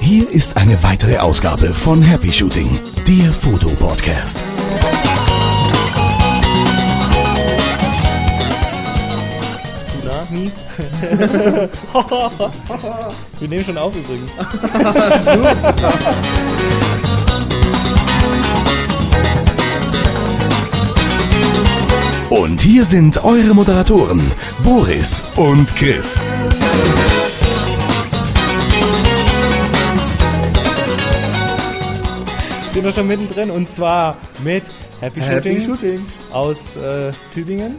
Hier 0.00 0.30
ist 0.30 0.56
eine 0.56 0.82
weitere 0.82 1.18
Ausgabe 1.18 1.74
von 1.74 2.00
Happy 2.02 2.32
Shooting, 2.32 2.78
der 3.06 3.30
Fotopodcast. 3.32 4.42
Tsunami. 9.88 10.50
Wir 13.38 13.48
nehmen 13.48 13.64
schon 13.64 13.78
auf 13.78 13.94
übrigens. 13.96 14.30
Und 22.36 22.60
hier 22.60 22.84
sind 22.84 23.24
eure 23.24 23.54
Moderatoren, 23.54 24.20
Boris 24.62 25.24
und 25.36 25.74
Chris. 25.74 26.20
Sind 32.74 32.84
wir 32.84 32.92
schon 32.94 33.06
mittendrin 33.06 33.50
und 33.50 33.70
zwar 33.70 34.16
mit 34.44 34.62
Happy, 35.00 35.20
Happy 35.20 35.60
Shooting, 35.60 36.00
Shooting. 36.00 36.06
aus 36.32 36.76
äh, 36.76 37.10
Tübingen. 37.32 37.76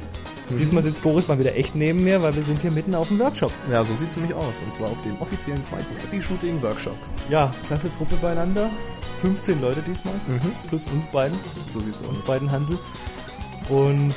Diesmal 0.58 0.82
sitzt 0.82 1.04
Boris 1.04 1.28
mal 1.28 1.38
wieder 1.38 1.54
echt 1.56 1.76
neben 1.76 2.04
mir, 2.04 2.22
weil 2.22 2.34
wir 2.34 2.42
sind 2.42 2.60
hier 2.62 2.72
mitten 2.72 2.96
auf 2.96 3.10
dem 3.10 3.20
Workshop. 3.20 3.52
Ja, 3.70 3.84
so 3.84 3.94
sieht's 3.94 4.16
nämlich 4.16 4.34
aus. 4.34 4.56
Und 4.64 4.74
zwar 4.74 4.88
auf 4.88 5.02
dem 5.04 5.20
offiziellen 5.22 5.62
zweiten 5.64 5.94
Happy 6.02 6.22
Shooting 6.22 6.62
Workshop. 6.64 6.96
Ja, 7.30 7.54
klasse 7.68 7.92
Truppe 7.92 8.16
beieinander. 8.22 8.70
15 9.22 9.62
Leute 9.62 9.82
diesmal. 9.86 10.14
Plus 10.70 10.84
uns 10.86 11.06
beiden. 11.12 11.38
So 11.74 11.80
sieht's 11.82 12.00
Uns 12.00 12.20
aus. 12.22 12.26
beiden 12.26 12.50
Hansel. 12.50 12.80
Und 13.68 14.16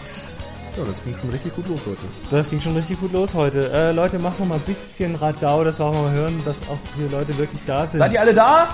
Ja, 0.76 0.84
das 0.84 1.02
ging 1.02 1.14
schon 1.20 1.30
richtig 1.30 1.54
gut 1.54 1.68
los 1.68 1.80
heute. 1.86 1.98
das 2.30 2.48
ging 2.48 2.60
schon 2.60 2.74
richtig 2.74 3.00
gut 3.00 3.12
los 3.12 3.34
heute. 3.34 3.70
Äh, 3.72 3.92
Leute, 3.92 4.18
machen 4.18 4.36
wir 4.38 4.46
mal 4.46 4.54
ein 4.54 4.60
bisschen 4.60 5.16
Radau, 5.16 5.64
dass 5.64 5.80
wir 5.80 5.86
auch 5.86 5.92
mal 5.92 6.12
hören, 6.12 6.40
dass 6.44 6.56
auch 6.68 6.78
hier 6.96 7.08
Leute 7.10 7.36
wirklich 7.38 7.60
da 7.66 7.84
sind. 7.84 7.98
Seid 7.98 8.12
ihr 8.12 8.20
alle 8.20 8.34
da? 8.34 8.68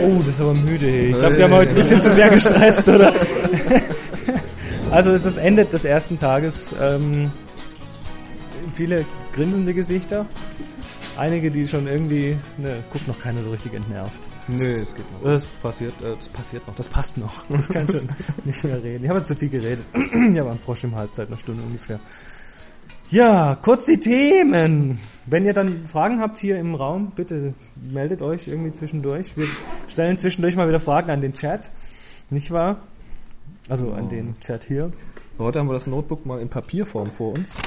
Oh, 0.00 0.16
das 0.18 0.28
ist 0.28 0.40
aber 0.40 0.54
müde. 0.54 0.86
Hey. 0.86 1.10
Ich 1.10 1.18
glaube, 1.18 1.36
die 1.36 1.42
haben 1.42 1.52
heute 1.52 1.70
ein 1.70 1.74
bisschen 1.74 2.00
zu 2.02 2.12
sehr 2.14 2.30
gestresst, 2.30 2.88
oder? 2.88 3.12
also 4.90 5.10
es 5.10 5.26
ist 5.26 5.36
das 5.36 5.44
Ende 5.44 5.64
des 5.64 5.84
ersten 5.84 6.18
Tages. 6.18 6.72
Ähm, 6.80 7.32
viele 8.76 9.04
grinsende 9.34 9.74
Gesichter. 9.74 10.24
Einige, 11.18 11.50
die 11.50 11.66
schon 11.66 11.86
irgendwie... 11.88 12.38
Ne, 12.58 12.82
guckt 12.92 13.08
noch 13.08 13.20
keiner 13.20 13.42
so 13.42 13.50
richtig 13.50 13.74
entnervt. 13.74 14.29
Nö, 14.48 14.80
es 14.82 14.94
geht 14.94 15.12
noch. 15.12 15.22
Das 15.22 15.46
passiert, 15.46 15.94
äh, 16.02 16.16
das 16.16 16.28
passiert 16.28 16.66
noch. 16.66 16.74
Das 16.74 16.88
passt 16.88 17.18
noch. 17.18 17.44
Das 17.48 17.68
kannst 17.68 18.04
du 18.04 18.08
nicht 18.44 18.64
mehr 18.64 18.82
reden. 18.82 19.04
Ich 19.04 19.10
habe 19.10 19.24
zu 19.24 19.34
viel 19.34 19.48
geredet. 19.48 19.84
Ich 19.94 20.38
habe 20.38 20.50
einen 20.50 20.58
Frosch 20.58 20.84
im 20.84 20.94
Hals 20.94 21.16
seit 21.16 21.28
einer 21.28 21.38
Stunde 21.38 21.62
ungefähr. 21.62 22.00
Ja, 23.10 23.56
kurz 23.60 23.86
die 23.86 23.98
Themen. 23.98 25.00
Wenn 25.26 25.44
ihr 25.44 25.52
dann 25.52 25.86
Fragen 25.86 26.20
habt 26.20 26.38
hier 26.38 26.58
im 26.58 26.76
Raum, 26.76 27.12
bitte 27.16 27.54
meldet 27.74 28.22
euch 28.22 28.46
irgendwie 28.46 28.72
zwischendurch. 28.72 29.36
Wir 29.36 29.46
stellen 29.88 30.16
zwischendurch 30.16 30.54
mal 30.54 30.68
wieder 30.68 30.80
Fragen 30.80 31.10
an 31.10 31.20
den 31.20 31.34
Chat. 31.34 31.68
Nicht 32.30 32.52
wahr? 32.52 32.78
Also 33.68 33.92
an 33.92 34.08
den 34.08 34.38
Chat 34.40 34.64
hier. 34.64 34.92
Heute 35.38 35.58
haben 35.58 35.68
wir 35.68 35.72
das 35.72 35.86
Notebook 35.86 36.24
mal 36.24 36.40
in 36.40 36.48
Papierform 36.48 37.10
vor 37.10 37.32
uns. 37.32 37.58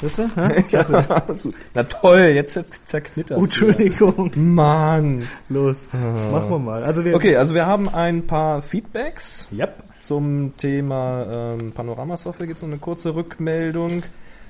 Wisst 0.00 0.18
ihr? 0.18 0.30
Hä? 0.36 0.62
Klasse. 0.68 1.04
Na 1.74 1.82
toll, 1.84 2.20
jetzt 2.34 2.54
jetzt 2.54 2.86
zerknittert. 2.86 3.38
Oh, 3.38 3.44
Entschuldigung. 3.44 4.30
Mann. 4.36 5.26
Los. 5.48 5.88
Machen 5.92 6.50
wir 6.50 6.58
mal. 6.58 6.84
Also 6.84 7.04
wir. 7.04 7.14
Okay, 7.16 7.36
also 7.36 7.54
wir 7.54 7.66
haben 7.66 7.88
ein 7.88 8.26
paar 8.26 8.62
Feedbacks. 8.62 9.48
Yep. 9.52 9.82
Zum 10.00 10.56
Thema 10.56 11.26
ähm, 11.58 11.72
Panorama-Software 11.72 12.46
gibt 12.46 12.58
es 12.58 12.62
noch 12.62 12.70
eine 12.70 12.78
kurze 12.78 13.14
Rückmeldung. 13.16 14.04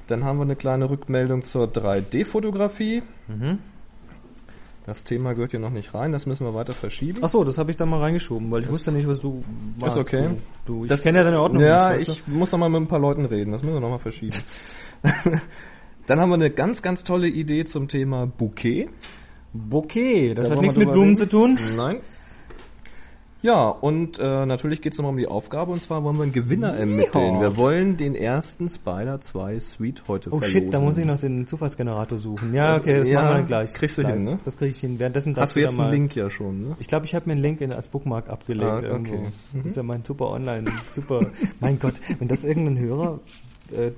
Dann 0.07 0.25
haben 0.25 0.39
wir 0.39 0.43
eine 0.45 0.57
kleine 0.57 0.91
Rückmeldung 0.91 1.45
zur 1.45 1.67
3D-Fotografie. 1.67 3.03
Mhm. 3.29 3.59
Das 4.87 5.05
Thema 5.05 5.35
gehört 5.35 5.51
hier 5.51 5.61
noch 5.61 5.69
nicht 5.71 5.93
rein, 5.93 6.13
das 6.13 6.25
müssen 6.25 6.47
wir 6.47 6.55
weiter 6.55 6.73
verschieben. 6.73 7.19
Ach 7.21 7.29
so, 7.29 7.45
das 7.45 7.59
habe 7.59 7.71
ich 7.71 7.77
da 7.77 7.85
mal 7.85 8.01
reingeschoben, 8.01 8.51
weil 8.51 8.63
ich 8.63 8.71
wusste 8.71 8.91
nicht, 8.91 9.07
was 9.07 9.21
du 9.21 9.45
machst. 9.79 9.99
okay. 9.99 10.25
Du, 10.65 10.77
du, 10.79 10.83
ich 10.85 10.89
Das- 10.89 11.03
kenne 11.03 11.19
ja 11.19 11.25
deine 11.25 11.41
Ordnung 11.43 11.63
Ja, 11.63 11.91
nicht. 11.93 12.09
weißt 12.09 12.21
ich 12.21 12.27
muss 12.27 12.53
noch 12.53 12.59
mal 12.59 12.71
mit 12.71 12.81
ein 12.81 12.87
paar 12.89 12.99
Leuten 12.99 13.27
reden, 13.27 13.53
das 13.53 13.63
müssen 13.63 13.75
wir 13.75 13.81
noch 13.81 13.91
mal 13.91 13.99
verschieben. 13.99 14.35
Dann 16.07 16.21
haben 16.21 16.31
wir 16.31 16.35
eine 16.35 16.51
ganz, 16.51 16.83
ganz 16.83 17.05
tolle 17.05 17.29
Idee 17.29 17.65
zum 17.65 17.89
Thema 17.89 18.27
Bouquet. 18.27 18.89
Bouquet, 19.53 20.35
das 20.35 20.49
Da 20.49 20.55
hat 20.55 20.61
nichts 20.63 20.77
mit 20.77 20.89
Blumen 20.91 21.11
reden? 21.11 21.17
zu 21.17 21.29
tun. 21.29 21.59
Nein. 21.77 21.97
Ja, 23.41 23.69
und 23.69 24.19
äh, 24.19 24.47
natürlich 24.47 24.83
geht 24.83 24.93
es 24.95 24.99
nochmal 24.99 25.13
um 25.13 25.17
die 25.17 25.29
Aufgabe, 25.29 25.71
und 25.71 25.81
zwar 25.81 26.03
wollen 26.03 26.17
wir 26.17 26.25
einen 26.25 26.33
Gewinner 26.33 26.75
ermitteln. 26.75 27.41
Wir 27.41 27.57
wollen 27.57 27.97
den 27.97 28.17
ersten 28.17 28.69
Spider 28.69 29.21
2 29.21 29.61
Suite 29.61 30.03
heute 30.09 30.31
Oh 30.33 30.39
verlosen. 30.41 30.63
shit, 30.65 30.75
da 30.75 30.81
muss 30.81 30.99
ich 30.99 31.05
noch 31.07 31.21
den 31.21 31.47
Zufallsgenerator 31.47 32.19
suchen. 32.19 32.53
Ja, 32.53 32.73
Das- 32.73 32.81
okay, 32.81 32.99
das 32.99 33.09
ja, 33.09 33.15
machen 33.23 33.29
wir 33.29 33.35
dann 33.35 33.47
gleich. 33.47 33.75
kriegst 33.75 33.97
du 33.97 34.03
Live. 34.03 34.15
hin, 34.15 34.25
ne? 34.25 34.39
Das 34.45 34.57
kriege 34.57 34.73
ich 34.73 34.81
hin. 34.81 34.99
Währenddessen 34.99 35.37
Hast 35.37 35.55
du 35.55 35.61
jetzt 35.61 35.79
einen 35.79 35.93
Link 35.93 36.17
ja 36.17 36.31
schon, 36.31 36.63
ne? 36.71 36.77
Ich 36.81 36.89
glaube, 36.89 37.07
ich 37.07 37.15
habe 37.15 37.27
mir 37.27 37.33
einen 37.35 37.43
Link 37.43 37.61
in, 37.61 37.71
als 37.73 37.87
Bookmark 37.87 38.29
abgelegt 38.29 38.67
Ah, 38.69 38.77
okay. 38.79 38.87
irgendwo. 38.87 39.17
Mhm. 39.19 39.27
Das 39.63 39.67
ist 39.67 39.77
ja 39.77 39.83
mein 39.85 40.03
super 40.05 40.31
Online, 40.33 40.65
super. 40.93 41.21
mein 41.61 41.79
Gott, 41.79 41.95
wenn 42.19 42.27
das 42.27 42.43
irgendein 42.43 42.79
Hörer, 42.81 43.21
äh, 43.71 43.93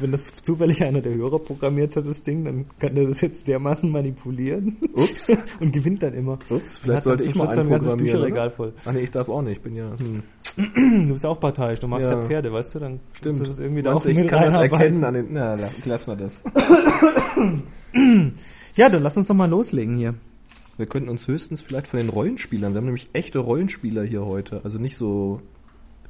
wenn 0.00 0.12
das 0.12 0.30
zufällig 0.42 0.82
einer 0.82 1.00
der 1.00 1.14
Hörer 1.14 1.38
programmiert 1.38 1.96
hat, 1.96 2.06
das 2.06 2.22
Ding, 2.22 2.44
dann 2.44 2.64
kann 2.78 2.94
der 2.94 3.06
das 3.06 3.20
jetzt 3.20 3.46
dermaßen 3.48 3.90
manipulieren 3.90 4.76
Ups. 4.94 5.30
und 5.60 5.72
gewinnt 5.72 6.02
dann 6.02 6.14
immer. 6.14 6.38
Ups, 6.50 6.78
vielleicht 6.78 7.02
sollte 7.02 7.24
ich 7.24 7.34
mal 7.34 7.48
einen 7.48 7.68
programmieren. 7.68 7.98
Bücherregal 7.98 8.50
voll. 8.50 8.72
Ah 8.84 8.92
nee, 8.92 9.00
ich 9.00 9.10
darf 9.10 9.28
auch 9.28 9.42
nicht, 9.42 9.58
ich 9.58 9.62
bin 9.62 9.76
ja... 9.76 9.90
Hm. 9.98 10.22
Du 11.06 11.12
bist 11.14 11.26
auch 11.26 11.40
parteiisch, 11.40 11.80
du 11.80 11.88
magst 11.88 12.10
ja, 12.10 12.20
Ja. 12.20 12.26
Pferde, 12.26 12.52
weißt 12.52 12.76
du, 12.76 12.78
dann 12.78 13.00
Stimmt. 13.12 13.40
du 13.40 13.44
das 13.44 13.58
irgendwie 13.58 13.82
da 13.82 13.90
Meinst 13.90 14.06
auch 14.06 14.12
du, 14.12 14.20
ich 14.20 14.28
kann 14.28 14.42
das 14.44 14.56
erkennen 14.56 15.02
an 15.02 15.14
den... 15.14 15.26
Na, 15.32 15.54
la- 15.54 15.70
lass 15.84 16.06
mal 16.06 16.16
das. 16.16 16.44
Ja, 18.76 18.88
dann 18.88 19.02
lass 19.04 19.16
uns 19.16 19.28
doch 19.28 19.34
mal 19.36 19.48
loslegen 19.48 19.96
hier. 19.96 20.14
Wir 20.76 20.86
könnten 20.86 21.08
uns 21.08 21.28
höchstens 21.28 21.60
vielleicht 21.60 21.86
von 21.86 22.00
den 22.00 22.08
Rollenspielern, 22.08 22.72
wir 22.72 22.78
haben 22.78 22.86
nämlich 22.86 23.10
echte 23.12 23.38
Rollenspieler 23.38 24.02
hier 24.02 24.24
heute, 24.26 24.60
also 24.64 24.78
nicht 24.78 24.96
so 24.96 25.40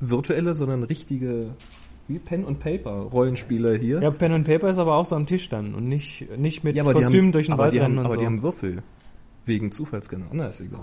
virtuelle, 0.01 0.55
sondern 0.55 0.83
richtige, 0.83 1.51
wie 2.09 2.19
Pen 2.19 2.45
und 2.45 2.59
Paper 2.61 2.91
Rollenspieler 3.13 3.75
hier. 3.77 4.01
Ja, 4.03 4.11
Pen 4.11 4.33
and 4.33 4.47
Paper 4.47 4.69
ist 4.69 4.79
aber 4.79 4.95
auch 4.97 5.07
so 5.07 5.17
am 5.17 5.27
Tisch 5.27 5.49
dann 5.49 5.75
und 5.75 5.89
nicht, 5.89 6.27
nicht 6.39 6.65
mit 6.65 6.77
Ja, 6.77 6.83
aber 6.83 6.95
die 6.95 7.01
Kostümen 7.03 7.27
haben, 7.27 7.33
durch 7.33 7.47
den 7.47 7.59
Wald 7.59 7.73
die 7.73 7.79
rennen 7.79 7.97
haben, 7.97 8.01
und 8.01 8.05
aber 8.07 8.15
so. 8.15 8.21
die 8.21 8.27
haben 8.27 8.43
Würfel. 8.43 8.83
Wegen 9.47 9.73
Zufallsgenerator. 9.73 10.37
Na, 10.37 10.47
ist 10.49 10.61
egal. 10.61 10.81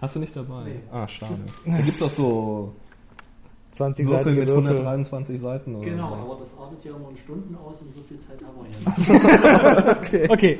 Hast 0.00 0.16
du 0.16 0.20
nicht 0.20 0.34
dabei? 0.36 0.72
Ah, 0.92 1.06
schade. 1.08 1.38
Da 1.64 1.76
gibt's 1.80 1.98
doch 1.98 2.08
so 2.08 2.72
20 3.72 4.06
Würfel 4.06 4.24
Seiten 4.24 4.38
mit 4.38 4.48
Würfel. 4.48 4.66
123 4.70 5.40
Seiten 5.40 5.74
oder 5.76 5.84
Genau, 5.90 6.08
so. 6.08 6.14
aber 6.32 6.40
das 6.40 6.56
artet 6.58 6.84
ja 6.84 6.90
immer 6.96 7.10
in 7.10 7.16
Stunden 7.16 7.56
aus 7.56 7.80
und 7.82 7.94
so 7.94 8.02
viel 8.02 8.18
Zeit 8.18 8.38
haben 8.44 8.56
wir 8.58 8.70
ja 8.70 10.20
nicht. 10.20 10.30
Okay. 10.30 10.58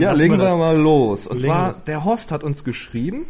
Ja, 0.00 0.10
Lassen 0.10 0.20
legen 0.20 0.34
wir 0.34 0.38
wir, 0.38 0.44
das. 0.44 0.56
mal 0.58 0.76
los. 0.78 1.26
Und 1.26 1.36
Legen 1.42 1.48
zwar, 1.48 1.66
los. 1.68 1.84
der 1.84 2.04
Horst 2.04 2.32
hat 2.32 2.44
uns 2.44 2.64
geschrieben, 2.64 3.26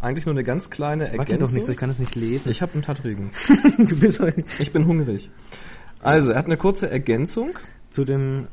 eigentlich 0.00 0.26
nur 0.26 0.34
eine 0.34 0.44
ganz 0.44 0.70
kleine 0.70 1.04
Ergänzung. 1.10 1.38
doch 1.38 1.52
nicht, 1.52 1.66
so, 1.66 1.72
ich 1.72 1.78
kann 1.78 1.90
es 1.90 1.98
nicht 1.98 2.14
lesen. 2.14 2.50
Ich 2.50 2.62
habe 2.62 2.72
einen 2.74 2.82
Tattregen. 2.82 3.30
du 3.78 3.96
bist 3.96 4.22
Ich 4.58 4.72
bin 4.72 4.86
hungrig. 4.86 5.30
Also, 6.02 6.32
er 6.32 6.38
hat 6.38 6.46
eine 6.46 6.56
kurze 6.56 6.90
Ergänzung. 6.90 7.50
zu 7.90 8.04
dem 8.04 8.46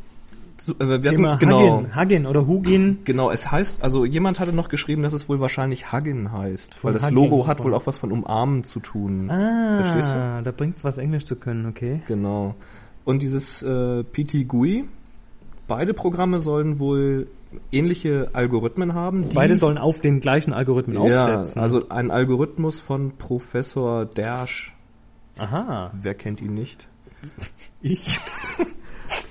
Zu- 0.57 0.73
äh, 0.79 0.87
wir 0.89 1.01
Thema 1.11 1.33
hatten, 1.33 1.39
genau, 1.39 1.77
Hagen, 1.77 1.95
Hagen 1.95 2.25
oder 2.25 2.47
Hugin. 2.47 2.99
genau, 3.05 3.29
es 3.31 3.51
heißt, 3.51 3.83
also 3.83 4.05
jemand 4.05 4.39
hatte 4.39 4.51
noch 4.53 4.69
geschrieben, 4.69 5.03
dass 5.03 5.13
es 5.13 5.29
wohl 5.29 5.39
wahrscheinlich 5.39 5.91
Haggin 5.91 6.31
heißt, 6.31 6.73
Von 6.75 6.87
weil 6.89 6.93
das 6.93 7.03
Hugging, 7.03 7.15
Logo 7.15 7.47
hat 7.47 7.63
wohl 7.63 7.73
auch 7.73 7.85
was 7.85 7.97
von 7.97 8.11
umarmen 8.11 8.63
zu 8.63 8.79
tun. 8.79 9.29
Ah, 9.29 9.83
Verstehst 9.83 10.15
da 10.43 10.51
bringt 10.51 10.83
was 10.83 10.97
Englisch 10.97 11.25
zu 11.25 11.35
können, 11.35 11.67
okay. 11.67 12.01
Genau. 12.07 12.55
Und 13.05 13.21
dieses 13.21 13.61
äh, 13.61 14.03
PT 14.03 14.47
GUI, 14.47 14.85
beide 15.67 15.93
Programme 15.93 16.39
sollen 16.39 16.79
wohl 16.79 17.27
ähnliche 17.71 18.29
Algorithmen 18.33 18.93
haben. 18.93 19.29
Beide 19.33 19.55
sollen 19.55 19.77
auf 19.77 19.99
den 20.01 20.19
gleichen 20.19 20.53
Algorithmen 20.53 21.01
ja, 21.03 21.23
aufsetzen. 21.39 21.61
also 21.61 21.89
ein 21.89 22.11
Algorithmus 22.11 22.79
von 22.79 23.17
Professor 23.17 24.05
Dersch. 24.05 24.73
Aha, 25.37 25.91
Wer 25.93 26.13
kennt 26.15 26.41
ihn 26.41 26.53
nicht? 26.53 26.87
ich. 27.81 28.19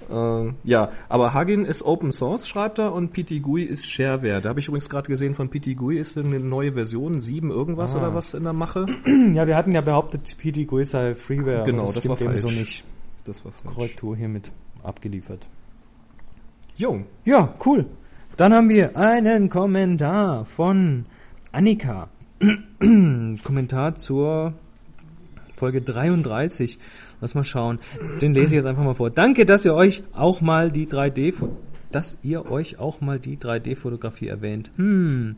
Ähm, 0.09 0.55
ja, 0.63 0.91
aber 1.09 1.35
Huggin 1.35 1.65
ist 1.65 1.83
Open 1.83 2.13
Source, 2.13 2.47
schreibt 2.47 2.79
er, 2.79 2.93
und 2.93 3.13
PT 3.13 3.43
GUI 3.43 3.65
ist 3.65 3.85
Shareware. 3.87 4.41
Da 4.41 4.51
habe 4.51 4.61
ich 4.61 4.69
übrigens 4.69 4.89
gerade 4.89 5.09
gesehen, 5.09 5.35
von 5.35 5.51
PT 5.51 5.77
GUI 5.77 5.99
ist 5.99 6.17
eine 6.17 6.39
neue 6.39 6.73
Version, 6.75 7.19
7 7.19 7.51
irgendwas 7.51 7.95
Ah. 7.95 7.99
oder 7.99 8.15
was 8.15 8.33
in 8.33 8.45
der 8.45 8.53
Mache. 8.53 8.87
Ja, 9.35 9.49
wir 9.49 9.57
hatten 9.57 9.73
ja 9.73 9.81
behauptet, 9.81 10.37
PT 10.39 10.65
GUI 10.69 10.85
sei 10.85 11.17
Freeware. 11.17 11.65
Genau, 11.65 11.87
das, 11.87 11.95
das 11.95 12.09
war 12.09 12.21
eben 12.21 12.37
so 12.39 12.47
falsch. 12.47 12.61
nicht. 12.61 12.85
Das 13.25 13.45
war 13.45 13.51
falsch. 13.51 13.75
Korrektur 13.75 14.17
hiermit 14.17 14.53
abgeliefert. 14.85 15.45
Jo, 16.77 17.01
Ja, 17.25 17.53
cool. 17.67 17.87
Dann 18.37 18.53
haben 18.53 18.69
wir 18.69 18.97
einen 18.97 19.49
Kommentar 19.49 20.45
von 20.45 21.07
Annika. 21.53 22.09
Kommentar 23.45 23.97
zur 23.97 24.53
Folge 25.57 25.81
33. 25.81 26.79
Lass 27.23 27.35
mal 27.35 27.45
schauen. 27.45 27.79
Den 28.21 28.35
lese 28.35 28.49
ich 28.49 28.53
jetzt 28.53 28.67
einfach 28.67 28.85
mal 28.85 28.95
vor. 28.95 29.11
Danke, 29.11 29.47
dass 29.47 29.65
ihr 29.65 29.75
euch 29.75 30.03
auch 30.13 30.43
mal 30.43 30.71
die 30.71 30.87
3D 30.87 31.33
fo- 31.33 31.57
dass 31.93 32.19
ihr 32.23 32.51
euch 32.51 32.79
auch 32.79 33.01
mal 33.01 33.19
die 33.19 33.39
3D-Fotografie 33.39 34.27
erwähnt. 34.29 34.71
Hm. 34.77 35.37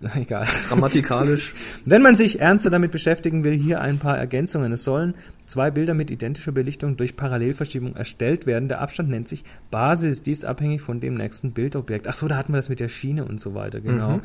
Na, 0.00 0.10
Egal. 0.20 0.46
grammatikalisch. 0.68 1.54
Wenn 1.84 2.02
man 2.02 2.14
sich 2.14 2.38
ernster 2.38 2.70
damit 2.70 2.92
beschäftigen 2.92 3.42
will, 3.42 3.54
hier 3.54 3.80
ein 3.80 3.98
paar 3.98 4.16
Ergänzungen. 4.16 4.70
Es 4.70 4.84
sollen 4.84 5.14
zwei 5.46 5.70
Bilder 5.70 5.94
mit 5.94 6.10
identischer 6.10 6.52
Belichtung 6.52 6.96
durch 6.96 7.16
Parallelverschiebung 7.16 7.94
erstellt 7.96 8.46
werden. 8.46 8.68
Der 8.68 8.80
Abstand 8.80 9.08
nennt 9.08 9.28
sich 9.28 9.44
Basis. 9.70 10.22
Die 10.22 10.32
ist 10.32 10.44
abhängig 10.44 10.82
von 10.82 11.00
dem 11.00 11.14
nächsten 11.14 11.52
Bildobjekt. 11.52 12.08
Ach 12.08 12.14
so, 12.14 12.28
da 12.28 12.36
hatten 12.36 12.52
wir 12.52 12.58
das 12.58 12.68
mit 12.68 12.80
der 12.80 12.88
Schiene 12.88 13.24
und 13.24 13.40
so 13.40 13.54
weiter, 13.54 13.80
genau. 13.80 14.16
Mhm. 14.16 14.20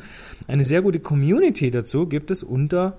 Eine 0.48 0.64
sehr 0.64 0.82
gute 0.82 1.00
Community 1.00 1.70
dazu 1.70 2.06
gibt 2.06 2.30
es 2.30 2.42
unter 2.42 2.96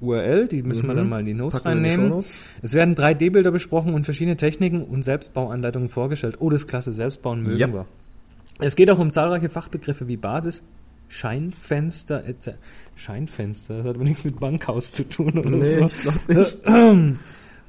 URL, 0.00 0.46
die 0.48 0.62
müssen 0.62 0.86
wir 0.86 0.92
Mhm. 0.92 0.96
dann 0.98 1.08
mal 1.08 1.20
in 1.20 1.26
die 1.26 1.34
Notes 1.34 1.62
Packen 1.62 1.70
wir 1.72 1.76
in 1.78 1.82
die 1.84 1.88
reinnehmen. 1.90 2.10
Shownotes. 2.10 2.44
Es 2.60 2.74
werden 2.74 2.94
3D-Bilder 2.94 3.50
besprochen 3.50 3.94
und 3.94 4.04
verschiedene 4.04 4.36
Techniken 4.36 4.82
und 4.82 5.02
Selbstbauanleitungen 5.04 5.88
vorgestellt. 5.88 6.36
Oh, 6.40 6.50
das 6.50 6.62
ist 6.62 6.68
klasse, 6.68 6.92
Selbstbauen 6.92 7.42
mögen 7.42 7.56
Ja. 7.56 7.72
wir. 7.72 7.86
Es 8.60 8.76
geht 8.76 8.90
auch 8.90 8.98
um 8.98 9.10
zahlreiche 9.12 9.48
Fachbegriffe 9.48 10.06
wie 10.08 10.16
Basis, 10.18 10.62
Scheinfenster 11.08 12.24
etc. 12.26 12.50
Scheinfenster, 12.94 13.78
das 13.78 13.86
hat 13.86 13.94
aber 13.94 14.04
nichts 14.04 14.24
mit 14.24 14.38
Bankhaus 14.40 14.92
zu 14.92 15.08
tun 15.08 15.38
oder 15.38 15.50
Nee, 15.50 15.78
so. 15.78 15.86
ich 16.28 16.36
nicht. 16.36 16.58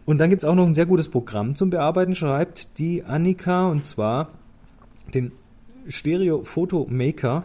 Und 0.08 0.20
dann 0.20 0.30
gibt's 0.30 0.46
auch 0.46 0.56
noch 0.56 0.66
ein 0.66 0.74
sehr 0.74 0.86
gutes 0.86 1.10
Programm 1.10 1.54
zum 1.56 1.70
Bearbeiten, 1.70 2.16
schreibt 2.16 2.80
die 2.80 3.04
Annika, 3.04 3.68
und 3.68 3.86
zwar 3.86 4.30
den 5.14 5.34
Stereo 5.90 6.44
Photo 6.44 6.88
Maker. 6.90 7.44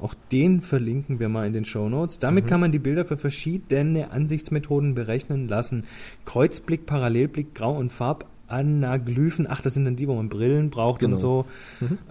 Auch 0.00 0.14
den 0.32 0.60
verlinken 0.60 1.20
wir 1.20 1.28
mal 1.28 1.46
in 1.46 1.52
den 1.52 1.64
Show 1.64 1.88
Notes. 1.88 2.18
Damit 2.18 2.48
kann 2.48 2.58
man 2.60 2.72
die 2.72 2.80
Bilder 2.80 3.04
für 3.04 3.16
verschiedene 3.16 4.10
Ansichtsmethoden 4.10 4.96
berechnen 4.96 5.46
lassen. 5.46 5.84
Kreuzblick, 6.24 6.86
Parallelblick, 6.86 7.54
Grau- 7.54 7.78
und 7.78 7.92
Farbanaglyphen. 7.92 9.46
Ach, 9.48 9.60
das 9.60 9.74
sind 9.74 9.84
dann 9.84 9.94
die, 9.94 10.08
wo 10.08 10.16
man 10.16 10.28
Brillen 10.28 10.70
braucht 10.70 10.98
Genau. 10.98 11.14
und 11.14 11.20
so. 11.20 11.44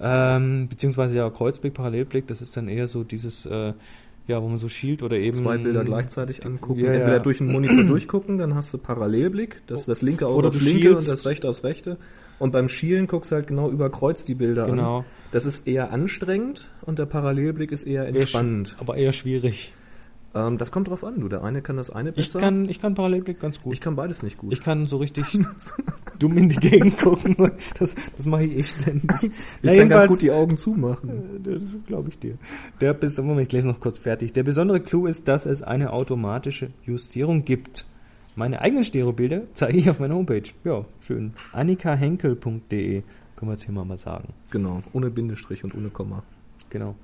Ähm, 0.01 0.69
beziehungsweise 0.69 1.17
ja, 1.17 1.29
Kreuzblick, 1.29 1.73
Parallelblick, 1.73 2.27
das 2.27 2.41
ist 2.41 2.55
dann 2.55 2.69
eher 2.69 2.87
so 2.87 3.03
dieses, 3.03 3.45
äh, 3.45 3.73
ja, 4.31 4.41
wo 4.41 4.47
man 4.47 4.57
so 4.57 4.69
schielt 4.69 5.03
oder 5.03 5.17
eben 5.17 5.37
Zwei 5.37 5.57
Bilder 5.57 5.83
gleichzeitig 5.83 6.45
angucken. 6.45 6.79
Ja, 6.81 6.91
Entweder 6.91 7.13
ja. 7.13 7.19
durch 7.19 7.37
den 7.37 7.51
Monitor 7.51 7.83
durchgucken, 7.83 8.37
dann 8.37 8.55
hast 8.55 8.73
du 8.73 8.77
Parallelblick, 8.77 9.61
das, 9.67 9.85
das 9.85 10.01
linke 10.01 10.25
Auge 10.27 10.37
Oder 10.37 10.47
aufs 10.49 10.61
linke 10.61 10.89
schielst. 10.89 11.07
und 11.07 11.09
das 11.09 11.25
rechte 11.25 11.49
aufs 11.49 11.63
rechte. 11.63 11.97
Und 12.39 12.51
beim 12.51 12.69
Schielen 12.69 13.05
guckst 13.07 13.31
du 13.31 13.35
halt 13.35 13.47
genau 13.47 13.69
über 13.69 13.89
Kreuz 13.91 14.25
die 14.25 14.33
Bilder 14.33 14.63
an. 14.63 14.71
Genau. 14.71 15.05
Das 15.31 15.45
ist 15.45 15.67
eher 15.67 15.91
anstrengend 15.91 16.71
und 16.81 16.97
der 16.97 17.05
Parallelblick 17.05 17.71
ist 17.71 17.83
eher 17.83 18.07
entspannend. 18.07 18.75
Aber 18.79 18.97
eher 18.97 19.13
schwierig. 19.13 19.73
Ähm, 20.33 20.57
das 20.57 20.71
kommt 20.71 20.87
drauf 20.87 21.03
an, 21.03 21.19
du. 21.19 21.27
Der 21.27 21.43
eine 21.43 21.61
kann 21.61 21.77
das 21.77 21.89
eine 21.89 22.09
Ich 22.11 22.15
besser. 22.15 22.39
kann, 22.39 22.69
ich 22.69 22.79
kann 22.79 22.95
Parallelblick 22.95 23.39
ganz 23.39 23.61
gut. 23.61 23.73
ich 23.73 23.81
kann 23.81 23.95
beides 23.95 24.23
nicht 24.23 24.37
gut. 24.37 24.53
Ich 24.53 24.63
kann 24.63 24.85
so 24.87 24.97
richtig 24.97 25.25
dumm 26.19 26.37
in 26.37 26.49
die 26.49 26.55
Gegend 26.55 26.97
gucken. 26.97 27.35
Das, 27.79 27.95
das 28.15 28.25
mache 28.25 28.43
ich 28.45 28.57
eh 28.57 28.63
ständig. 28.63 29.31
Ich 29.61 29.77
kann 29.77 29.89
ganz 29.89 30.07
gut 30.07 30.21
die 30.21 30.31
Augen 30.31 30.55
zumachen. 30.57 31.41
Das 31.43 31.61
glaube 31.87 32.09
ich 32.09 32.19
dir. 32.19 32.37
Der 32.79 32.93
bis, 32.93 33.17
Moment, 33.19 33.47
ich 33.47 33.53
lese 33.53 33.67
noch 33.67 33.79
kurz 33.79 33.97
fertig. 33.97 34.33
Der 34.33 34.43
besondere 34.43 34.79
Clou 34.81 35.07
ist, 35.07 35.27
dass 35.27 35.45
es 35.45 35.61
eine 35.61 35.91
automatische 35.93 36.71
Justierung 36.85 37.43
gibt. 37.43 37.85
Meine 38.35 38.61
eigenen 38.61 38.83
Stereobilder 38.83 39.43
zeige 39.53 39.77
ich 39.77 39.89
auf 39.89 39.99
meiner 39.99 40.15
Homepage. 40.15 40.43
Ja, 40.63 40.85
schön. 41.01 41.33
annikahenkel.de 41.53 43.03
können 43.35 43.49
wir 43.49 43.53
jetzt 43.53 43.63
hier 43.63 43.73
mal 43.73 43.97
sagen. 43.97 44.33
Genau, 44.51 44.83
ohne 44.93 45.09
Bindestrich 45.09 45.63
und 45.63 45.75
ohne 45.75 45.89
Komma. 45.89 46.23
Genau. 46.69 46.95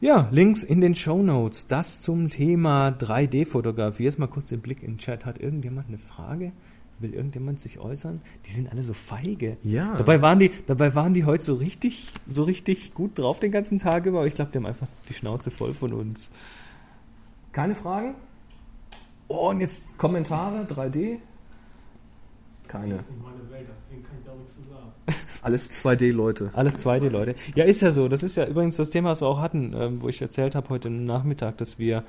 Ja, 0.00 0.28
Links 0.30 0.62
in 0.62 0.80
den 0.80 0.94
Show 0.94 1.24
Notes. 1.24 1.66
Das 1.66 2.00
zum 2.00 2.30
Thema 2.30 2.90
3D-Fotografie. 2.90 4.04
Jetzt 4.04 4.20
mal 4.20 4.28
kurz 4.28 4.48
den 4.48 4.60
Blick 4.60 4.80
in 4.84 4.92
den 4.92 4.98
Chat. 4.98 5.26
Hat 5.26 5.40
irgendjemand 5.40 5.88
eine 5.88 5.98
Frage? 5.98 6.52
Will 7.00 7.14
irgendjemand 7.14 7.58
sich 7.58 7.80
äußern? 7.80 8.20
Die 8.46 8.52
sind 8.52 8.70
alle 8.70 8.84
so 8.84 8.92
feige. 8.92 9.56
Ja. 9.64 9.96
Dabei 9.96 10.22
waren 10.22 10.38
die, 10.38 10.52
dabei 10.68 10.94
waren 10.94 11.14
die 11.14 11.24
heute 11.24 11.42
so 11.42 11.54
richtig, 11.54 12.06
so 12.28 12.44
richtig 12.44 12.94
gut 12.94 13.18
drauf 13.18 13.40
den 13.40 13.50
ganzen 13.50 13.80
Tag 13.80 14.06
über. 14.06 14.18
Aber 14.18 14.28
ich 14.28 14.36
glaube, 14.36 14.52
die 14.52 14.58
haben 14.58 14.66
einfach 14.66 14.86
die 15.08 15.14
Schnauze 15.14 15.50
voll 15.50 15.74
von 15.74 15.92
uns. 15.92 16.30
Keine 17.50 17.74
Fragen? 17.74 18.14
Oh, 19.26 19.50
und 19.50 19.60
jetzt 19.60 19.98
Kommentare, 19.98 20.64
3D? 20.64 21.18
Keine. 22.68 22.94
Das 22.94 23.04
ist 23.04 23.10
nicht 23.10 23.22
meine 23.22 23.50
Welt, 23.50 23.66
deswegen 23.68 24.02
kann 24.04 24.18
ich 24.18 24.24
da 24.24 24.34
nichts 24.34 24.54
zu 24.54 24.62
sagen. 24.62 24.92
Alles 25.42 25.72
2D, 25.72 26.12
Leute. 26.12 26.50
alles 26.52 26.76
2D, 26.84 27.08
Leute. 27.08 27.34
Ja, 27.54 27.64
ist 27.64 27.80
ja 27.80 27.90
so. 27.90 28.08
Das 28.08 28.22
ist 28.22 28.36
ja 28.36 28.46
übrigens 28.46 28.76
das 28.76 28.90
Thema, 28.90 29.10
was 29.10 29.22
wir 29.22 29.28
auch 29.28 29.40
hatten, 29.40 29.72
ähm, 29.74 30.02
wo 30.02 30.08
ich 30.08 30.20
erzählt 30.20 30.54
habe 30.54 30.68
heute 30.68 30.90
Nachmittag, 30.90 31.56
dass 31.58 31.78
wir, 31.78 32.04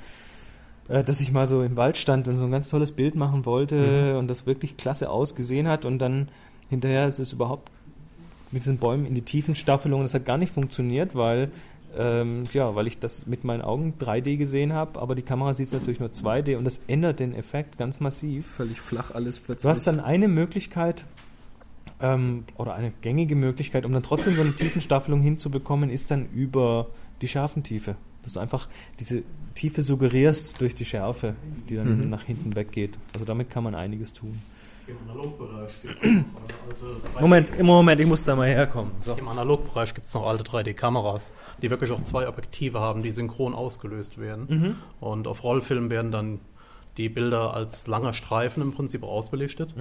äh, 0.90 1.04
dass 1.04 1.22
ich 1.22 1.32
mal 1.32 1.48
so 1.48 1.62
im 1.62 1.76
Wald 1.78 1.98
stand 1.98 2.28
und 2.28 2.38
so 2.38 2.46
ein 2.46 2.52
ganz 2.52 2.70
tolles 2.70 2.92
Bild 2.92 3.16
machen 3.16 3.46
wollte 3.46 4.18
und 4.18 4.28
das 4.28 4.46
wirklich 4.46 4.78
klasse 4.78 5.10
ausgesehen 5.10 5.68
hat 5.68 5.86
und 5.86 6.00
dann 6.00 6.30
hinterher 6.70 7.08
ist 7.08 7.20
es 7.20 7.32
überhaupt 7.32 7.70
mit 8.52 8.64
diesen 8.64 8.78
Bäumen 8.78 9.06
in 9.06 9.16
die 9.16 9.22
Tiefenstaffelung. 9.22 10.02
Das 10.02 10.14
hat 10.14 10.26
gar 10.26 10.38
nicht 10.38 10.54
funktioniert, 10.54 11.16
weil 11.16 11.52
ähm, 11.98 12.44
ja, 12.54 12.76
weil 12.76 12.88
ich 12.88 13.00
das 13.00 13.26
mit 13.28 13.44
meinen 13.44 13.62
Augen 13.62 13.96
3D 14.00 14.38
gesehen 14.38 14.74
habe, 14.74 15.00
aber 15.00 15.16
die 15.16 15.22
Kamera 15.22 15.54
sieht 15.54 15.68
es 15.68 15.74
natürlich 15.74 16.00
nur 16.00 16.10
2D 16.10 16.56
und 16.58 16.64
das 16.66 16.80
ändert 16.88 17.20
den 17.20 17.34
Effekt 17.34 17.78
ganz 17.78 18.00
massiv. 18.00 18.48
Völlig 18.48 18.80
flach 18.80 19.12
alles 19.12 19.40
plötzlich. 19.40 19.64
Du 19.64 19.70
hast 19.70 19.86
dann 19.88 20.00
eine 20.00 20.28
Möglichkeit 20.28 21.04
ähm, 22.02 22.44
oder 22.58 22.74
eine 22.76 22.92
gängige 23.02 23.36
Möglichkeit, 23.36 23.86
um 23.86 23.92
dann 23.94 24.04
trotzdem 24.04 24.36
so 24.36 24.42
eine 24.42 24.56
Tiefenstaffelung 24.56 25.22
hinzubekommen, 25.22 25.90
ist 25.90 26.12
dann 26.12 26.28
über 26.34 26.88
die 27.22 27.28
Schärfentiefe. 27.28 27.96
Dass 28.24 28.34
du 28.34 28.40
einfach 28.40 28.68
diese 29.00 29.24
Tiefe 29.56 29.82
suggerierst 29.82 30.60
durch 30.62 30.76
die 30.76 30.86
Schärfe, 30.86 31.36
die 31.70 31.76
dann 31.76 32.04
Mhm. 32.06 32.10
nach 32.10 32.24
hinten 32.24 32.56
weggeht. 32.56 32.98
Also 33.14 33.26
damit 33.26 33.50
kann 33.50 33.64
man 33.64 33.76
einiges 33.76 34.14
tun. 34.14 34.42
Im 34.90 34.98
Analogbereich 35.10 35.82
gibt 35.82 35.96
es 35.96 36.04
noch 36.04 36.42
alte 36.42 36.54
3D 37.16 37.22
Moment, 37.22 37.50
im 37.58 37.66
Moment, 37.66 38.02
ich 38.02 38.08
muss 38.08 38.24
da 38.24 38.36
mal 38.36 38.50
herkommen. 38.50 38.92
So. 39.00 39.14
Im 39.14 39.28
Analogbereich 39.28 39.94
gibt 39.94 40.08
es 40.08 40.14
noch 40.14 40.26
alte 40.26 40.44
3D-Kameras, 40.44 41.34
die 41.62 41.70
wirklich 41.70 41.92
auch 41.92 42.04
zwei 42.04 42.28
Objektive 42.28 42.80
haben, 42.80 43.04
die 43.04 43.12
synchron 43.12 43.54
ausgelöst 43.54 44.20
werden. 44.20 44.78
Und 45.00 45.28
auf 45.28 45.44
Rollfilm 45.44 45.90
werden 45.90 46.12
dann 46.12 46.40
die 46.98 47.10
Bilder 47.10 47.54
als 47.54 47.88
langer 47.88 48.14
Streifen 48.14 48.64
im 48.64 48.74
Prinzip 48.74 49.04
ausbelichtet. 49.04 49.74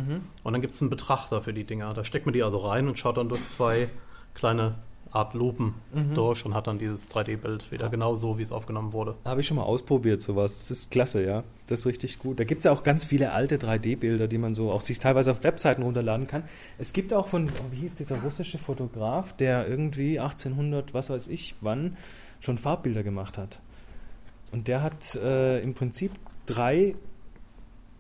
Und 0.45 0.53
dann 0.53 0.61
gibt 0.61 0.75
es 0.75 0.81
einen 0.83 0.91
Betrachter 0.91 1.41
für 1.41 1.53
die 1.53 1.65
Dinger. 1.65 1.95
Da 1.95 2.05
steckt 2.05 2.27
man 2.27 2.33
die 2.33 2.43
also 2.43 2.59
rein 2.59 2.87
und 2.87 2.99
schaut 2.99 3.17
dann 3.17 3.29
durch 3.29 3.47
zwei 3.49 3.89
kleine 4.35 4.75
Art 5.11 5.35
Lupen 5.35 5.75
durch 6.15 6.45
und 6.45 6.55
hat 6.55 6.67
dann 6.67 6.79
dieses 6.79 7.11
3D-Bild 7.11 7.73
wieder 7.73 7.89
genau 7.89 8.15
so, 8.15 8.39
wie 8.39 8.43
es 8.43 8.53
aufgenommen 8.53 8.93
wurde. 8.93 9.17
Habe 9.25 9.41
ich 9.41 9.47
schon 9.47 9.57
mal 9.57 9.65
ausprobiert, 9.65 10.21
sowas. 10.21 10.59
Das 10.59 10.71
ist 10.71 10.91
klasse, 10.91 11.25
ja. 11.25 11.45
Das 11.67 11.81
ist 11.81 11.87
richtig 11.87 12.19
gut. 12.19 12.39
Da 12.41 12.45
gibt 12.45 12.61
es 12.61 12.65
ja 12.65 12.73
auch 12.73 12.83
ganz 12.83 13.05
viele 13.05 13.33
alte 13.33 13.57
3D-Bilder, 13.57 14.29
die 14.29 14.39
man 14.39 14.55
so 14.55 14.71
auch 14.71 14.83
sich 14.83 14.99
teilweise 14.99 15.31
auf 15.31 15.45
Webseiten 15.45 15.83
runterladen 15.83 16.27
kann. 16.27 16.45
Es 16.79 16.93
gibt 16.93 17.13
auch 17.13 17.27
von, 17.27 17.49
wie 17.71 17.77
hieß 17.77 17.95
dieser 17.95 18.21
russische 18.23 18.59
Fotograf, 18.59 19.35
der 19.37 19.69
irgendwie 19.69 20.21
1800, 20.21 20.95
was 20.95 21.11
weiß 21.11 21.29
ich, 21.29 21.55
wann, 21.61 21.97
schon 22.41 22.59
Farbbilder 22.59 23.03
gemacht 23.03 23.39
hat. 23.39 23.61
Und 24.53 24.69
der 24.69 24.83
hat 24.83 25.15
äh, 25.15 25.61
im 25.61 25.75
Prinzip 25.75 26.13
drei 26.47 26.95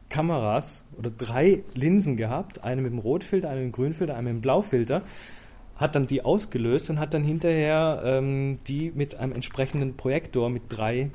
Kameras 0.08 0.84
oder 0.96 1.10
drei 1.10 1.62
Linsen 1.74 2.16
gehabt. 2.16 2.64
Eine 2.64 2.82
mit 2.82 2.92
dem 2.92 2.98
Rotfilter, 2.98 3.48
eine 3.50 3.60
mit 3.60 3.72
dem 3.72 3.76
Grünfilter, 3.76 4.14
eine 4.14 4.32
mit 4.32 4.38
dem 4.38 4.42
Blaufilter. 4.42 5.02
Hat 5.78 5.94
dann 5.94 6.06
die 6.06 6.24
ausgelöst 6.24 6.90
und 6.90 6.98
hat 6.98 7.14
dann 7.14 7.24
hinterher 7.24 8.02
ähm, 8.04 8.58
die 8.68 8.92
mit 8.94 9.14
einem 9.14 9.32
entsprechenden 9.32 9.96
Projektor 9.96 10.50
mit 10.50 10.64
drei, 10.68 11.10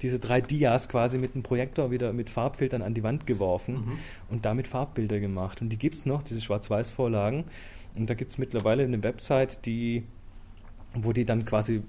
diese 0.00 0.18
drei 0.18 0.40
Dias 0.40 0.88
quasi 0.88 1.18
mit 1.18 1.34
einem 1.34 1.42
Projektor 1.42 1.90
wieder 1.90 2.12
mit 2.12 2.30
Farbfiltern 2.30 2.82
an 2.82 2.94
die 2.94 3.02
Wand 3.02 3.26
geworfen 3.26 3.98
und 4.30 4.44
damit 4.44 4.68
Farbbilder 4.68 5.20
gemacht. 5.20 5.60
Und 5.60 5.70
die 5.70 5.78
gibt's 5.78 6.06
noch, 6.06 6.22
diese 6.22 6.40
Schwarz-Weiß-Vorlagen. 6.40 7.44
Und 7.96 8.08
da 8.08 8.14
gibt's 8.14 8.38
mittlerweile 8.38 8.84
eine 8.84 9.02
Website, 9.02 9.66
die, 9.66 10.04
wo 10.94 11.12
die 11.12 11.24
dann 11.24 11.44
quasi 11.44 11.82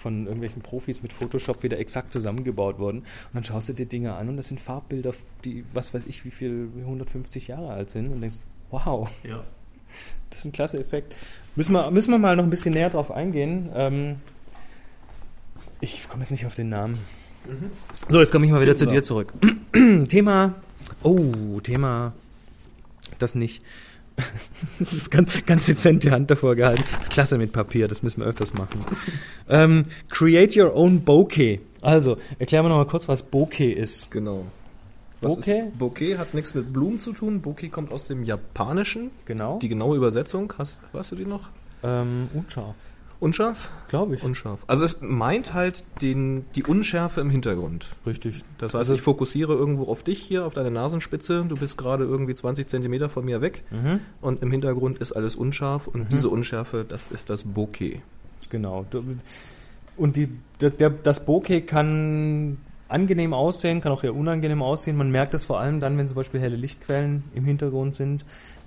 von 0.00 0.24
irgendwelchen 0.24 0.62
Profis 0.62 1.02
mit 1.02 1.12
Photoshop 1.12 1.62
wieder 1.62 1.78
exakt 1.78 2.12
zusammengebaut 2.12 2.78
wurden. 2.78 3.00
Und 3.00 3.34
dann 3.34 3.44
schaust 3.44 3.68
du 3.68 3.74
dir 3.74 3.86
Dinge 3.86 4.14
an 4.14 4.28
und 4.28 4.36
das 4.36 4.48
sind 4.48 4.60
Farbbilder, 4.60 5.14
die, 5.44 5.64
was 5.72 5.94
weiß 5.94 6.06
ich, 6.06 6.24
wie 6.24 6.30
viel, 6.30 6.68
150 6.80 7.48
Jahre 7.48 7.70
alt 7.72 7.90
sind 7.90 8.10
und 8.10 8.20
denkst, 8.20 8.38
wow, 8.70 9.08
Ja. 9.22 9.44
Das 10.30 10.40
ist 10.40 10.44
ein 10.46 10.52
klasse 10.52 10.78
Effekt. 10.78 11.14
Müssen 11.56 11.72
wir, 11.72 11.90
müssen 11.90 12.10
wir 12.10 12.18
mal 12.18 12.36
noch 12.36 12.44
ein 12.44 12.50
bisschen 12.50 12.72
näher 12.72 12.90
drauf 12.90 13.10
eingehen. 13.10 13.70
Ähm, 13.74 14.16
ich 15.80 16.08
komme 16.08 16.22
jetzt 16.22 16.30
nicht 16.30 16.46
auf 16.46 16.54
den 16.54 16.68
Namen. 16.68 16.98
So, 18.08 18.20
jetzt 18.20 18.32
komme 18.32 18.46
ich 18.46 18.52
mal 18.52 18.60
wieder 18.60 18.74
zu 18.76 18.80
Finden 18.80 18.94
dir 18.94 19.02
zurück. 19.02 19.32
Thema, 20.08 20.54
oh, 21.02 21.60
Thema, 21.62 22.12
das 23.18 23.34
nicht. 23.34 23.62
Das 24.78 24.92
ist 24.92 25.10
ganz, 25.10 25.30
ganz 25.46 25.66
dezent 25.66 26.04
die 26.04 26.10
Hand 26.10 26.30
davor 26.30 26.54
gehalten. 26.54 26.84
Das 26.92 27.04
ist 27.04 27.10
klasse 27.10 27.38
mit 27.38 27.52
Papier, 27.52 27.88
das 27.88 28.02
müssen 28.02 28.20
wir 28.20 28.26
öfters 28.26 28.52
machen. 28.52 28.80
ähm, 29.48 29.84
create 30.10 30.56
your 30.56 30.74
own 30.74 31.02
bokeh. 31.02 31.60
Also, 31.80 32.16
erklären 32.38 32.64
wir 32.64 32.68
noch 32.68 32.76
mal 32.76 32.86
kurz, 32.86 33.08
was 33.08 33.22
Bokeh 33.22 33.72
ist. 33.72 34.10
Genau. 34.10 34.44
Was 35.20 35.36
Bokeh? 35.36 35.60
Ist, 35.68 35.78
Bokeh 35.78 36.18
hat 36.18 36.34
nichts 36.34 36.54
mit 36.54 36.72
Blumen 36.72 37.00
zu 37.00 37.12
tun. 37.12 37.40
Bokeh 37.42 37.68
kommt 37.68 37.92
aus 37.92 38.06
dem 38.06 38.24
Japanischen. 38.24 39.10
Genau. 39.26 39.58
Die 39.58 39.68
genaue 39.68 39.96
Übersetzung, 39.96 40.52
hast, 40.58 40.80
weißt 40.92 41.12
du 41.12 41.16
die 41.16 41.26
noch? 41.26 41.48
ähm, 41.82 42.28
unscharf, 42.34 42.76
Unscharf? 43.20 43.70
glaube 43.88 44.14
ich. 44.14 44.22
Unscharf. 44.22 44.64
Also 44.66 44.84
es 44.84 44.98
meint 45.02 45.52
halt 45.54 45.84
den, 46.02 46.44
die 46.56 46.62
Unschärfe 46.64 47.20
im 47.20 47.28
Hintergrund. 47.30 47.88
Richtig. 48.06 48.40
Das 48.58 48.68
heißt, 48.68 48.74
Also- 48.76 48.94
ich 48.94 49.02
fokussiere 49.02 49.52
irgendwo 49.54 49.84
auf 49.84 50.02
dich 50.02 50.20
hier, 50.20 50.46
auf 50.46 50.54
deine 50.54 50.70
Nasenspitze. 50.70 51.44
Du 51.48 51.54
bist 51.56 51.76
gerade 51.78 52.04
irgendwie 52.04 52.34
20 52.34 52.66
Zentimeter 52.66 53.08
von 53.10 53.24
mir 53.26 53.40
weg. 53.42 53.64
Mhm. 53.70 54.00
Und 54.22 54.42
im 54.42 54.50
Hintergrund 54.50 54.98
ist 54.98 55.12
alles 55.12 55.36
unscharf. 55.36 55.86
Und 55.86 56.10
diese 56.12 56.28
Unschärfe, 56.30 56.84
das 56.88 57.10
ist 57.10 57.28
das 57.30 57.42
Bokeh. 57.44 58.00
Genau. 58.48 58.86
Und 59.96 60.16
die, 60.16 60.28
der, 60.60 60.70
der, 60.70 60.90
das 60.90 61.24
Bokeh 61.26 61.60
kann 61.60 62.56
angenehm 62.90 63.32
aussehen, 63.34 63.80
kann 63.80 63.92
auch 63.92 64.04
eher 64.04 64.14
unangenehm 64.14 64.62
aussehen. 64.62 64.96
Man 64.96 65.10
merkt 65.10 65.34
es 65.34 65.44
vor 65.44 65.60
allem 65.60 65.80
dann, 65.80 65.96
wenn 65.98 66.08
zum 66.08 66.16
Beispiel 66.16 66.40
helle 66.40 66.56
Lichtquellen 66.56 67.24
im 67.34 67.44
Hintergrund 67.44 67.94
sind. 67.94 68.24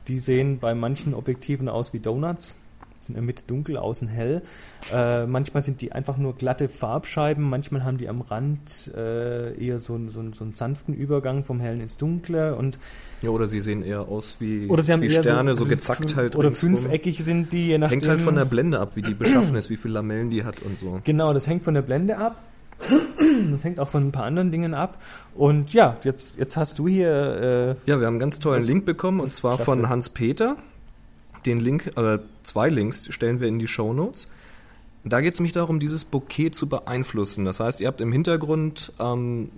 Die 0.08 0.20
sehen 0.20 0.60
bei 0.60 0.74
manchen 0.74 1.14
Objektiven 1.14 1.70
aus 1.70 1.94
wie 1.94 2.00
Donuts 2.00 2.56
sind 3.06 3.16
in 3.16 3.22
der 3.22 3.24
Mitte 3.26 3.44
dunkel, 3.48 3.78
außen 3.78 4.08
hell. 4.08 4.42
Äh, 4.92 5.26
manchmal 5.26 5.64
sind 5.64 5.82
die 5.82 5.92
einfach 5.92 6.18
nur 6.18 6.36
glatte 6.36 6.68
Farbscheiben, 6.68 7.44
manchmal 7.44 7.84
haben 7.84 7.98
die 7.98 8.10
am 8.10 8.22
Rand 8.22 8.92
äh, 8.96 9.54
eher 9.56 9.80
so, 9.80 10.00
so, 10.10 10.24
so 10.34 10.44
einen 10.44 10.54
sanften 10.54 10.94
Übergang 10.94 11.44
vom 11.44 11.60
Hellen 11.60 11.82
ins 11.82 11.98
Dunkle 11.98 12.56
und 12.56 12.78
Ja, 13.22 13.30
oder 13.30 13.48
sie 13.48 13.62
sehen 13.62 13.84
eher 13.84 14.08
aus 14.08 14.38
wie, 14.40 14.68
oder 14.68 14.84
sie 14.84 14.94
haben 14.94 15.02
wie 15.02 15.10
Sterne, 15.10 15.56
so, 15.56 15.64
so 15.64 15.70
gezackt 15.70 16.16
halt. 16.16 16.36
oder 16.36 16.50
ringsrum. 16.50 16.78
fünfeckig 16.78 17.24
sind 17.24 17.54
die, 17.54 17.68
je 17.70 17.78
nachdem. 17.78 18.00
Hängt 18.00 18.10
halt 18.10 18.22
von 18.22 18.36
der 18.36 18.46
Blende 18.46 18.80
ab, 18.80 18.92
wie 18.96 19.02
die 19.02 19.14
beschaffen 19.14 19.56
ist, 19.56 19.70
wie 19.70 19.78
viele 19.78 19.96
Lamellen 19.96 20.30
die 20.30 20.44
hat 20.44 20.62
und 20.62 20.78
so. 20.78 21.00
Genau, 21.04 21.34
das 21.34 21.48
hängt 21.48 21.64
von 21.64 21.74
der 21.74 21.82
Blende 21.82 22.18
ab. 22.18 22.38
Das 23.52 23.64
hängt 23.64 23.80
auch 23.80 23.90
von 23.90 24.08
ein 24.08 24.12
paar 24.12 24.26
anderen 24.26 24.52
Dingen 24.52 24.74
ab. 24.74 25.02
Und 25.36 25.74
ja, 25.74 25.98
jetzt, 26.04 26.38
jetzt 26.38 26.58
hast 26.58 26.80
du 26.80 26.88
hier 26.88 27.76
äh, 27.86 27.90
Ja, 27.90 28.00
wir 28.00 28.08
haben 28.08 28.14
einen 28.16 28.20
ganz 28.20 28.40
tollen 28.40 28.62
Das- 28.62 28.68
Link 28.68 28.86
bekommen 28.86 29.20
und 29.20 29.32
zwar 29.32 29.56
klasse. 29.56 29.66
von 29.66 29.90
Hans 29.90 30.10
Peter. 30.10 30.56
Den 31.46 31.58
Link, 31.58 31.92
äh, 31.98 32.20
zwei 32.44 32.70
Links 32.70 33.14
stellen 33.14 33.40
wir 33.42 33.48
in 33.48 33.60
die 33.60 33.68
Show 33.68 33.94
Notes. 33.94 34.28
Da 35.04 35.20
geht 35.20 35.34
es 35.34 35.40
nämlich 35.40 35.52
darum, 35.54 35.80
dieses 35.80 36.06
Bouquet 36.06 36.52
zu 36.52 36.68
beeinflussen. 36.70 37.44
Das 37.44 37.60
heißt, 37.60 37.82
ihr 37.82 37.88
habt 37.88 38.00
im 38.00 38.12
Hintergrund, 38.14 38.94
ähm, 39.00 39.50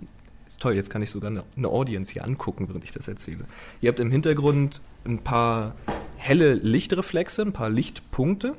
toll, 0.58 0.74
jetzt 0.74 0.90
kann 0.90 1.02
ich 1.02 1.10
sogar 1.10 1.30
eine, 1.30 1.44
eine 1.56 1.68
Audience 1.68 2.12
hier 2.12 2.24
angucken, 2.24 2.66
während 2.68 2.82
ich 2.82 2.90
das 2.90 3.06
erzähle. 3.06 3.44
Ihr 3.80 3.88
habt 3.90 4.00
im 4.00 4.10
Hintergrund 4.10 4.80
ein 5.04 5.18
paar 5.20 5.74
helle 6.16 6.54
Lichtreflexe, 6.54 7.42
ein 7.42 7.52
paar 7.52 7.70
Lichtpunkte. 7.70 8.54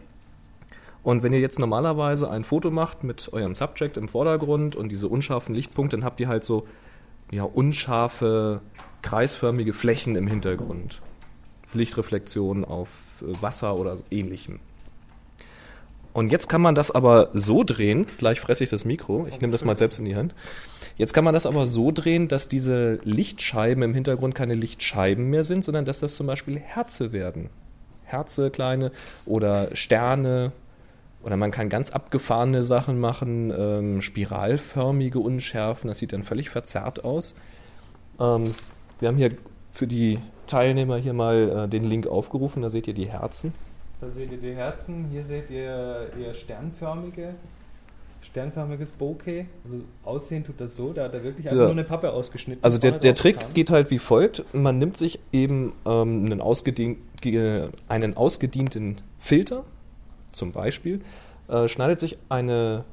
Und 1.07 1.23
wenn 1.23 1.31
ihr 1.31 1.39
jetzt 1.39 1.57
normalerweise 1.57 2.29
ein 2.29 2.43
Foto 2.43 2.69
macht 2.69 3.05
mit 3.05 3.31
eurem 3.31 3.55
Subject 3.55 3.95
im 3.95 4.09
Vordergrund 4.09 4.75
und 4.75 4.89
diese 4.89 5.07
unscharfen 5.07 5.55
Lichtpunkte, 5.55 5.95
dann 5.95 6.03
habt 6.03 6.19
ihr 6.19 6.27
halt 6.27 6.43
so 6.43 6.67
ja, 7.31 7.43
unscharfe, 7.43 8.59
kreisförmige 9.03 9.71
Flächen 9.71 10.17
im 10.17 10.27
Hintergrund. 10.27 11.01
Lichtreflexionen 11.71 12.65
auf 12.65 12.89
äh, 13.21 13.41
Wasser 13.41 13.79
oder 13.79 13.95
ähnlichem. 14.11 14.59
Und 16.11 16.29
jetzt 16.29 16.49
kann 16.49 16.59
man 16.59 16.75
das 16.75 16.91
aber 16.91 17.29
so 17.33 17.63
drehen, 17.63 18.05
gleich 18.17 18.41
fresse 18.41 18.65
ich 18.65 18.69
das 18.69 18.83
Mikro, 18.83 19.27
ich 19.29 19.39
nehme 19.39 19.53
das 19.53 19.63
mal 19.63 19.77
selbst 19.77 19.99
in 19.99 20.05
die 20.05 20.17
Hand. 20.17 20.35
Jetzt 20.97 21.13
kann 21.13 21.23
man 21.23 21.33
das 21.33 21.45
aber 21.45 21.67
so 21.67 21.93
drehen, 21.93 22.27
dass 22.27 22.49
diese 22.49 22.99
Lichtscheiben 23.05 23.81
im 23.81 23.93
Hintergrund 23.93 24.35
keine 24.35 24.55
Lichtscheiben 24.55 25.29
mehr 25.29 25.43
sind, 25.43 25.63
sondern 25.63 25.85
dass 25.85 26.01
das 26.01 26.17
zum 26.17 26.27
Beispiel 26.27 26.59
Herze 26.59 27.13
werden. 27.13 27.49
Herze, 28.03 28.51
kleine 28.51 28.91
oder 29.25 29.73
Sterne. 29.73 30.51
Oder 31.27 31.35
man 31.35 31.51
kann 31.51 31.67
ganz 31.67 31.91
abgefahrene 31.91 32.63
Sachen 32.63 33.01
machen, 33.01 33.53
ähm, 33.55 34.01
spiralförmige 34.01 35.19
Unschärfen, 35.19 35.89
das 35.89 35.99
sieht 35.99 36.13
dann 36.13 36.23
völlig 36.23 36.49
verzerrt 36.49 37.03
aus. 37.03 37.35
Ähm, 38.17 38.45
wir 38.99 39.09
haben 39.09 39.17
hier 39.17 39.31
für 39.69 39.87
die 39.87 40.19
Teilnehmer 40.47 40.95
hier 40.95 41.11
mal 41.11 41.65
äh, 41.65 41.67
den 41.67 41.83
Link 41.83 42.07
aufgerufen, 42.07 42.61
da 42.61 42.69
seht 42.69 42.87
ihr 42.87 42.93
die 42.93 43.09
Herzen. 43.09 43.53
Da 43.99 44.09
seht 44.09 44.31
ihr 44.31 44.37
die 44.37 44.53
Herzen, 44.55 45.07
hier 45.11 45.21
seht 45.21 45.49
ihr 45.49 46.07
eher 46.17 46.33
sternförmige, 46.33 47.33
sternförmiges 48.21 48.91
Bokeh. 48.91 49.47
Also 49.65 49.77
aussehen 50.05 50.45
tut 50.45 50.61
das 50.61 50.77
so, 50.77 50.93
da 50.93 51.03
hat 51.03 51.13
er 51.13 51.23
wirklich 51.25 51.47
So. 51.47 51.55
einfach 51.55 51.65
nur 51.65 51.71
eine 51.71 51.83
Pappe 51.83 52.13
ausgeschnitten. 52.13 52.63
Also 52.63 52.77
der, 52.77 52.93
der 52.93 53.15
Trick 53.15 53.53
geht 53.53 53.69
halt 53.69 53.91
wie 53.91 53.99
folgt. 53.99 54.45
Man 54.53 54.79
nimmt 54.79 54.95
sich 54.95 55.19
eben 55.33 55.73
ähm, 55.85 56.25
einen, 56.25 56.39
ausgedien 56.39 56.97
ge- 57.19 57.67
einen 57.89 58.15
ausgedienten 58.15 59.01
Filter, 59.19 59.65
zum 60.31 60.51
Beispiel, 60.51 61.01
äh, 61.47 61.67
schneidet 61.67 61.99
sich 61.99 62.17
eine 62.29 62.85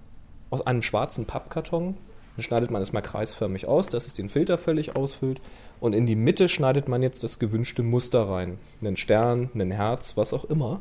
aus 0.50 0.66
einem 0.66 0.82
schwarzen 0.82 1.26
Pappkarton, 1.26 1.96
schneidet 2.38 2.70
man 2.70 2.82
es 2.82 2.92
mal 2.92 3.00
kreisförmig 3.00 3.66
aus, 3.66 3.88
dass 3.88 4.06
es 4.06 4.14
den 4.14 4.28
Filter 4.28 4.58
völlig 4.58 4.96
ausfüllt. 4.96 5.40
Und 5.80 5.92
in 5.94 6.06
die 6.06 6.16
Mitte 6.16 6.48
schneidet 6.48 6.88
man 6.88 7.02
jetzt 7.02 7.22
das 7.24 7.38
gewünschte 7.38 7.82
Muster 7.82 8.28
rein. 8.28 8.58
Einen 8.80 8.96
Stern, 8.96 9.50
ein 9.54 9.70
Herz, 9.70 10.16
was 10.16 10.32
auch 10.32 10.44
immer. 10.44 10.80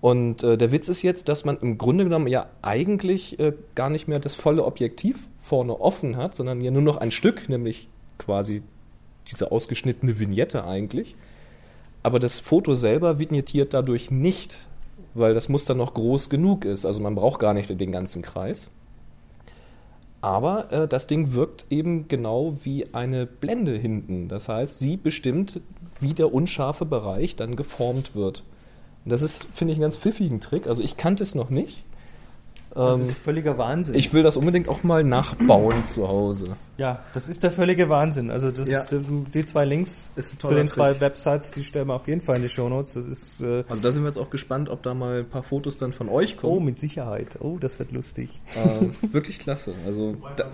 Und 0.00 0.42
äh, 0.42 0.58
der 0.58 0.70
Witz 0.70 0.90
ist 0.90 1.02
jetzt, 1.02 1.30
dass 1.30 1.46
man 1.46 1.56
im 1.58 1.78
Grunde 1.78 2.04
genommen 2.04 2.26
ja 2.26 2.46
eigentlich 2.60 3.38
äh, 3.38 3.54
gar 3.74 3.88
nicht 3.88 4.06
mehr 4.06 4.20
das 4.20 4.34
volle 4.34 4.64
Objektiv 4.64 5.16
vorne 5.42 5.80
offen 5.80 6.16
hat, 6.16 6.34
sondern 6.34 6.60
ja 6.60 6.70
nur 6.70 6.82
noch 6.82 6.98
ein 6.98 7.10
Stück, 7.10 7.48
nämlich 7.48 7.88
quasi 8.18 8.62
diese 9.28 9.50
ausgeschnittene 9.50 10.18
Vignette 10.18 10.64
eigentlich. 10.64 11.16
Aber 12.02 12.20
das 12.20 12.38
Foto 12.38 12.74
selber 12.74 13.18
vignettiert 13.18 13.72
dadurch 13.72 14.10
nicht, 14.10 14.58
weil 15.14 15.34
das 15.34 15.48
Muster 15.48 15.74
noch 15.74 15.94
groß 15.94 16.28
genug 16.28 16.64
ist. 16.64 16.84
Also 16.84 17.00
man 17.00 17.14
braucht 17.14 17.40
gar 17.40 17.54
nicht 17.54 17.68
den 17.68 17.92
ganzen 17.92 18.22
Kreis. 18.22 18.70
Aber 20.20 20.72
äh, 20.72 20.88
das 20.88 21.06
Ding 21.06 21.34
wirkt 21.34 21.66
eben 21.70 22.08
genau 22.08 22.56
wie 22.62 22.94
eine 22.94 23.26
Blende 23.26 23.76
hinten. 23.76 24.28
Das 24.28 24.48
heißt, 24.48 24.78
sie 24.78 24.96
bestimmt, 24.96 25.60
wie 26.00 26.14
der 26.14 26.32
unscharfe 26.32 26.86
Bereich 26.86 27.36
dann 27.36 27.56
geformt 27.56 28.14
wird. 28.14 28.42
Und 29.04 29.10
das 29.10 29.22
ist, 29.22 29.44
finde 29.52 29.72
ich, 29.72 29.76
einen 29.76 29.82
ganz 29.82 29.96
pfiffigen 29.96 30.40
Trick. 30.40 30.66
Also 30.66 30.82
ich 30.82 30.96
kannte 30.96 31.22
es 31.22 31.34
noch 31.34 31.50
nicht. 31.50 31.84
Das 32.74 32.96
Ähm, 33.00 33.02
ist 33.08 33.18
völliger 33.18 33.56
Wahnsinn. 33.56 33.94
ich 33.94 34.12
will 34.12 34.22
das 34.24 34.36
unbedingt 34.36 34.68
auch 34.68 34.82
mal 34.82 35.04
nachbauen 35.04 35.84
zu 35.84 36.08
Hause. 36.08 36.56
ja, 36.76 37.00
das 37.12 37.28
ist 37.28 37.44
der 37.44 37.52
völlige 37.52 37.88
Wahnsinn. 37.88 38.30
Also 38.32 38.50
das, 38.50 38.68
Ja. 38.68 38.84
die 38.90 39.44
zwei 39.44 39.64
Links 39.64 40.10
zu 40.16 40.48
den 40.48 40.66
zwei 40.66 40.90
Trick. 40.90 41.00
Websites, 41.02 41.52
die 41.52 41.62
stellen 41.62 41.86
wir 41.86 41.94
auf 41.94 42.08
jeden 42.08 42.20
Fall 42.20 42.36
in 42.36 42.42
die 42.42 42.48
Shownotes. 42.48 42.94
Das 42.94 43.06
ist 43.06 43.40
äh, 43.42 43.62
Also 43.68 43.80
da 43.80 43.92
sind 43.92 44.02
wir 44.02 44.08
jetzt 44.08 44.18
auch 44.18 44.30
gespannt, 44.30 44.68
ob 44.68 44.82
da 44.82 44.92
mal 44.92 45.20
ein 45.20 45.28
paar 45.28 45.44
Fotos 45.44 45.76
dann 45.78 45.92
von 45.92 46.08
euch 46.08 46.36
oh 46.38 46.40
kommen. 46.54 46.64
mit 46.66 46.76
Sicherheit. 46.78 47.38
Oh, 47.40 47.58
das 47.60 47.78
wird 47.78 47.92
lustig. 47.92 48.28
äh, 48.56 49.12
wirklich 49.12 49.38
klasse. 49.38 49.74
Also 49.86 50.16
da, 50.36 50.50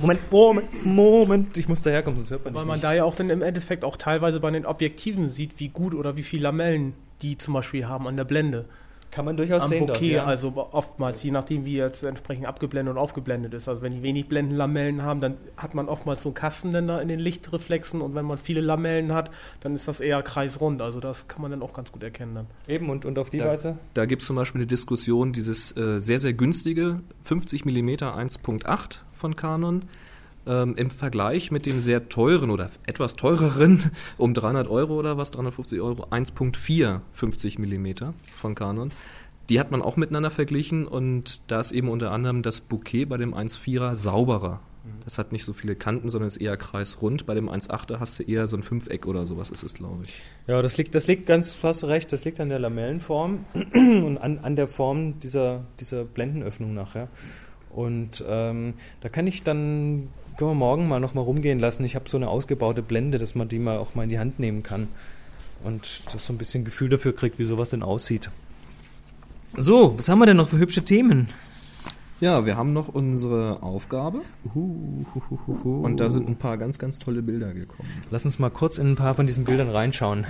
Moment, 0.00 0.20
Moment, 0.30 0.84
Moment. 0.86 1.56
Ich 1.56 1.68
muss 1.68 1.80
daherkommen, 1.82 2.18
sonst 2.18 2.30
hört 2.30 2.44
man 2.44 2.54
Weil 2.54 2.60
dich 2.62 2.66
man 2.68 2.74
nicht. 2.76 2.84
da 2.84 2.92
ja 2.92 3.04
auch 3.04 3.14
dann 3.14 3.30
im 3.30 3.42
Endeffekt 3.42 3.84
auch 3.84 3.96
teilweise 3.96 4.40
bei 4.40 4.50
den 4.50 4.66
Objektiven 4.66 5.28
sieht, 5.28 5.58
wie 5.60 5.68
gut 5.68 5.94
oder 5.94 6.16
wie 6.16 6.22
viele 6.22 6.42
Lamellen 6.44 6.94
die 7.22 7.38
zum 7.38 7.54
Beispiel 7.54 7.86
haben 7.88 8.06
an 8.08 8.16
der 8.16 8.24
Blende. 8.24 8.66
Kann 9.14 9.26
man 9.26 9.36
durchaus 9.36 9.62
Am 9.62 9.68
sehen 9.68 9.86
dort, 9.86 10.00
ja. 10.00 10.24
also 10.24 10.52
oftmals, 10.72 11.22
je 11.22 11.30
nachdem 11.30 11.64
wie 11.64 11.76
jetzt 11.76 12.02
entsprechend 12.02 12.46
abgeblendet 12.46 12.96
und 12.96 12.98
aufgeblendet 13.00 13.54
ist. 13.54 13.68
Also 13.68 13.80
wenn 13.80 13.92
die 13.92 14.02
wenig 14.02 14.26
Blendenlamellen 14.28 15.02
haben, 15.02 15.20
dann 15.20 15.36
hat 15.56 15.72
man 15.72 15.88
oftmals 15.88 16.22
so 16.24 16.30
einen 16.30 16.34
Kastenländer 16.34 17.00
in 17.00 17.06
den 17.06 17.20
Lichtreflexen 17.20 18.00
und 18.00 18.16
wenn 18.16 18.24
man 18.24 18.38
viele 18.38 18.60
Lamellen 18.60 19.12
hat, 19.12 19.30
dann 19.60 19.76
ist 19.76 19.86
das 19.86 20.00
eher 20.00 20.20
kreisrund. 20.24 20.82
Also 20.82 20.98
das 20.98 21.28
kann 21.28 21.42
man 21.42 21.52
dann 21.52 21.62
auch 21.62 21.72
ganz 21.74 21.92
gut 21.92 22.02
erkennen 22.02 22.34
dann. 22.34 22.46
Eben, 22.66 22.90
und, 22.90 23.04
und 23.04 23.16
auf 23.20 23.30
die 23.30 23.36
Ja. 23.36 23.46
Weise? 23.46 23.78
da 23.94 24.04
gibt 24.04 24.22
es 24.22 24.26
zum 24.26 24.34
Beispiel 24.34 24.62
eine 24.62 24.66
Diskussion, 24.66 25.32
dieses 25.32 25.76
äh, 25.76 26.00
sehr, 26.00 26.18
sehr 26.18 26.32
günstige 26.32 26.98
50 27.20 27.64
mm 27.64 27.88
1.8 27.90 28.98
von 29.12 29.36
Canon 29.36 29.84
ähm, 30.46 30.74
im 30.76 30.90
Vergleich 30.90 31.50
mit 31.50 31.66
dem 31.66 31.80
sehr 31.80 32.08
teuren 32.08 32.50
oder 32.50 32.70
etwas 32.86 33.16
teureren 33.16 33.90
um 34.18 34.34
300 34.34 34.68
Euro 34.68 34.98
oder 34.98 35.16
was, 35.16 35.30
350 35.30 35.80
Euro 35.80 36.04
1.4 36.04 37.00
50 37.12 37.58
mm 37.58 37.88
von 38.32 38.54
Canon. 38.54 38.90
Die 39.50 39.60
hat 39.60 39.70
man 39.70 39.82
auch 39.82 39.96
miteinander 39.96 40.30
verglichen 40.30 40.86
und 40.86 41.40
da 41.48 41.60
ist 41.60 41.72
eben 41.72 41.88
unter 41.88 42.12
anderem 42.12 42.42
das 42.42 42.60
Bouquet 42.62 43.04
bei 43.04 43.18
dem 43.18 43.34
1.4er 43.34 43.94
sauberer. 43.94 44.60
Das 45.04 45.18
hat 45.18 45.32
nicht 45.32 45.44
so 45.44 45.54
viele 45.54 45.76
Kanten, 45.76 46.10
sondern 46.10 46.26
ist 46.26 46.36
eher 46.36 46.56
kreisrund. 46.58 47.24
Bei 47.24 47.34
dem 47.34 47.48
1.8er 47.48 48.00
hast 48.00 48.18
du 48.18 48.22
eher 48.22 48.46
so 48.46 48.56
ein 48.56 48.62
Fünfeck 48.62 49.06
oder 49.06 49.24
sowas 49.24 49.50
ist 49.50 49.62
es, 49.62 49.74
glaube 49.74 50.04
ich. 50.04 50.12
Ja, 50.46 50.60
das 50.60 50.76
liegt, 50.76 50.94
das 50.94 51.06
liegt 51.06 51.26
ganz, 51.26 51.56
hast 51.62 51.82
du 51.82 51.86
recht, 51.86 52.12
das 52.12 52.24
liegt 52.24 52.38
an 52.38 52.50
der 52.50 52.58
Lamellenform 52.58 53.46
und 53.74 54.18
an, 54.18 54.38
an 54.40 54.56
der 54.56 54.68
Form 54.68 55.18
dieser, 55.20 55.64
dieser 55.80 56.04
Blendenöffnung 56.04 56.74
nachher. 56.74 57.08
Und 57.70 58.22
ähm, 58.26 58.74
da 59.00 59.08
kann 59.08 59.26
ich 59.26 59.42
dann, 59.42 60.08
können 60.36 60.50
wir 60.50 60.54
morgen 60.54 60.88
mal 60.88 61.00
noch 61.00 61.14
mal 61.14 61.20
rumgehen 61.20 61.58
lassen. 61.58 61.84
Ich 61.84 61.94
habe 61.94 62.08
so 62.08 62.16
eine 62.16 62.28
ausgebaute 62.28 62.82
Blende, 62.82 63.18
dass 63.18 63.34
man 63.34 63.48
die 63.48 63.58
mal 63.58 63.78
auch 63.78 63.94
mal 63.94 64.04
in 64.04 64.10
die 64.10 64.18
Hand 64.18 64.38
nehmen 64.38 64.62
kann. 64.62 64.88
Und 65.62 66.12
das 66.12 66.26
so 66.26 66.32
ein 66.32 66.38
bisschen 66.38 66.64
Gefühl 66.64 66.88
dafür 66.88 67.14
kriegt, 67.14 67.38
wie 67.38 67.44
sowas 67.44 67.70
denn 67.70 67.82
aussieht. 67.82 68.30
So, 69.56 69.96
was 69.96 70.08
haben 70.08 70.18
wir 70.18 70.26
denn 70.26 70.36
noch 70.36 70.48
für 70.48 70.58
hübsche 70.58 70.84
Themen? 70.84 71.28
Ja, 72.20 72.46
wir 72.46 72.56
haben 72.56 72.72
noch 72.72 72.88
unsere 72.88 73.62
Aufgabe. 73.62 74.22
Und 74.54 75.96
da 75.98 76.08
sind 76.08 76.28
ein 76.28 76.36
paar 76.36 76.58
ganz, 76.58 76.78
ganz 76.78 76.98
tolle 76.98 77.22
Bilder 77.22 77.54
gekommen. 77.54 77.88
Lass 78.10 78.24
uns 78.24 78.38
mal 78.38 78.50
kurz 78.50 78.78
in 78.78 78.92
ein 78.92 78.96
paar 78.96 79.14
von 79.14 79.26
diesen 79.26 79.44
Bildern 79.44 79.70
reinschauen. 79.70 80.26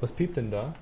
Was 0.00 0.12
piept 0.12 0.36
denn 0.36 0.50
da? 0.50 0.74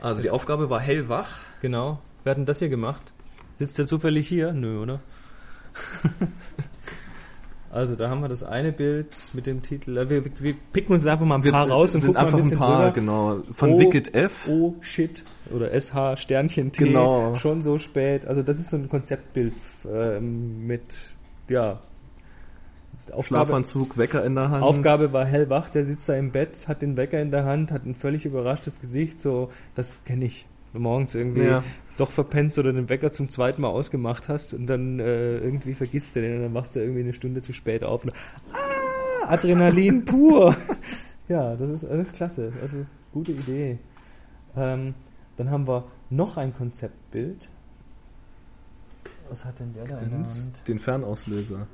Also 0.00 0.22
die 0.22 0.30
Aufgabe 0.30 0.70
war 0.70 0.80
hellwach. 0.80 1.38
Genau. 1.60 1.98
Wer 2.24 2.30
hat 2.30 2.38
denn 2.38 2.46
das 2.46 2.58
hier 2.58 2.68
gemacht? 2.68 3.12
Sitzt 3.56 3.78
der 3.78 3.86
zufällig 3.86 4.28
hier? 4.28 4.52
Nö, 4.52 4.82
oder? 4.82 5.00
also 7.70 7.96
da 7.96 8.08
haben 8.08 8.20
wir 8.20 8.28
das 8.28 8.42
eine 8.42 8.72
Bild 8.72 9.08
mit 9.32 9.46
dem 9.46 9.62
Titel. 9.62 9.96
äh, 9.98 10.08
Wir, 10.08 10.24
wir 10.38 10.54
picken 10.72 10.94
uns 10.94 11.06
einfach 11.06 11.26
mal 11.26 11.36
ein 11.36 11.42
paar 11.50 11.68
raus 11.68 11.94
und 11.94 12.00
sind 12.00 12.14
gucken 12.14 12.30
mal 12.30 12.34
einfach 12.34 12.46
ein 12.46 12.52
ein 12.52 12.58
paar, 12.58 12.90
drüber. 12.92 12.92
genau. 12.92 13.42
Von 13.52 13.72
Oh, 13.72 13.78
Wicked 13.78 14.14
F. 14.14 14.48
Oh 14.48 14.74
shit. 14.80 15.24
Oder 15.54 15.70
SH 15.78 16.16
Sternchen 16.20 16.72
T. 16.72 16.84
Genau. 16.84 17.34
Schon 17.36 17.62
so 17.62 17.78
spät. 17.78 18.26
Also 18.26 18.42
das 18.42 18.58
ist 18.58 18.70
so 18.70 18.76
ein 18.76 18.88
Konzeptbild 18.88 19.54
ähm, 19.90 20.66
mit, 20.66 20.82
ja. 21.48 21.80
Aufgabe, 23.12 23.24
Schlafanzug, 23.46 23.96
Wecker 23.98 24.24
in 24.24 24.34
der 24.34 24.50
Hand. 24.50 24.64
Aufgabe 24.64 25.12
war 25.12 25.24
hellwach, 25.24 25.70
der 25.70 25.84
sitzt 25.84 26.08
da 26.08 26.14
im 26.14 26.32
Bett, 26.32 26.66
hat 26.66 26.82
den 26.82 26.96
Wecker 26.96 27.20
in 27.20 27.30
der 27.30 27.44
Hand, 27.44 27.70
hat 27.70 27.86
ein 27.86 27.94
völlig 27.94 28.24
überraschtes 28.24 28.80
Gesicht, 28.80 29.20
so, 29.20 29.52
das 29.76 30.02
kenne 30.04 30.24
ich. 30.24 30.46
Morgens 30.78 31.14
irgendwie 31.14 31.44
Ja. 31.44 31.62
doch 31.98 32.10
verpennst 32.10 32.58
oder 32.58 32.72
den 32.72 32.88
Wecker 32.88 33.12
zum 33.12 33.30
zweiten 33.30 33.62
Mal 33.62 33.68
ausgemacht 33.68 34.28
hast 34.28 34.54
und 34.54 34.66
dann 34.66 35.00
äh, 35.00 35.38
irgendwie 35.38 35.74
vergisst 35.74 36.14
du 36.16 36.20
den 36.20 36.36
und 36.36 36.42
dann 36.42 36.52
machst 36.52 36.76
du 36.76 36.80
irgendwie 36.80 37.00
eine 37.00 37.12
Stunde 37.12 37.42
zu 37.42 37.52
spät 37.52 37.84
auf. 37.84 38.04
Und, 38.04 38.12
ah, 38.52 39.28
Adrenalin 39.32 40.04
pur. 40.06 40.56
ja, 41.28 41.56
das 41.56 41.70
ist 41.70 41.84
alles 41.84 42.12
klasse. 42.12 42.52
Also 42.62 42.86
gute 43.12 43.32
Idee. 43.32 43.78
Ähm, 44.56 44.94
dann 45.36 45.50
haben 45.50 45.66
wir 45.66 45.84
noch 46.10 46.36
ein 46.36 46.54
Konzeptbild. 46.56 47.48
Was 49.28 49.44
hat 49.44 49.58
denn 49.58 49.72
der 49.74 49.84
da 49.84 49.98
in 49.98 50.10
der 50.10 50.18
Hand? 50.20 50.68
Den 50.68 50.78
Fernauslöser. 50.78 51.66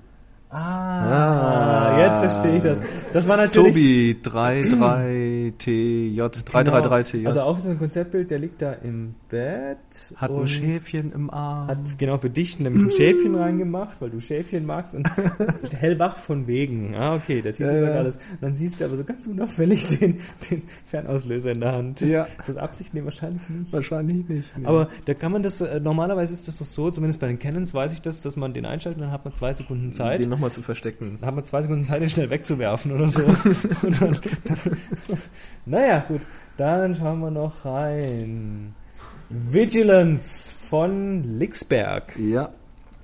Ah, 0.52 1.94
Ah. 1.94 1.98
jetzt 1.98 2.18
verstehe 2.32 2.56
ich 2.58 2.62
das. 2.62 2.78
Das 3.12 3.26
war 3.28 3.36
natürlich. 3.38 3.72
Tobi 3.72 4.16
33TJ, 4.22 6.44
333TJ. 6.44 7.26
Also 7.26 7.40
auch 7.40 7.58
so 7.60 7.70
ein 7.70 7.78
Konzeptbild, 7.78 8.30
der 8.30 8.38
liegt 8.38 8.60
da 8.62 8.72
im 8.74 9.14
Bett. 9.30 9.78
hat 10.16 10.30
ein 10.30 10.36
und 10.36 10.46
Schäfchen 10.48 11.10
im 11.12 11.30
Arm. 11.30 11.66
Hat 11.68 11.78
genau 11.98 12.18
für 12.18 12.28
dich 12.30 12.60
nämlich 12.60 12.84
ein 12.84 12.90
Schäfchen 12.92 13.34
reingemacht, 13.34 13.96
weil 14.00 14.10
du 14.10 14.20
Schäfchen 14.20 14.64
magst 14.66 14.94
und 14.94 15.08
hellwach 15.80 16.18
von 16.18 16.46
wegen. 16.46 16.94
Ah, 16.94 17.14
okay, 17.14 17.40
der 17.42 17.52
Titel 17.54 17.68
Ja, 17.70 17.80
sagt 17.80 17.94
ja. 17.94 17.98
alles. 18.00 18.18
Dann 18.40 18.54
siehst 18.54 18.80
du 18.80 18.84
aber 18.84 18.96
so 18.96 19.04
ganz 19.04 19.26
unauffällig 19.26 19.86
den, 19.98 20.20
den 20.50 20.62
Fernauslöser 20.86 21.52
in 21.52 21.60
der 21.60 21.72
Hand. 21.72 22.02
Das, 22.02 22.08
Ja. 22.10 22.26
Ist 22.38 22.48
das 22.50 22.56
Absicht? 22.58 22.92
Nee, 22.94 23.04
wahrscheinlich 23.04 23.42
nicht. 23.48 23.72
Wahrscheinlich 23.72 24.28
nicht. 24.28 24.58
nee. 24.58 24.66
Aber 24.66 24.88
da 25.06 25.14
kann 25.14 25.32
man 25.32 25.42
das, 25.42 25.60
äh, 25.62 25.80
normalerweise 25.80 26.34
ist 26.34 26.46
das 26.48 26.58
doch 26.58 26.66
so, 26.66 26.90
zumindest 26.90 27.20
bei 27.20 27.26
den 27.28 27.38
Canons 27.38 27.72
weiß 27.72 27.92
ich 27.94 28.02
das, 28.02 28.20
dass 28.20 28.36
man 28.36 28.52
den 28.52 28.66
einschaltet 28.66 28.98
und 29.00 29.04
dann 29.06 29.12
hat 29.12 29.24
man 29.24 29.34
zwei 29.34 29.52
Sekunden 29.54 29.92
Zeit. 29.92 30.20
den 30.20 30.28
nochmal 30.42 30.52
zu 30.52 30.62
verstecken. 30.62 31.18
Dann 31.20 31.28
hat 31.28 31.34
man 31.36 31.44
zwei 31.44 31.62
Sekunden 31.62 31.86
Zeit, 31.86 32.02
den 32.02 32.10
schnell 32.10 32.28
wegzuwerfen 32.28 32.90
oder 32.92 33.08
so. 33.08 33.20
Dann, 34.00 34.18
naja, 35.64 36.04
gut. 36.08 36.20
Dann 36.56 36.94
schauen 36.96 37.20
wir 37.20 37.30
noch 37.30 37.64
rein. 37.64 38.74
Vigilance 39.30 40.52
von 40.68 41.22
Lixberg. 41.38 42.12
Ja. 42.18 42.50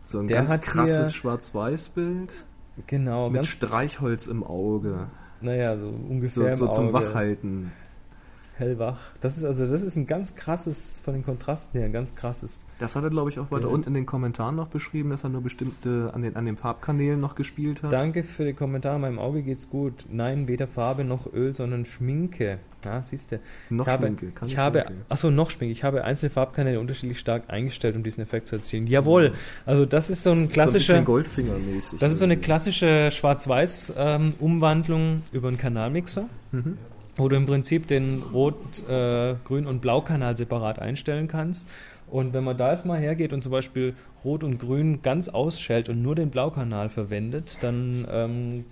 So 0.03 0.19
ein 0.19 0.27
Der 0.29 0.43
ganz 0.43 0.61
krasses 0.63 1.15
Schwarz-Weiß-Bild 1.15 2.45
Genau, 2.87 3.29
mit 3.31 3.45
Streichholz 3.47 4.27
im 4.27 4.43
Auge. 4.45 5.09
naja, 5.41 5.77
so 5.77 5.89
ungefähr 5.89 6.55
So, 6.55 6.67
so 6.67 6.73
zum. 6.73 6.93
Wachhalten. 6.93 7.73
Hellwach. 8.57 8.99
Das 9.21 9.37
ist 9.39 9.45
also, 9.45 9.67
das 9.71 9.83
ist 9.83 9.97
ein 9.97 10.07
ganz 10.07 10.35
krasses, 10.35 10.99
von 11.05 11.15
den 11.15 11.25
Kontrasten 11.25 11.79
her, 11.79 11.87
ein 11.89 11.93
ganz 11.93 12.15
krasses. 12.17 12.59
Das 12.79 12.95
hat 12.95 13.03
er, 13.03 13.11
glaube 13.11 13.31
ich, 13.31 13.41
auch 13.41 13.51
weiter 13.51 13.67
Ja. 13.67 13.75
unten 13.75 13.89
in 13.89 13.95
den 13.95 14.07
Kommentaren 14.07 14.55
noch 14.55 14.69
beschrieben, 14.69 15.11
dass 15.11 15.25
er 15.25 15.31
nur 15.31 15.41
bestimmte 15.43 16.11
an 16.15 16.23
den, 16.23 16.37
an 16.37 16.47
den 16.47 16.57
Farbkanälen 16.57 17.19
noch 17.21 17.35
gespielt 17.35 17.83
hat. 17.83 17.93
Danke 17.93 18.23
für 18.23 18.45
den 18.45 18.55
Kommentar, 18.55 18.97
meinem 19.01 19.19
Auge 19.19 19.43
geht's 19.43 19.69
gut. 19.69 20.05
Nein, 20.11 20.47
weder 20.47 20.69
Farbe 20.69 21.03
noch 21.05 21.33
Öl, 21.33 21.53
sondern 21.55 21.87
Schminke. 21.87 22.59
Ja, 22.85 23.03
siehst 23.03 23.33
du. 23.33 23.41
Noch 23.71 23.89
ich 23.89 23.93
habe, 23.93 24.07
Schminke, 24.07 24.27
keine 24.31 24.53
ich 24.53 24.57
habe, 24.57 24.83
Schminke. 24.87 25.05
achso, 25.09 25.31
noch 25.33 25.51
Schminke. 25.51 25.73
Ich 25.73 25.83
habe 25.83 26.05
einzelne 26.05 26.31
Farbkanäle 26.31 26.79
unterschiedlich 26.79 27.19
stark 27.19 27.43
eingestellt, 27.49 27.97
um 27.97 28.05
diesen 28.05 28.21
Effekt 28.23 28.47
zu 28.47 28.55
erzielen. 28.55 28.87
Jawohl, 28.87 29.33
also 29.67 29.85
das 29.85 30.11
ist 30.11 30.23
so 30.23 30.31
ein 30.31 30.37
so 30.37 30.43
ein 30.45 30.49
klassischer, 30.49 31.03
Goldfinger-mäßig. 31.03 31.99
das 31.99 32.13
ist 32.13 32.21
so 32.21 32.25
eine 32.27 32.37
klassische 32.37 33.11
Schwarz-Weiß-Umwandlung 33.11 35.23
über 35.33 35.49
einen 35.49 35.59
Kanalmixer, 35.59 36.29
Mhm. 36.53 36.79
wo 37.17 37.29
du 37.29 37.37
im 37.37 37.47
Prinzip 37.47 37.87
den 37.89 38.23
Rot-, 38.33 38.89
äh, 38.89 39.35
Grün- 39.45 39.67
und 39.67 39.81
Blaukanal 39.81 40.37
separat 40.37 40.79
einstellen 40.79 41.29
kannst. 41.29 41.69
Und 42.11 42.33
wenn 42.33 42.45
man 42.45 42.57
da 42.57 42.71
jetzt 42.71 42.85
mal 42.85 42.99
hergeht 42.99 43.33
und 43.33 43.43
zum 43.43 43.53
Beispiel 43.53 43.95
Rot 44.25 44.45
und 44.45 44.59
Grün 44.59 45.03
ganz 45.03 45.29
ausschält 45.29 45.89
und 45.89 46.03
nur 46.03 46.15
den 46.15 46.31
Blaukanal 46.31 46.89
verwendet, 46.89 47.59
dann, 47.63 48.07
ähm, 48.11 48.65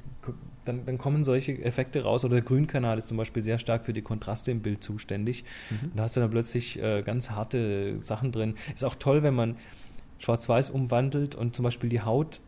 dann, 0.65 0.85
dann 0.85 0.99
kommen 0.99 1.25
solche 1.25 1.63
Effekte 1.63 2.03
raus. 2.03 2.25
Oder 2.25 2.35
der 2.35 2.45
Grünkanal 2.45 2.99
ist 2.99 3.09
zum 3.09 3.17
Beispiel 3.17 3.43
sehr 3.43 3.59
stark 3.59 3.85
für 3.85 3.93
die 3.93 4.03
Kontraste 4.03 4.51
im 4.51 4.61
Bild 4.61 4.83
zuständig. 4.83 5.45
Mhm. 5.71 5.93
Da 5.95 6.05
hast 6.05 6.17
du 6.17 6.21
dann 6.21 6.31
plötzlich 6.31 6.83
äh, 6.83 7.03
ganz 7.03 7.31
harte 7.31 8.01
Sachen 8.01 8.33
drin. 8.33 8.55
Ist 8.75 8.85
auch 8.85 8.97
toll, 8.97 9.23
wenn 9.23 9.35
man 9.35 9.57
Schwarz-Weiß 10.19 10.71
umwandelt 10.71 11.35
und 11.35 11.55
zum 11.55 11.65
Beispiel 11.65 11.91
die 11.91 12.01
Haut 12.01 12.41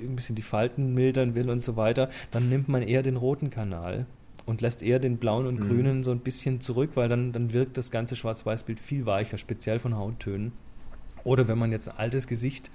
ein 0.00 0.16
bisschen 0.16 0.34
die 0.36 0.42
Falten 0.42 0.94
mildern 0.94 1.34
will 1.34 1.50
und 1.50 1.62
so 1.62 1.76
weiter, 1.76 2.08
dann 2.30 2.48
nimmt 2.48 2.68
man 2.68 2.82
eher 2.82 3.02
den 3.02 3.16
roten 3.16 3.50
Kanal 3.50 4.06
und 4.46 4.60
lässt 4.60 4.82
eher 4.82 4.98
den 4.98 5.16
blauen 5.18 5.46
und 5.46 5.60
Mhm. 5.60 5.66
grünen 5.66 6.04
so 6.04 6.10
ein 6.10 6.20
bisschen 6.20 6.60
zurück, 6.60 6.90
weil 6.94 7.08
dann, 7.08 7.32
dann 7.32 7.52
wirkt 7.52 7.76
das 7.78 7.90
ganze 7.90 8.16
Schwarz-Weiß-Bild 8.16 8.78
viel 8.80 9.06
weicher, 9.06 9.38
speziell 9.38 9.78
von 9.78 9.96
Hauttönen. 9.96 10.52
Oder 11.24 11.48
wenn 11.48 11.58
man 11.58 11.72
jetzt 11.72 11.88
ein 11.88 11.96
altes 11.96 12.26
Gesicht 12.26 12.70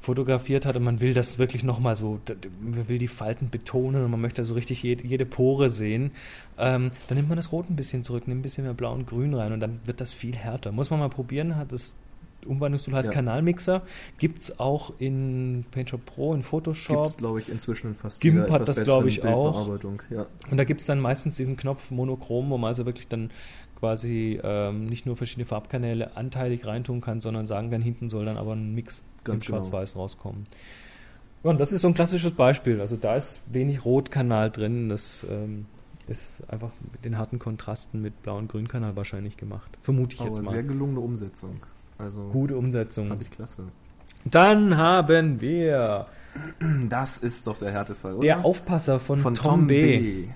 fotografiert 0.00 0.66
hat 0.66 0.76
und 0.76 0.82
man 0.82 1.00
will 1.00 1.14
das 1.14 1.38
wirklich 1.38 1.62
nochmal 1.62 1.94
so, 1.94 2.20
man 2.60 2.88
will 2.88 2.98
die 2.98 3.08
Falten 3.08 3.50
betonen 3.50 4.04
und 4.04 4.10
man 4.10 4.20
möchte 4.20 4.44
so 4.44 4.54
richtig 4.54 4.82
jede, 4.82 5.06
jede 5.06 5.24
Pore 5.24 5.70
sehen, 5.70 6.10
ähm, 6.58 6.90
dann 7.08 7.16
nimmt 7.16 7.28
man 7.28 7.36
das 7.36 7.52
Rot 7.52 7.70
ein 7.70 7.76
bisschen 7.76 8.02
zurück, 8.02 8.26
nimmt 8.26 8.40
ein 8.40 8.42
bisschen 8.42 8.64
mehr 8.64 8.74
Blau 8.74 8.92
und 8.92 9.06
Grün 9.06 9.32
rein 9.34 9.52
und 9.52 9.60
dann 9.60 9.80
wird 9.84 10.00
das 10.00 10.12
viel 10.12 10.34
härter. 10.34 10.72
Muss 10.72 10.90
man 10.90 10.98
mal 10.98 11.08
probieren, 11.08 11.56
hat 11.56 11.72
das 11.72 11.94
Umwandlungstool 12.46 12.94
heißt 12.94 13.08
Ja. 13.08 13.14
Kanalmixer, 13.14 13.82
gibt 14.18 14.40
es 14.40 14.58
auch 14.58 14.92
in 14.98 15.64
PaintShop 15.70 16.04
Pro, 16.04 16.34
in 16.34 16.42
Photoshop 16.42 17.04
Gibt's, 17.04 17.16
glaube 17.16 17.40
ich, 17.40 17.48
inzwischen 17.48 17.88
in 17.88 17.94
fast 17.94 18.20
GIMP 18.20 18.50
hat 18.50 18.68
das, 18.68 18.82
glaub 18.82 19.06
ich, 19.06 19.24
auch. 19.24 19.68
Ja. 20.10 20.26
und 20.50 20.56
da 20.56 20.64
gibt 20.64 20.80
es 20.80 20.86
dann 20.86 21.00
meistens 21.00 21.36
diesen 21.36 21.56
Knopf 21.56 21.90
Monochrom, 21.90 22.50
wo 22.50 22.58
man 22.58 22.68
also 22.68 22.86
wirklich 22.86 23.08
dann 23.08 23.30
quasi 23.78 24.38
ähm, 24.42 24.86
nicht 24.86 25.06
nur 25.06 25.16
verschiedene 25.16 25.44
Farbkanäle 25.44 26.16
anteilig 26.16 26.66
reintun 26.66 27.00
kann, 27.00 27.20
sondern 27.20 27.46
sagen 27.46 27.70
kann, 27.70 27.82
hinten 27.82 28.08
soll 28.08 28.24
dann 28.24 28.36
aber 28.36 28.52
ein 28.52 28.74
Mix 28.74 29.02
Ganz 29.24 29.44
genau. 29.44 29.56
Schwarz-Weiß 29.58 29.96
rauskommen. 29.96 30.46
Ja, 31.42 31.50
und 31.50 31.58
das 31.58 31.72
ist 31.72 31.82
so 31.82 31.88
ein 31.88 31.94
klassisches 31.94 32.32
Beispiel. 32.32 32.80
Also 32.80 32.96
da 32.96 33.16
ist 33.16 33.40
wenig 33.52 33.84
Rotkanal 33.84 34.50
drin. 34.50 34.88
Das 34.88 35.26
ähm, 35.28 35.66
ist 36.06 36.42
einfach 36.48 36.70
mit 36.92 37.04
den 37.04 37.18
harten 37.18 37.38
Kontrasten 37.38 38.00
mit 38.00 38.22
Blau- 38.22 38.38
und 38.38 38.48
Grünkanal 38.48 38.94
wahrscheinlich 38.96 39.36
gemacht. 39.36 39.70
Vermute 39.82 40.14
ich 40.14 40.20
Aber 40.20 40.30
jetzt 40.30 40.44
mal. 40.44 40.50
sehr 40.50 40.62
gelungene 40.62 41.00
Umsetzung. 41.00 41.56
Also 41.98 42.28
Gute 42.32 42.56
Umsetzung. 42.56 43.08
fand 43.08 43.22
ich 43.22 43.30
klasse. 43.30 43.64
Dann 44.24 44.76
haben 44.76 45.40
wir 45.40 46.06
Das 46.88 47.18
ist 47.18 47.46
doch 47.46 47.58
der 47.58 47.72
Härtefall, 47.72 48.14
oder? 48.14 48.22
der 48.22 48.44
Aufpasser 48.44 49.00
von, 49.00 49.18
von 49.18 49.34
Tom, 49.34 49.66
B. 49.66 50.26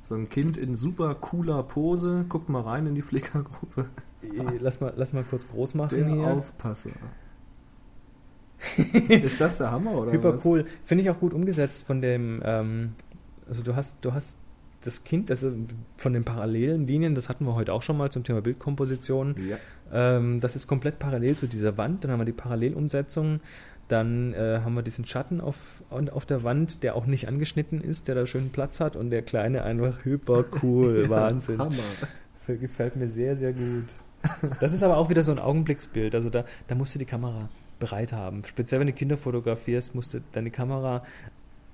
So 0.00 0.16
ein 0.16 0.28
Kind 0.28 0.56
in 0.56 0.74
super 0.74 1.14
cooler 1.14 1.62
Pose. 1.62 2.24
Guckt 2.28 2.48
mal 2.48 2.62
rein 2.62 2.86
in 2.86 2.94
die 2.94 3.02
Flickergruppe. 3.02 3.86
Äh, 4.22 4.56
Lass 4.60 4.80
mal, 4.80 4.92
lass 4.96 5.12
mal 5.12 5.22
kurz 5.24 5.46
groß 5.48 5.74
machen 5.74 5.96
Der 5.96 6.06
hier. 6.08 6.26
Aufpasser. 6.26 6.90
ist 9.08 9.40
das 9.40 9.58
der 9.58 9.70
Hammer, 9.70 9.92
oder 9.92 10.12
Hyper 10.12 10.34
was? 10.34 10.44
cool. 10.44 10.66
Finde 10.84 11.02
ich 11.04 11.10
auch 11.10 11.18
gut 11.18 11.34
umgesetzt 11.34 11.84
von 11.84 12.00
dem, 12.00 12.40
ähm, 12.44 12.92
also 13.48 13.62
du 13.62 13.74
hast, 13.74 13.96
du 14.04 14.12
hast 14.12 14.36
das 14.84 15.04
Kind, 15.04 15.30
also 15.30 15.52
von 15.96 16.12
den 16.12 16.24
parallelen 16.24 16.86
Linien, 16.86 17.14
das 17.14 17.28
hatten 17.28 17.44
wir 17.44 17.54
heute 17.54 17.72
auch 17.72 17.82
schon 17.82 17.96
mal 17.96 18.10
zum 18.10 18.24
Thema 18.24 18.42
Bildkomposition. 18.42 19.36
Ja. 19.48 19.56
Ähm, 19.92 20.40
das 20.40 20.56
ist 20.56 20.66
komplett 20.66 20.98
parallel 20.98 21.36
zu 21.36 21.46
dieser 21.46 21.76
Wand. 21.76 22.04
Dann 22.04 22.10
haben 22.10 22.20
wir 22.20 22.24
die 22.24 22.32
Parallelumsetzung. 22.32 23.40
Dann 23.88 24.32
äh, 24.32 24.60
haben 24.64 24.74
wir 24.74 24.82
diesen 24.82 25.04
Schatten 25.04 25.40
auf, 25.40 25.56
auf 25.90 26.24
der 26.24 26.44
Wand, 26.44 26.82
der 26.82 26.96
auch 26.96 27.06
nicht 27.06 27.28
angeschnitten 27.28 27.80
ist, 27.80 28.08
der 28.08 28.14
da 28.14 28.26
schön 28.26 28.50
Platz 28.50 28.80
hat 28.80 28.96
und 28.96 29.10
der 29.10 29.22
kleine 29.22 29.64
einfach 29.64 30.04
hyper 30.04 30.44
cool. 30.62 31.08
Wahnsinn. 31.10 31.58
Hammer. 31.58 31.76
Das 32.46 32.58
gefällt 32.58 32.96
mir 32.96 33.08
sehr, 33.08 33.36
sehr 33.36 33.52
gut. 33.52 33.84
Das 34.60 34.72
ist 34.72 34.82
aber 34.82 34.96
auch 34.96 35.10
wieder 35.10 35.22
so 35.22 35.32
ein 35.32 35.38
Augenblicksbild. 35.38 36.14
Also 36.14 36.30
da, 36.30 36.44
da 36.68 36.74
musst 36.74 36.94
du 36.94 36.98
die 36.98 37.04
Kamera 37.04 37.48
bereit 37.82 38.12
haben. 38.12 38.44
Speziell 38.44 38.80
wenn 38.80 38.86
du 38.86 38.92
Kinder 38.92 39.16
fotografierst, 39.16 39.94
musst 39.94 40.14
du 40.14 40.20
deine 40.32 40.52
Kamera 40.52 41.04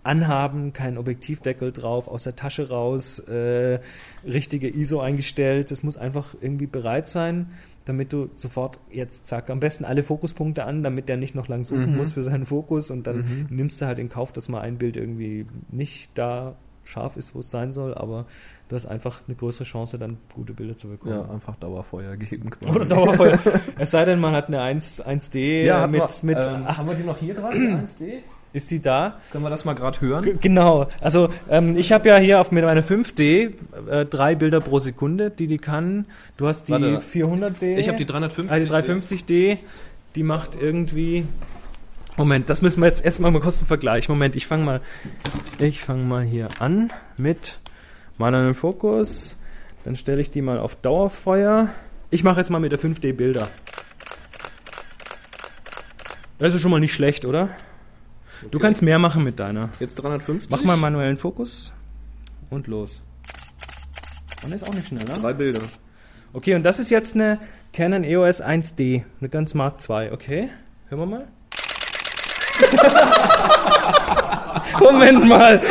anhaben, 0.09 0.73
kein 0.73 0.97
Objektivdeckel 0.99 1.73
drauf, 1.73 2.09
aus 2.09 2.25
der 2.25 2.35
Tasche 2.35 2.68
raus, 2.68 3.18
äh, 3.21 3.79
richtige 4.25 4.68
ISO 4.68 5.01
eingestellt. 5.01 5.71
Das 5.71 5.83
muss 5.83 5.97
einfach 5.97 6.35
irgendwie 6.40 6.66
bereit 6.66 7.09
sein, 7.09 7.51
damit 7.85 8.12
du 8.12 8.29
sofort 8.35 8.79
jetzt 8.90 9.27
zack, 9.27 9.51
am 9.51 9.61
besten 9.61 9.85
alle 9.85 10.03
Fokuspunkte 10.03 10.64
an, 10.64 10.83
damit 10.83 11.09
der 11.09 11.16
nicht 11.16 11.35
noch 11.35 11.49
lang 11.49 11.64
suchen 11.64 11.92
Mhm. 11.92 11.97
muss 11.97 12.12
für 12.14 12.23
seinen 12.23 12.47
Fokus 12.47 12.90
und 12.90 13.07
dann 13.07 13.18
Mhm. 13.18 13.47
nimmst 13.51 13.81
du 13.81 13.87
halt 13.87 13.99
in 13.99 14.09
Kauf, 14.09 14.33
dass 14.33 14.49
mal 14.49 14.61
ein 14.61 14.79
Bild 14.79 14.97
irgendwie 14.97 15.47
nicht 15.71 16.11
da 16.14 16.55
scharf 16.85 17.16
ist, 17.18 17.35
wo 17.35 17.40
es 17.40 17.51
sein 17.51 17.73
soll, 17.73 17.92
aber 17.94 18.25
du 18.68 18.77
hast 18.77 18.87
einfach 18.87 19.21
eine 19.27 19.37
größere 19.37 19.64
Chance, 19.64 19.99
dann 19.99 20.16
gute 20.35 20.55
Bilder 20.55 20.75
zu 20.77 20.88
bekommen. 20.88 21.14
Ja, 21.16 21.31
einfach 21.31 21.55
Dauerfeuer 21.57 22.16
geben 22.16 22.49
quasi. 22.49 22.75
Oder 22.75 22.87
Dauerfeuer. 22.87 23.38
es 23.79 23.90
sei 23.90 24.07
denn, 24.07 24.21
man 24.21 24.35
hat 24.35 24.49
eine 24.49 24.62
1, 24.62 25.03
1D 25.05 25.64
Ja, 25.66 25.87
mit, 25.87 26.01
man- 26.01 26.11
mit 26.23 26.38
ähm, 26.38 26.62
ach, 26.66 26.79
haben 26.79 26.88
wir 26.88 26.94
die 26.94 27.05
noch 27.05 27.18
hier 27.18 27.35
gerade, 27.35 27.59
die 27.59 27.66
1D? 27.68 28.18
Ist 28.53 28.71
die 28.71 28.81
da? 28.81 29.21
Können 29.31 29.45
wir 29.45 29.51
das 29.51 29.65
mal 29.65 29.75
gerade 29.75 30.01
hören? 30.01 30.25
G 30.25 30.35
genau. 30.41 30.89
Also 31.01 31.29
ähm, 31.51 31.77
ich 31.77 31.93
habe 31.93 32.09
ja 32.09 32.17
hier 32.17 32.41
auf 32.41 32.51
mit 32.51 32.65
meiner 32.65 32.83
5D 32.83 33.53
äh, 33.91 34.07
drei 34.07 34.35
Bilder 34.35 34.61
pro 34.61 34.79
Sekunde, 34.79 35.31
die 35.31 35.47
die 35.47 35.59
kann. 35.59 36.07
Du 36.37 36.47
hast 36.47 36.69
die 36.69 36.73
Warte. 36.73 36.99
400D. 36.99 37.77
Ich 37.77 37.89
habe 37.89 37.99
die 37.99 38.07
350. 38.07 38.51
also 38.51 38.67
die 38.67 38.73
350D, 38.73 39.59
die 40.17 40.23
macht 40.23 40.57
irgendwie 40.61 41.25
Moment, 42.17 42.51
das 42.51 42.63
müssen 42.63 42.81
wir 42.83 42.89
jetzt 42.89 43.05
erstmal 43.05 43.31
mal 43.31 43.41
kurz 43.41 43.59
zum 43.61 43.69
Vergleich. 43.69 44.09
Moment, 44.09 44.35
ich 44.35 44.47
fange 44.47 44.65
mal 44.65 44.81
ich 45.61 45.81
fange 45.81 46.03
mal 46.03 46.25
hier 46.25 46.49
an 46.59 46.91
mit 47.17 47.59
meinem 48.17 48.55
Fokus. 48.57 49.37
Dann 49.85 49.95
stelle 49.95 50.21
ich 50.21 50.31
die 50.31 50.43
mal 50.43 50.59
auf 50.59 50.75
Dauerfeuer. 50.75 51.69
Ich 52.11 52.25
mache 52.25 52.41
jetzt 52.41 52.51
mal 52.51 52.59
mit 52.59 52.73
der 52.73 52.81
5D 52.81 53.13
Bilder. 53.13 53.49
Das 56.39 56.55
ist 56.55 56.61
schon 56.61 56.71
mal 56.71 56.81
nicht 56.81 56.93
schlecht, 56.93 57.25
oder? 57.25 57.51
Du 58.51 58.59
kannst 58.59 58.83
mehr 58.83 58.98
machen 58.98 59.24
mit 59.24 59.38
deiner. 59.38 59.70
Jetzt 59.81 59.96
350. 59.96 60.51
Mach 60.51 60.64
mal 60.64 60.77
manuellen 60.77 61.16
Fokus 61.16 61.72
und 62.51 62.66
los. 62.66 63.03
Und 64.44 64.55
ist 64.55 64.68
auch 64.68 64.74
nicht 64.74 64.87
schnell, 64.87 65.05
ne? 65.05 65.18
Drei 65.20 65.33
Bilder. 65.33 65.62
Okay, 66.33 66.55
und 66.55 66.62
das 66.62 66.79
ist 66.79 66.90
jetzt 66.90 67.14
eine 67.14 67.38
Canon 67.72 68.05
EOS 68.05 68.42
1D, 68.42 69.03
eine 69.20 69.29
ganz 69.29 69.55
Mark 69.55 69.77
II. 69.88 70.11
Okay, 70.12 70.51
hören 70.88 71.01
wir 71.01 71.07
mal. 71.07 71.27
Moment 74.81 75.29
mal. 75.29 75.61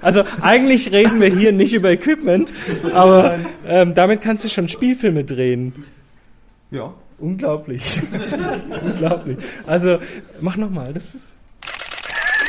Also 0.00 0.24
eigentlich 0.40 0.90
reden 0.90 1.20
wir 1.20 1.28
hier 1.28 1.52
nicht 1.52 1.72
über 1.72 1.90
Equipment, 1.90 2.52
aber 2.92 3.38
ähm, 3.66 3.94
damit 3.94 4.20
kannst 4.20 4.44
du 4.44 4.48
schon 4.48 4.68
Spielfilme 4.68 5.22
drehen. 5.22 5.84
Ja. 6.72 6.92
Unglaublich. 7.22 7.82
Unglaublich. 8.84 9.38
Also 9.64 10.00
mach 10.40 10.56
nochmal, 10.56 10.92
das 10.92 11.14
ist. 11.14 11.36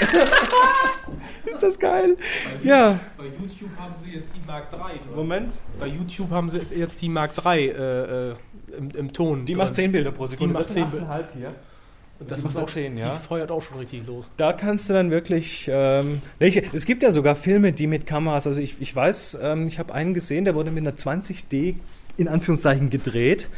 ist 1.46 1.62
das 1.62 1.78
geil? 1.78 2.18
Ja. 2.64 3.00
Bei 3.16 3.26
YouTube 3.26 3.70
haben 3.78 3.94
sie 4.04 4.12
jetzt 4.18 4.32
die 4.36 4.42
Mark 4.48 4.70
III. 4.74 5.16
Moment. 5.16 5.62
Bei 5.80 5.86
YouTube 5.86 6.32
haben 6.32 6.50
sie 6.50 6.60
jetzt 6.76 7.00
die 7.04 7.10
Mark 7.10 7.32
III 7.38 7.68
äh, 7.70 8.32
äh, 8.32 8.34
im, 8.76 8.90
im 8.90 9.14
Ton. 9.14 9.46
Die 9.46 9.54
drin. 9.54 9.64
macht 9.64 9.76
10 9.76 9.92
Bilder 9.92 10.12
pro 10.12 10.26
Sekunde. 10.26 10.48
Die 10.48 10.54
macht 10.54 10.66
Das 10.66 10.74
sind 10.74 10.90
10 10.90 10.92
Bilder. 10.92 11.08
8,5 11.08 11.24
hier. 11.38 11.56
Das 12.28 12.42
die 12.42 12.48
ist 12.48 12.58
auch 12.58 12.68
10, 12.68 12.98
ja. 12.98 13.12
Die 13.12 13.28
feuert 13.28 13.52
auch 13.52 13.62
schon 13.62 13.78
richtig 13.78 14.08
los. 14.08 14.30
Da 14.38 14.54
kannst 14.54 14.90
du 14.90 14.94
dann 14.94 15.12
wirklich. 15.12 15.70
Ähm, 15.72 16.22
es 16.40 16.86
gibt 16.86 17.04
ja 17.04 17.12
sogar 17.12 17.36
Filme, 17.36 17.74
die 17.74 17.86
mit 17.86 18.08
Kameras. 18.08 18.48
Also 18.48 18.60
ich, 18.60 18.78
ich 18.80 18.96
weiß, 18.96 19.38
ähm, 19.40 19.68
ich 19.68 19.78
habe 19.78 19.94
einen 19.94 20.16
gesehen, 20.16 20.46
der 20.46 20.56
wurde 20.56 20.72
mit 20.72 20.82
einer 20.82 20.96
20D 20.96 21.76
in 22.18 22.28
Anführungszeichen 22.28 22.90
gedreht. 22.90 23.50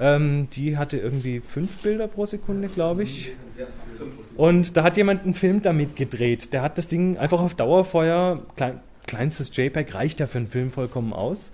Ähm, 0.00 0.48
die 0.50 0.76
hatte 0.78 0.96
irgendwie 0.96 1.40
5 1.40 1.82
Bilder 1.82 2.08
pro 2.08 2.26
Sekunde, 2.26 2.68
glaube 2.68 3.02
ich. 3.02 3.32
Und 4.36 4.76
da 4.76 4.82
hat 4.82 4.96
jemand 4.96 5.24
einen 5.24 5.34
Film 5.34 5.62
damit 5.62 5.96
gedreht. 5.96 6.52
Der 6.52 6.62
hat 6.62 6.78
das 6.78 6.88
Ding 6.88 7.18
einfach 7.18 7.40
auf 7.40 7.54
Dauerfeuer, 7.54 8.42
klein, 8.56 8.80
kleinstes 9.06 9.54
JPEG 9.54 9.94
reicht 9.94 10.20
ja 10.20 10.26
für 10.26 10.38
einen 10.38 10.48
Film 10.48 10.70
vollkommen 10.70 11.12
aus. 11.12 11.52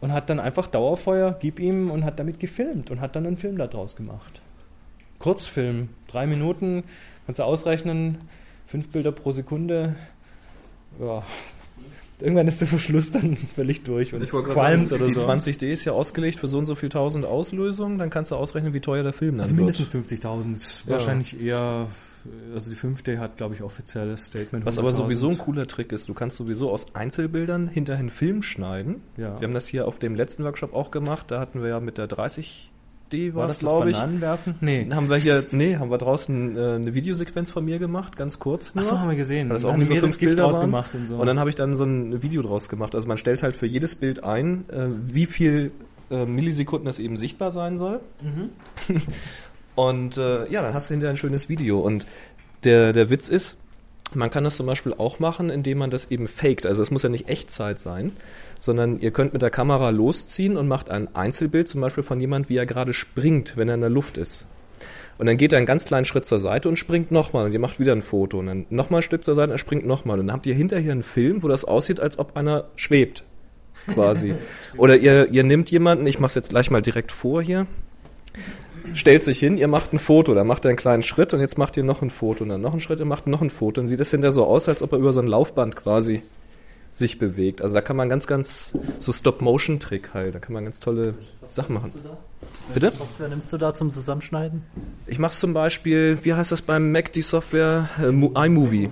Und 0.00 0.12
hat 0.12 0.28
dann 0.28 0.38
einfach 0.38 0.66
Dauerfeuer, 0.66 1.36
gib 1.40 1.58
ihm 1.58 1.90
und 1.90 2.04
hat 2.04 2.18
damit 2.18 2.38
gefilmt 2.38 2.90
und 2.90 3.00
hat 3.00 3.16
dann 3.16 3.26
einen 3.26 3.38
Film 3.38 3.56
daraus 3.56 3.96
gemacht. 3.96 4.42
Kurzfilm, 5.18 5.88
drei 6.08 6.26
Minuten, 6.26 6.84
kannst 7.24 7.38
du 7.38 7.44
ausrechnen, 7.44 8.18
fünf 8.66 8.88
Bilder 8.88 9.12
pro 9.12 9.30
Sekunde. 9.30 9.96
Ja. 11.00 11.22
Irgendwann 12.20 12.46
ist 12.46 12.60
der 12.60 12.68
Verschluss 12.68 13.10
dann 13.10 13.36
völlig 13.54 13.82
durch 13.84 14.14
und 14.14 14.22
Ich 14.22 14.30
qualmt 14.30 14.90
sagen, 14.90 15.02
oder 15.02 15.12
die 15.12 15.18
so. 15.18 15.26
20D 15.26 15.66
ist 15.66 15.84
ja 15.84 15.92
ausgelegt 15.92 16.38
für 16.38 16.46
so 16.46 16.58
und 16.58 16.64
so 16.64 16.74
viel 16.74 16.88
tausend 16.88 17.24
Auslösungen, 17.24 17.98
dann 17.98 18.10
kannst 18.10 18.30
du 18.30 18.36
ausrechnen, 18.36 18.72
wie 18.72 18.80
teuer 18.80 19.02
der 19.02 19.12
Film 19.12 19.32
dann 19.32 19.42
Also 19.42 19.54
mindestens 19.54 19.92
wird. 19.92 20.06
50.000. 20.06 20.82
Ja. 20.86 20.96
Wahrscheinlich 20.96 21.40
eher, 21.40 21.88
also 22.54 22.70
die 22.70 22.76
5D 22.76 23.18
hat, 23.18 23.36
glaube 23.36 23.54
ich, 23.54 23.62
offizielles 23.62 24.26
Statement. 24.26 24.64
Was 24.64 24.78
aber 24.78 24.90
100.000. 24.90 24.92
sowieso 24.92 25.28
ein 25.30 25.38
cooler 25.38 25.66
Trick 25.66 25.92
ist, 25.92 26.08
du 26.08 26.14
kannst 26.14 26.36
sowieso 26.36 26.70
aus 26.70 26.94
Einzelbildern 26.94 27.68
hinterher 27.68 28.00
einen 28.00 28.10
Film 28.10 28.42
schneiden. 28.42 29.02
Ja. 29.16 29.40
Wir 29.40 29.48
haben 29.48 29.54
das 29.54 29.66
hier 29.66 29.88
auf 29.88 29.98
dem 29.98 30.14
letzten 30.14 30.44
Workshop 30.44 30.72
auch 30.72 30.90
gemacht, 30.90 31.30
da 31.30 31.40
hatten 31.40 31.62
wir 31.62 31.70
ja 31.70 31.80
mit 31.80 31.98
der 31.98 32.06
30D 33.14 33.34
war, 33.34 33.42
War 33.42 33.48
das, 33.48 33.56
das 33.56 33.60
das 33.60 33.70
glaube 33.70 33.90
ich. 33.90 33.96
Bananenwerfen? 33.96 34.54
Nee. 34.60 34.84
Dann 34.84 34.96
haben 34.96 35.08
wir 35.08 35.16
hier, 35.16 35.44
nee, 35.50 35.76
haben 35.76 35.90
wir 35.90 35.98
draußen 35.98 36.56
äh, 36.56 36.60
eine 36.74 36.94
Videosequenz 36.94 37.50
von 37.50 37.64
mir 37.64 37.78
gemacht, 37.78 38.16
ganz 38.16 38.38
kurz 38.38 38.74
nur. 38.74 38.84
Achso, 38.84 38.98
haben 38.98 39.08
wir 39.08 39.16
gesehen. 39.16 39.48
Weil 39.48 39.56
das 39.56 39.64
auch 39.64 39.74
so 39.74 39.80
das 39.80 39.98
fünf 39.98 40.18
Bilder 40.18 40.44
draus 40.44 40.60
gemacht 40.60 40.94
und 40.94 41.06
so. 41.06 41.16
Und 41.16 41.26
dann 41.26 41.38
habe 41.38 41.50
ich 41.50 41.56
dann 41.56 41.76
so 41.76 41.84
ein 41.84 42.22
Video 42.22 42.42
draus 42.42 42.68
gemacht. 42.68 42.94
Also 42.94 43.08
man 43.08 43.18
stellt 43.18 43.42
halt 43.42 43.56
für 43.56 43.66
jedes 43.66 43.94
Bild 43.94 44.24
ein, 44.24 44.68
äh, 44.68 44.86
wie 44.88 45.26
viel 45.26 45.72
äh, 46.10 46.26
Millisekunden 46.26 46.88
es 46.88 46.98
eben 46.98 47.16
sichtbar 47.16 47.50
sein 47.50 47.78
soll. 47.78 48.00
und 49.74 50.16
äh, 50.16 50.50
ja, 50.50 50.62
dann 50.62 50.74
hast 50.74 50.90
du 50.90 50.94
hinterher 50.94 51.14
ein 51.14 51.16
schönes 51.16 51.48
Video. 51.48 51.80
Und 51.80 52.06
der, 52.64 52.92
der 52.92 53.10
Witz 53.10 53.28
ist, 53.28 53.58
man 54.14 54.30
kann 54.30 54.44
das 54.44 54.56
zum 54.56 54.66
Beispiel 54.66 54.94
auch 54.94 55.18
machen, 55.18 55.50
indem 55.50 55.78
man 55.78 55.90
das 55.90 56.10
eben 56.10 56.28
faked. 56.28 56.66
Also 56.66 56.82
es 56.82 56.90
muss 56.90 57.02
ja 57.02 57.08
nicht 57.08 57.28
Echtzeit 57.28 57.78
sein, 57.78 58.12
sondern 58.64 58.98
ihr 58.98 59.10
könnt 59.10 59.32
mit 59.32 59.42
der 59.42 59.50
Kamera 59.50 59.90
losziehen 59.90 60.56
und 60.56 60.68
macht 60.68 60.90
ein 60.90 61.14
Einzelbild 61.14 61.68
zum 61.68 61.80
Beispiel 61.80 62.02
von 62.02 62.20
jemand, 62.20 62.48
wie 62.48 62.56
er 62.56 62.66
gerade 62.66 62.92
springt, 62.92 63.56
wenn 63.56 63.68
er 63.68 63.74
in 63.74 63.80
der 63.80 63.90
Luft 63.90 64.16
ist. 64.16 64.46
Und 65.18 65.26
dann 65.26 65.36
geht 65.36 65.52
er 65.52 65.58
einen 65.58 65.66
ganz 65.66 65.84
kleinen 65.84 66.04
Schritt 66.04 66.26
zur 66.26 66.38
Seite 66.38 66.68
und 66.68 66.76
springt 66.76 67.12
nochmal 67.12 67.46
und 67.46 67.52
ihr 67.52 67.60
macht 67.60 67.78
wieder 67.78 67.92
ein 67.92 68.02
Foto 68.02 68.38
und 68.38 68.46
dann 68.46 68.66
nochmal 68.70 69.00
ein 69.00 69.02
Stück 69.02 69.22
zur 69.22 69.34
Seite 69.34 69.50
und 69.50 69.54
er 69.54 69.58
springt 69.58 69.86
nochmal. 69.86 70.18
Und 70.18 70.26
dann 70.26 70.34
habt 70.34 70.46
ihr 70.46 70.54
hinterher 70.54 70.92
einen 70.92 71.04
Film, 71.04 71.42
wo 71.42 71.48
das 71.48 71.64
aussieht, 71.64 72.00
als 72.00 72.18
ob 72.18 72.36
einer 72.36 72.64
schwebt. 72.74 73.24
Quasi. 73.92 74.34
Oder 74.76 74.96
ihr, 74.96 75.30
ihr 75.30 75.44
nehmt 75.44 75.70
jemanden, 75.70 76.06
ich 76.06 76.18
mach's 76.18 76.34
jetzt 76.34 76.50
gleich 76.50 76.70
mal 76.70 76.82
direkt 76.82 77.12
vor 77.12 77.42
hier, 77.42 77.66
stellt 78.94 79.22
sich 79.22 79.38
hin, 79.38 79.56
ihr 79.56 79.68
macht 79.68 79.92
ein 79.92 79.98
Foto, 79.98 80.34
dann 80.34 80.46
macht 80.46 80.64
er 80.64 80.70
einen 80.70 80.78
kleinen 80.78 81.02
Schritt 81.02 81.32
und 81.32 81.40
jetzt 81.40 81.58
macht 81.58 81.76
ihr 81.76 81.84
noch 81.84 82.02
ein 82.02 82.10
Foto 82.10 82.42
und 82.42 82.50
dann 82.50 82.60
noch 82.60 82.72
einen 82.72 82.80
Schritt 82.80 83.00
und 83.00 83.08
macht 83.08 83.26
noch 83.26 83.40
ein 83.42 83.50
Foto 83.50 83.80
und 83.80 83.86
sieht 83.86 84.00
es 84.00 84.10
hinterher 84.10 84.32
so 84.32 84.44
aus, 84.44 84.68
als 84.68 84.82
ob 84.82 84.92
er 84.92 84.98
über 84.98 85.12
so 85.12 85.20
ein 85.20 85.28
Laufband 85.28 85.76
quasi 85.76 86.22
sich 86.94 87.18
bewegt. 87.18 87.60
Also 87.60 87.74
da 87.74 87.80
kann 87.80 87.96
man 87.96 88.08
ganz, 88.08 88.26
ganz 88.26 88.72
so 89.00 89.12
Stop-Motion-Trick 89.12 90.14
halt, 90.14 90.34
da 90.34 90.38
kann 90.38 90.52
man 90.54 90.64
ganz 90.64 90.78
tolle 90.80 91.14
Sachen 91.46 91.74
machen. 91.74 91.92
Bitte? 92.72 92.90
Software 92.92 93.28
nimmst 93.28 93.52
du 93.52 93.58
da 93.58 93.74
zum 93.74 93.90
Zusammenschneiden? 93.90 94.62
Ich 95.06 95.18
mache 95.18 95.34
zum 95.34 95.52
Beispiel, 95.54 96.18
wie 96.22 96.34
heißt 96.34 96.52
das 96.52 96.62
beim 96.62 96.92
Mac, 96.92 97.12
die 97.12 97.22
Software? 97.22 97.88
Äh, 98.00 98.12
Mo- 98.12 98.32
iMovie. 98.36 98.90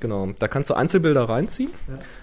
Genau. 0.00 0.30
Da 0.38 0.48
kannst 0.48 0.70
du 0.70 0.74
Einzelbilder 0.74 1.28
reinziehen 1.28 1.70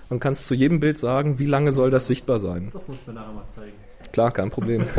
und 0.09 0.19
kannst 0.19 0.47
zu 0.47 0.53
jedem 0.53 0.79
Bild 0.79 0.97
sagen, 0.97 1.37
wie 1.39 1.45
lange 1.45 1.71
soll 1.71 1.91
das 1.91 2.07
sichtbar 2.07 2.39
sein. 2.39 2.69
Das 2.73 2.87
musst 2.87 3.05
du 3.05 3.11
mir 3.11 3.19
nachher 3.19 3.33
mal 3.33 3.45
zeigen. 3.45 3.73
Klar, 4.11 4.31
kein 4.31 4.49
Problem. 4.49 4.85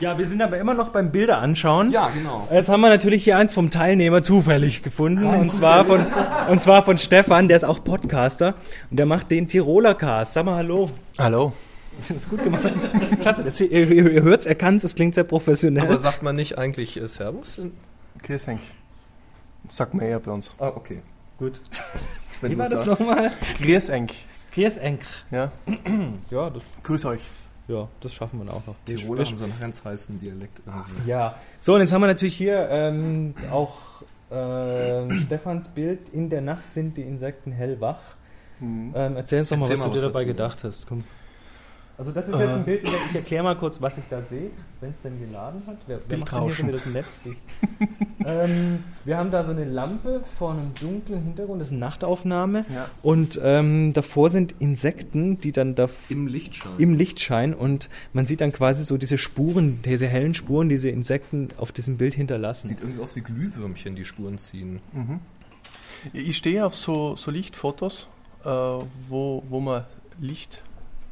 ja, 0.00 0.18
wir 0.18 0.26
sind 0.26 0.40
aber 0.40 0.58
immer 0.58 0.74
noch 0.74 0.90
beim 0.90 1.10
Bilder 1.10 1.38
anschauen. 1.38 1.90
ja, 1.90 2.08
genau. 2.08 2.46
Jetzt 2.52 2.68
haben 2.68 2.80
wir 2.80 2.88
natürlich 2.88 3.24
hier 3.24 3.36
eins 3.36 3.54
vom 3.54 3.70
Teilnehmer 3.70 4.22
zufällig 4.22 4.82
gefunden. 4.82 5.24
Und 5.24 5.54
zwar, 5.54 5.84
von, 5.84 6.06
und 6.48 6.62
zwar 6.62 6.82
von 6.82 6.98
Stefan, 6.98 7.48
der 7.48 7.56
ist 7.56 7.64
auch 7.64 7.82
Podcaster. 7.82 8.54
Und 8.90 8.98
der 8.98 9.06
macht 9.06 9.30
den 9.30 9.48
Tiroler 9.48 9.94
Cast. 9.94 10.34
Sag 10.34 10.44
mal 10.44 10.56
Hallo. 10.56 10.90
Hallo. 11.18 11.52
Das 12.00 12.10
ist 12.10 12.30
gut 12.30 12.44
gemacht. 12.44 12.62
Klasse. 13.20 13.42
Das, 13.42 13.60
ihr 13.60 13.70
ihr, 13.70 14.10
ihr 14.12 14.22
hört 14.22 14.40
es, 14.40 14.46
er 14.46 14.54
kann 14.54 14.76
es, 14.76 14.84
es 14.84 14.94
klingt 14.94 15.14
sehr 15.14 15.24
professionell. 15.24 15.84
Aber 15.84 15.98
sagt 15.98 16.22
man 16.22 16.36
nicht 16.36 16.56
eigentlich 16.56 17.00
äh, 17.00 17.08
Servus? 17.08 17.60
Grüß 18.22 18.48
euch. 18.48 18.58
Sagt 19.68 19.94
man 19.94 20.06
eher 20.06 20.20
bei 20.20 20.30
uns. 20.30 20.54
Ah, 20.58 20.68
okay. 20.68 21.02
gut. 21.38 21.60
Wenn 22.40 22.52
Wie 22.52 22.58
war 22.58 22.68
das 22.68 22.84
sagst. 22.84 23.00
nochmal? 23.00 23.32
Grüß 23.60 23.90
euch. 23.90 24.14
Grüß 24.54 24.76
Enk. 24.76 25.00
Ja. 25.30 25.50
Ja, 26.30 26.50
das, 26.50 26.62
Grüß 26.84 27.04
euch. 27.06 27.20
Ja, 27.68 27.88
das 28.00 28.14
schaffen 28.14 28.44
wir 28.44 28.52
auch 28.52 28.66
noch. 28.66 28.74
Tiroler 28.86 29.24
haben 29.24 29.36
so 29.36 29.44
einen 29.44 29.60
ganz 29.60 29.84
heißen 29.84 30.18
Dialekt. 30.18 30.60
irgendwie. 30.66 31.08
Ja. 31.08 31.36
So, 31.60 31.74
und 31.74 31.80
jetzt 31.80 31.92
haben 31.92 32.00
wir 32.00 32.06
natürlich 32.06 32.36
hier 32.36 32.68
ähm, 32.70 33.34
auch 33.52 33.76
ähm, 34.30 35.22
Stefans 35.26 35.68
Bild. 35.68 36.08
In 36.12 36.30
der 36.30 36.40
Nacht 36.40 36.74
sind 36.74 36.96
die 36.96 37.02
Insekten 37.02 37.52
hellwach. 37.52 38.00
Mhm. 38.60 38.92
Ähm, 38.96 39.16
erzähl 39.16 39.40
uns 39.40 39.50
doch 39.50 39.56
mal, 39.58 39.64
Erzähl 39.66 39.78
was 39.78 39.86
mal 39.86 39.92
du 39.92 39.98
dir 39.98 40.06
dabei 40.06 40.24
gedacht 40.24 40.64
hast. 40.64 40.86
Komm. 40.86 41.04
Also 41.98 42.12
das 42.12 42.28
ist 42.28 42.38
jetzt 42.38 42.50
ein 42.50 42.64
Bild, 42.64 42.84
ich 42.84 43.16
erkläre 43.16 43.42
mal 43.42 43.56
kurz, 43.56 43.82
was 43.82 43.98
ich 43.98 44.04
da 44.08 44.22
sehe, 44.22 44.50
wenn 44.80 44.90
es 44.90 45.02
denn 45.02 45.18
geladen 45.18 45.62
hat. 45.66 45.78
Wer, 45.88 45.98
wer 46.06 46.18
macht 46.18 46.32
denn 46.32 46.44
hier 46.44 46.52
schon 46.52 46.68
wieder 46.68 46.78
das 46.78 46.86
Netz 46.86 47.22
dicht? 47.24 47.40
ähm, 48.24 48.84
wir 49.04 49.18
haben 49.18 49.32
da 49.32 49.44
so 49.44 49.50
eine 49.50 49.64
Lampe 49.64 50.22
vor 50.38 50.52
einem 50.52 50.72
dunklen 50.80 51.24
Hintergrund, 51.24 51.60
das 51.60 51.68
ist 51.68 51.72
eine 51.72 51.80
Nachtaufnahme. 51.80 52.64
Ja. 52.72 52.88
Und 53.02 53.40
ähm, 53.42 53.94
davor 53.94 54.30
sind 54.30 54.54
Insekten, 54.60 55.40
die 55.40 55.50
dann 55.50 55.74
da 55.74 55.88
Im 56.08 56.28
Lichtschein. 56.28 56.72
im 56.78 56.94
Lichtschein 56.94 57.52
und 57.52 57.88
man 58.12 58.26
sieht 58.26 58.42
dann 58.42 58.52
quasi 58.52 58.84
so 58.84 58.96
diese 58.96 59.18
Spuren, 59.18 59.82
diese 59.84 60.06
hellen 60.06 60.34
Spuren, 60.34 60.68
diese 60.68 60.90
Insekten 60.90 61.48
auf 61.56 61.72
diesem 61.72 61.96
Bild 61.96 62.14
hinterlassen. 62.14 62.68
Sieht 62.68 62.80
irgendwie 62.80 63.02
aus 63.02 63.16
wie 63.16 63.22
Glühwürmchen, 63.22 63.96
die 63.96 64.04
Spuren 64.04 64.38
ziehen. 64.38 64.78
Mhm. 64.92 65.18
Ich 66.12 66.36
stehe 66.36 66.64
auf 66.64 66.76
so, 66.76 67.16
so 67.16 67.32
Lichtfotos, 67.32 68.06
äh, 68.44 68.48
wo, 68.48 69.42
wo 69.48 69.58
man 69.58 69.84
Licht 70.20 70.62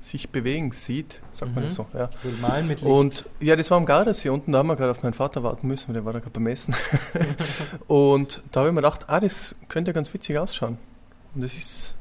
sich 0.06 0.30
bewegen 0.30 0.70
sieht, 0.70 1.20
sagt 1.32 1.54
man 1.54 1.64
Mhm. 1.64 1.68
das 1.68 1.74
so. 1.76 1.86
Ja. 1.92 2.08
Malen 2.40 2.68
mit 2.68 2.80
Licht. 2.80 2.92
Und 2.92 3.24
ja, 3.40 3.56
das 3.56 3.70
war 3.70 3.78
am 3.78 3.86
Gardasee 3.86 4.28
unten, 4.28 4.52
da 4.52 4.58
haben 4.58 4.68
wir 4.68 4.76
gerade 4.76 4.92
auf 4.92 5.02
meinen 5.02 5.14
Vater 5.14 5.42
warten 5.42 5.66
müssen, 5.66 5.88
weil 5.88 5.94
der 5.94 6.04
war 6.04 6.12
da 6.12 6.20
gerade 6.20 6.30
beim 6.30 6.46
Essen. 6.46 6.74
und 7.88 8.42
da 8.52 8.60
habe 8.60 8.68
ich 8.68 8.74
mir 8.74 8.82
gedacht, 8.82 9.06
ah, 9.08 9.18
das 9.18 9.54
könnte 9.68 9.92
ganz 9.92 10.12
witzig 10.14 10.38
ausschauen. 10.38 10.78
Und 11.34 11.42
das 11.42 11.54
ist, 11.54 11.94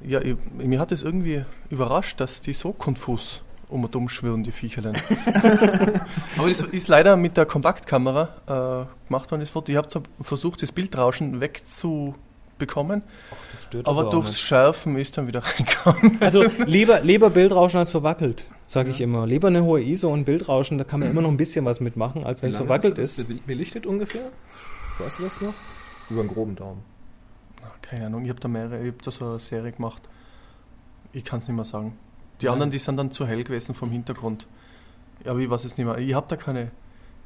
ja, 0.00 0.20
ich, 0.20 0.36
mir 0.54 0.80
hat 0.80 0.92
es 0.92 1.02
irgendwie 1.02 1.42
überrascht, 1.68 2.20
dass 2.20 2.40
die 2.40 2.54
so 2.54 2.72
konfus 2.72 3.42
um 3.68 3.84
und 3.84 3.94
um 3.96 4.08
schwirren, 4.08 4.42
die 4.42 4.52
Viecherlein. 4.52 4.96
Aber 6.38 6.48
das 6.48 6.62
ist 6.62 6.88
leider 6.88 7.16
mit 7.16 7.36
der 7.36 7.44
Kompaktkamera 7.46 8.86
äh, 8.86 9.06
gemacht 9.06 9.30
worden, 9.30 9.40
das 9.40 9.50
Foto. 9.50 9.70
Ich 9.70 9.76
habe 9.76 9.88
versucht, 10.22 10.62
das 10.62 10.72
Bildrauschen 10.72 11.40
wegzubekommen, 11.40 12.31
Das 12.66 13.64
stört 13.64 13.86
aber 13.86 14.10
durchs. 14.10 14.40
Schärfen 14.40 14.96
ist 14.96 15.16
dann 15.18 15.26
wieder 15.26 15.42
reingekommen. 15.44 16.18
Also 16.20 16.44
lieber, 16.66 17.00
lieber 17.00 17.30
Bildrauschen 17.30 17.78
als 17.78 17.90
verwackelt, 17.90 18.46
sage 18.68 18.90
ich 18.90 19.00
immer. 19.00 19.26
Lieber 19.26 19.48
eine 19.48 19.64
hohe 19.64 19.82
ISO 19.82 20.12
und 20.12 20.24
Bildrauschen, 20.24 20.78
da 20.78 20.84
kann 20.84 21.00
man 21.00 21.10
immer 21.10 21.22
noch 21.22 21.30
ein 21.30 21.36
bisschen 21.36 21.64
was 21.64 21.80
mitmachen, 21.80 22.24
als 22.24 22.42
wenn 22.42 22.50
es 22.50 22.56
verwackelt 22.56 22.98
ist. 22.98 23.24
Belichtet 23.46 23.86
ungefähr? 23.86 24.30
Weißt 24.98 25.18
du 25.18 25.22
das 25.24 25.40
noch? 25.40 25.54
Über 26.10 26.20
einen 26.20 26.28
groben 26.28 26.56
Daumen. 26.56 26.82
Keine 27.80 28.06
Ahnung, 28.06 28.24
ich 28.24 28.30
habe 28.30 28.40
da 28.40 28.48
mehrere, 28.48 28.80
ich 28.80 28.88
habe 28.88 29.02
da 29.04 29.10
so 29.10 29.24
eine 29.26 29.38
Serie 29.38 29.72
gemacht. 29.72 30.02
Ich 31.12 31.24
kann 31.24 31.40
es 31.40 31.48
nicht 31.48 31.56
mehr 31.56 31.64
sagen. 31.64 31.98
Die 32.40 32.46
Nein. 32.46 32.54
anderen, 32.54 32.70
die 32.70 32.78
sind 32.78 32.96
dann 32.96 33.10
zu 33.10 33.26
hell 33.26 33.44
gewesen 33.44 33.74
vom 33.74 33.90
Hintergrund. 33.90 34.46
Aber 35.24 35.38
ich 35.38 35.50
weiß 35.50 35.64
es 35.64 35.76
nicht 35.76 35.86
mehr. 35.86 35.98
Ich 35.98 36.14
habe 36.14 36.26
da 36.28 36.36
keine 36.36 36.70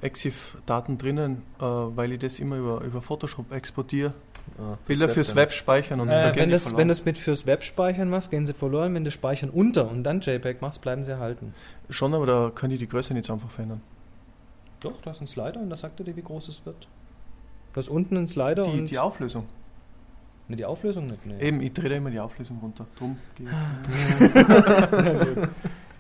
EXIF-Daten 0.03 0.99
drinnen, 0.99 1.43
äh, 1.59 1.65
weil 1.65 2.13
ich 2.13 2.19
das 2.19 2.39
immer 2.39 2.57
über, 2.57 2.83
über 2.83 3.01
Photoshop 3.01 3.53
exportiere 3.53 4.13
Ah, 4.59 4.77
Bilder 4.87 5.09
fürs 5.09 5.29
dann. 5.29 5.37
Web 5.37 5.53
speichern 5.53 6.01
und 6.01 6.09
da 6.09 6.31
Äh, 6.31 6.37
wenn, 6.37 6.47
die 6.47 6.53
das, 6.53 6.77
wenn 6.77 6.89
das 6.89 7.05
mit 7.05 7.19
fürs 7.19 7.47
Web 7.47 7.63
speichern 7.63 8.09
machst, 8.09 8.31
gehen 8.31 8.47
sie 8.47 8.55
verloren. 8.55 8.95
Wenn 8.95 9.05
du 9.05 9.11
speichern 9.11 9.51
unter 9.51 9.91
und 9.91 10.05
dann 10.05 10.21
JPEG 10.21 10.63
machst, 10.63 10.81
bleiben 10.81 11.05
sie 11.05 11.11
erhalten. 11.11 11.53
Schon, 11.91 12.15
aber 12.15 12.27
da 12.27 12.51
kann 12.55 12.71
ich 12.71 12.79
die 12.79 12.89
Größe 12.89 13.13
nicht 13.13 13.27
so 13.27 13.33
einfach 13.35 13.51
verändern. 13.51 13.83
Doch, 14.81 15.01
da 15.03 15.11
ist 15.11 15.21
ein 15.21 15.27
Slider 15.27 15.61
und 15.61 15.71
da 15.71 15.77
sagt 15.77 16.01
er 16.01 16.05
dir, 16.05 16.17
wie 16.17 16.23
groß 16.23 16.49
es 16.49 16.65
wird. 16.65 16.89
Da 17.75 17.81
ist 17.81 17.89
unten 17.89 18.17
ein 18.17 18.29
Slider 18.29 18.63
Die, 18.63 18.71
und 18.71 18.91
die 18.91 18.99
Auflösung. 18.99 19.45
Ne, 20.49 20.57
die 20.57 20.65
Auflösung 20.65 21.07
nicht. 21.07 21.27
Nee. 21.27 21.39
Eben, 21.41 21.61
ich 21.61 21.73
drehe 21.73 21.91
da 21.91 21.97
immer 21.97 22.11
die 22.11 22.21
Auflösung 22.21 22.59
runter. 22.63 22.87
Drum 22.97 23.19
gehe 23.35 23.49
ich. 23.49 25.49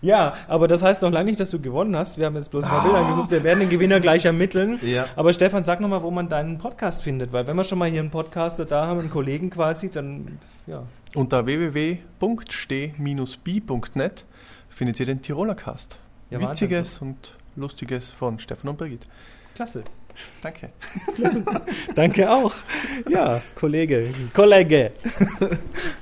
Ja, 0.02 0.34
aber 0.48 0.68
das 0.68 0.82
heißt 0.82 1.02
noch 1.02 1.10
lange 1.10 1.30
nicht, 1.30 1.40
dass 1.40 1.50
du 1.50 1.60
gewonnen 1.60 1.96
hast. 1.96 2.18
Wir 2.18 2.26
haben 2.26 2.36
jetzt 2.36 2.50
bloß 2.50 2.64
ein 2.64 2.70
paar 2.70 2.82
Bilder 2.82 2.98
angeguckt. 2.98 3.30
Wir 3.30 3.42
werden 3.42 3.60
den 3.60 3.70
Gewinner 3.70 4.00
gleich 4.00 4.24
ermitteln. 4.24 4.78
Ja. 4.82 5.06
Aber 5.16 5.32
Stefan, 5.32 5.64
sag 5.64 5.80
nochmal, 5.80 6.02
wo 6.02 6.10
man 6.10 6.28
deinen 6.28 6.58
Podcast 6.58 7.02
findet. 7.02 7.32
Weil 7.32 7.46
wenn 7.46 7.56
wir 7.56 7.64
schon 7.64 7.78
mal 7.78 7.88
hier 7.88 8.00
einen 8.00 8.10
Podcaster 8.10 8.64
da 8.64 8.86
haben, 8.86 9.00
einen 9.00 9.10
Kollegen 9.10 9.50
quasi, 9.50 9.90
dann, 9.90 10.38
ja. 10.66 10.82
Unter 11.14 11.46
www.ste-bi.net 11.46 14.24
findet 14.68 15.00
ihr 15.00 15.06
den 15.06 15.22
Tiroler 15.22 15.54
Cast. 15.54 15.98
ja 16.30 16.38
Wahnsinn. 16.38 16.50
Witziges 16.50 17.00
und 17.00 17.38
Lustiges 17.56 18.12
von 18.12 18.38
Stefan 18.38 18.70
und 18.70 18.78
Birgit. 18.78 19.06
Klasse. 19.54 19.82
Danke. 20.42 20.70
Danke 21.94 22.30
auch. 22.30 22.54
Ja, 23.08 23.42
Kollege. 23.54 24.08
Kollege. 24.32 24.92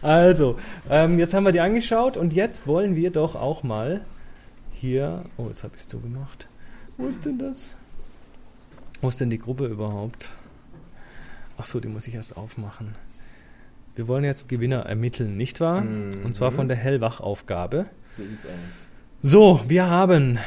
Also, 0.02 0.58
ähm, 0.88 1.18
jetzt 1.18 1.34
haben 1.34 1.44
wir 1.44 1.52
die 1.52 1.60
angeschaut 1.60 2.16
und 2.16 2.32
jetzt 2.32 2.66
wollen 2.66 2.94
wir 2.96 3.10
doch 3.10 3.34
auch 3.34 3.62
mal 3.62 4.02
hier. 4.72 5.24
Oh, 5.36 5.46
jetzt 5.48 5.64
habe 5.64 5.74
ich 5.74 5.82
es 5.82 5.88
zugemacht. 5.88 6.46
Wo 6.96 7.06
ist 7.06 7.24
denn 7.24 7.38
das? 7.38 7.76
Wo 9.00 9.08
ist 9.08 9.20
denn 9.20 9.30
die 9.30 9.38
Gruppe 9.38 9.66
überhaupt? 9.66 10.30
Ach 11.56 11.64
so, 11.64 11.80
die 11.80 11.88
muss 11.88 12.06
ich 12.06 12.14
erst 12.14 12.36
aufmachen. 12.36 12.94
Wir 13.94 14.08
wollen 14.08 14.24
jetzt 14.24 14.48
Gewinner 14.48 14.86
ermitteln, 14.86 15.36
nicht 15.36 15.60
wahr? 15.60 15.82
Mhm. 15.82 16.24
Und 16.24 16.34
zwar 16.34 16.52
von 16.52 16.68
der 16.68 16.76
Hellwach-Aufgabe. 16.76 17.86
So 18.16 18.22
sieht's 18.22 18.44
aus. 18.44 18.86
So, 19.22 19.60
wir 19.68 19.88
haben 19.88 20.38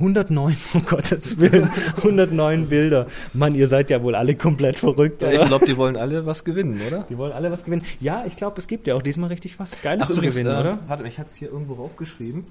109, 0.00 0.56
um 0.74 0.84
Gottes 0.84 1.38
Willen, 1.38 1.70
109 1.98 2.66
Bilder. 2.68 3.06
Mann, 3.32 3.54
ihr 3.54 3.68
seid 3.68 3.90
ja 3.90 4.02
wohl 4.02 4.14
alle 4.14 4.34
komplett 4.34 4.78
verrückt, 4.78 5.22
Ja, 5.22 5.30
ich 5.30 5.44
glaube, 5.46 5.66
die 5.66 5.76
wollen 5.76 5.96
alle 5.96 6.26
was 6.26 6.44
gewinnen, 6.44 6.80
oder? 6.86 7.04
Die 7.08 7.16
wollen 7.18 7.32
alle 7.32 7.52
was 7.52 7.64
gewinnen. 7.64 7.84
Ja, 8.00 8.24
ich 8.26 8.36
glaube, 8.36 8.58
es 8.58 8.66
gibt 8.66 8.86
ja 8.86 8.94
auch 8.94 9.02
diesmal 9.02 9.28
richtig 9.28 9.58
was 9.60 9.80
Geiles 9.82 10.06
zu 10.08 10.14
übrigens, 10.14 10.36
gewinnen, 10.36 10.56
äh, 10.56 10.60
oder? 10.60 10.78
Warte, 10.88 11.06
ich 11.06 11.18
hatte 11.18 11.30
es 11.30 11.36
hier 11.36 11.50
irgendwo 11.50 11.74
raufgeschrieben. 11.74 12.44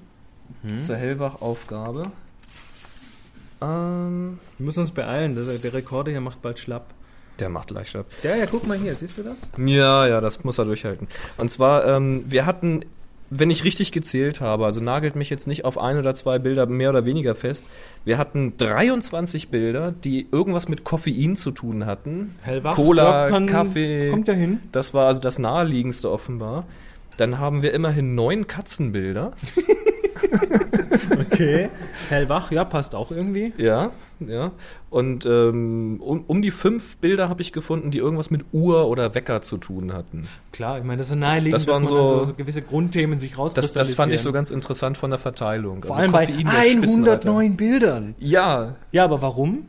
Zur 0.80 0.96
Hellwach-Aufgabe. 0.96 2.10
Ähm, 3.62 4.38
Wir 4.58 4.66
müssen 4.66 4.80
uns 4.80 4.90
beeilen, 4.92 5.34
der, 5.34 5.58
der 5.58 5.72
Rekorder 5.74 6.10
hier 6.10 6.20
macht 6.20 6.42
bald 6.42 6.58
schlapp. 6.58 6.86
der 7.38 7.48
macht 7.48 7.70
leicht 7.70 7.94
ab. 7.96 8.06
Ja, 8.22 8.34
ja, 8.36 8.46
guck 8.46 8.66
mal 8.66 8.76
hier, 8.76 8.94
siehst 8.94 9.18
du 9.18 9.22
das? 9.22 9.38
Ja, 9.64 10.06
ja, 10.06 10.20
das 10.20 10.42
muss 10.44 10.58
er 10.58 10.64
durchhalten. 10.64 11.08
Und 11.36 11.50
zwar, 11.50 11.86
ähm, 11.86 12.22
wir 12.26 12.46
hatten, 12.46 12.84
wenn 13.30 13.50
ich 13.50 13.62
richtig 13.64 13.92
gezählt 13.92 14.40
habe, 14.40 14.64
also 14.64 14.80
nagelt 14.82 15.14
mich 15.14 15.30
jetzt 15.30 15.46
nicht 15.46 15.64
auf 15.64 15.78
ein 15.78 15.96
oder 15.98 16.14
zwei 16.14 16.38
Bilder 16.40 16.66
mehr 16.66 16.90
oder 16.90 17.04
weniger 17.04 17.34
fest, 17.36 17.68
wir 18.04 18.18
hatten 18.18 18.54
23 18.56 19.48
Bilder, 19.48 19.92
die 19.92 20.26
irgendwas 20.32 20.68
mit 20.68 20.82
Koffein 20.84 21.36
zu 21.36 21.52
tun 21.52 21.86
hatten. 21.86 22.34
Hellwach. 22.42 22.74
Cola, 22.74 23.28
kann- 23.28 23.46
Kaffee. 23.46 24.10
Kommt 24.10 24.26
ja 24.28 24.34
hin. 24.34 24.58
Das 24.72 24.92
war 24.94 25.06
also 25.06 25.20
das 25.20 25.38
naheliegendste 25.38 26.10
offenbar. 26.10 26.66
Dann 27.16 27.38
haben 27.38 27.62
wir 27.62 27.72
immerhin 27.72 28.14
neun 28.14 28.46
Katzenbilder. 28.46 29.32
Okay. 31.20 31.68
Hellwach, 32.08 32.50
ja, 32.50 32.64
passt 32.64 32.94
auch 32.94 33.10
irgendwie. 33.10 33.52
Ja, 33.56 33.90
ja. 34.20 34.50
Und 34.90 35.24
ähm, 35.26 36.00
um, 36.00 36.24
um 36.26 36.42
die 36.42 36.50
fünf 36.50 36.96
Bilder 36.96 37.28
habe 37.28 37.42
ich 37.42 37.52
gefunden, 37.52 37.90
die 37.90 37.98
irgendwas 37.98 38.30
mit 38.30 38.44
Uhr 38.52 38.88
oder 38.88 39.14
Wecker 39.14 39.40
zu 39.42 39.56
tun 39.56 39.92
hatten. 39.92 40.26
Klar, 40.52 40.78
ich 40.78 40.84
meine, 40.84 40.98
das 40.98 41.10
ist 41.10 41.16
naheliegend, 41.16 41.54
Das 41.54 41.66
waren 41.68 41.82
dass 41.84 41.92
man 41.92 42.06
so- 42.06 42.16
dann 42.18 42.26
so 42.26 42.34
gewisse 42.34 42.62
Grundthemen 42.62 43.18
sich 43.18 43.30
Das, 43.30 43.38
rauskristallisieren. 43.38 43.86
das 43.88 43.94
fand 43.96 44.12
ich 44.12 44.20
so 44.20 44.32
ganz 44.32 44.50
interessant 44.50 44.98
von 44.98 45.10
der 45.10 45.18
Verteilung. 45.18 45.82
Vor 45.84 45.96
allem 45.96 46.12
bei 46.12 46.26
Koffein, 46.26 46.78
Spitzenreiter. 46.78 47.28
109 47.30 47.56
Bildern. 47.56 48.14
Ja, 48.18 48.74
Ja, 48.92 49.04
aber 49.04 49.22
warum? 49.22 49.66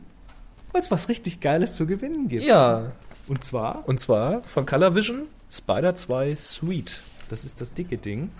Weil 0.72 0.80
es 0.82 0.90
was 0.90 1.08
richtig 1.08 1.40
Geiles 1.40 1.74
zu 1.76 1.86
gewinnen 1.86 2.28
gibt. 2.28 2.44
ja. 2.44 2.92
Und 3.28 3.44
zwar, 3.44 3.84
Und 3.86 4.00
zwar 4.00 4.42
von 4.42 4.66
Colorvision 4.66 5.22
Spider 5.50 5.94
2 5.94 6.34
Suite. 6.34 7.02
das 7.30 7.44
ist 7.44 7.60
das 7.60 7.72
dicke 7.72 7.96
Ding. 7.96 8.30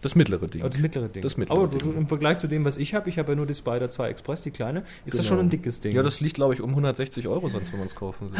Das 0.00 0.14
mittlere 0.14 0.46
Ding. 0.46 0.62
Oh, 0.62 0.68
das 0.68 0.78
mittlere 0.78 1.08
Ding. 1.08 1.22
Das 1.22 1.36
mittlere 1.36 1.58
Aber 1.58 1.66
Ding. 1.68 1.96
im 1.96 2.06
Vergleich 2.06 2.38
zu 2.38 2.46
dem, 2.46 2.64
was 2.64 2.76
ich 2.76 2.94
habe, 2.94 3.08
ich 3.08 3.18
habe 3.18 3.32
ja 3.32 3.36
nur 3.36 3.46
die 3.46 3.54
Spider 3.54 3.90
2 3.90 4.08
Express, 4.10 4.42
die 4.42 4.52
kleine, 4.52 4.84
ist 5.04 5.18
das 5.18 5.26
Genau. 5.26 5.36
schon 5.36 5.46
ein 5.46 5.50
dickes 5.50 5.80
Ding. 5.80 5.96
Ja, 5.96 6.04
das 6.04 6.20
liegt, 6.20 6.36
glaube 6.36 6.54
ich, 6.54 6.60
um 6.60 6.70
160 6.70 7.26
Euro 7.26 7.48
sonst, 7.48 7.72
wenn 7.72 7.80
man 7.80 7.88
es 7.88 7.96
kaufen 7.96 8.30
will. 8.32 8.38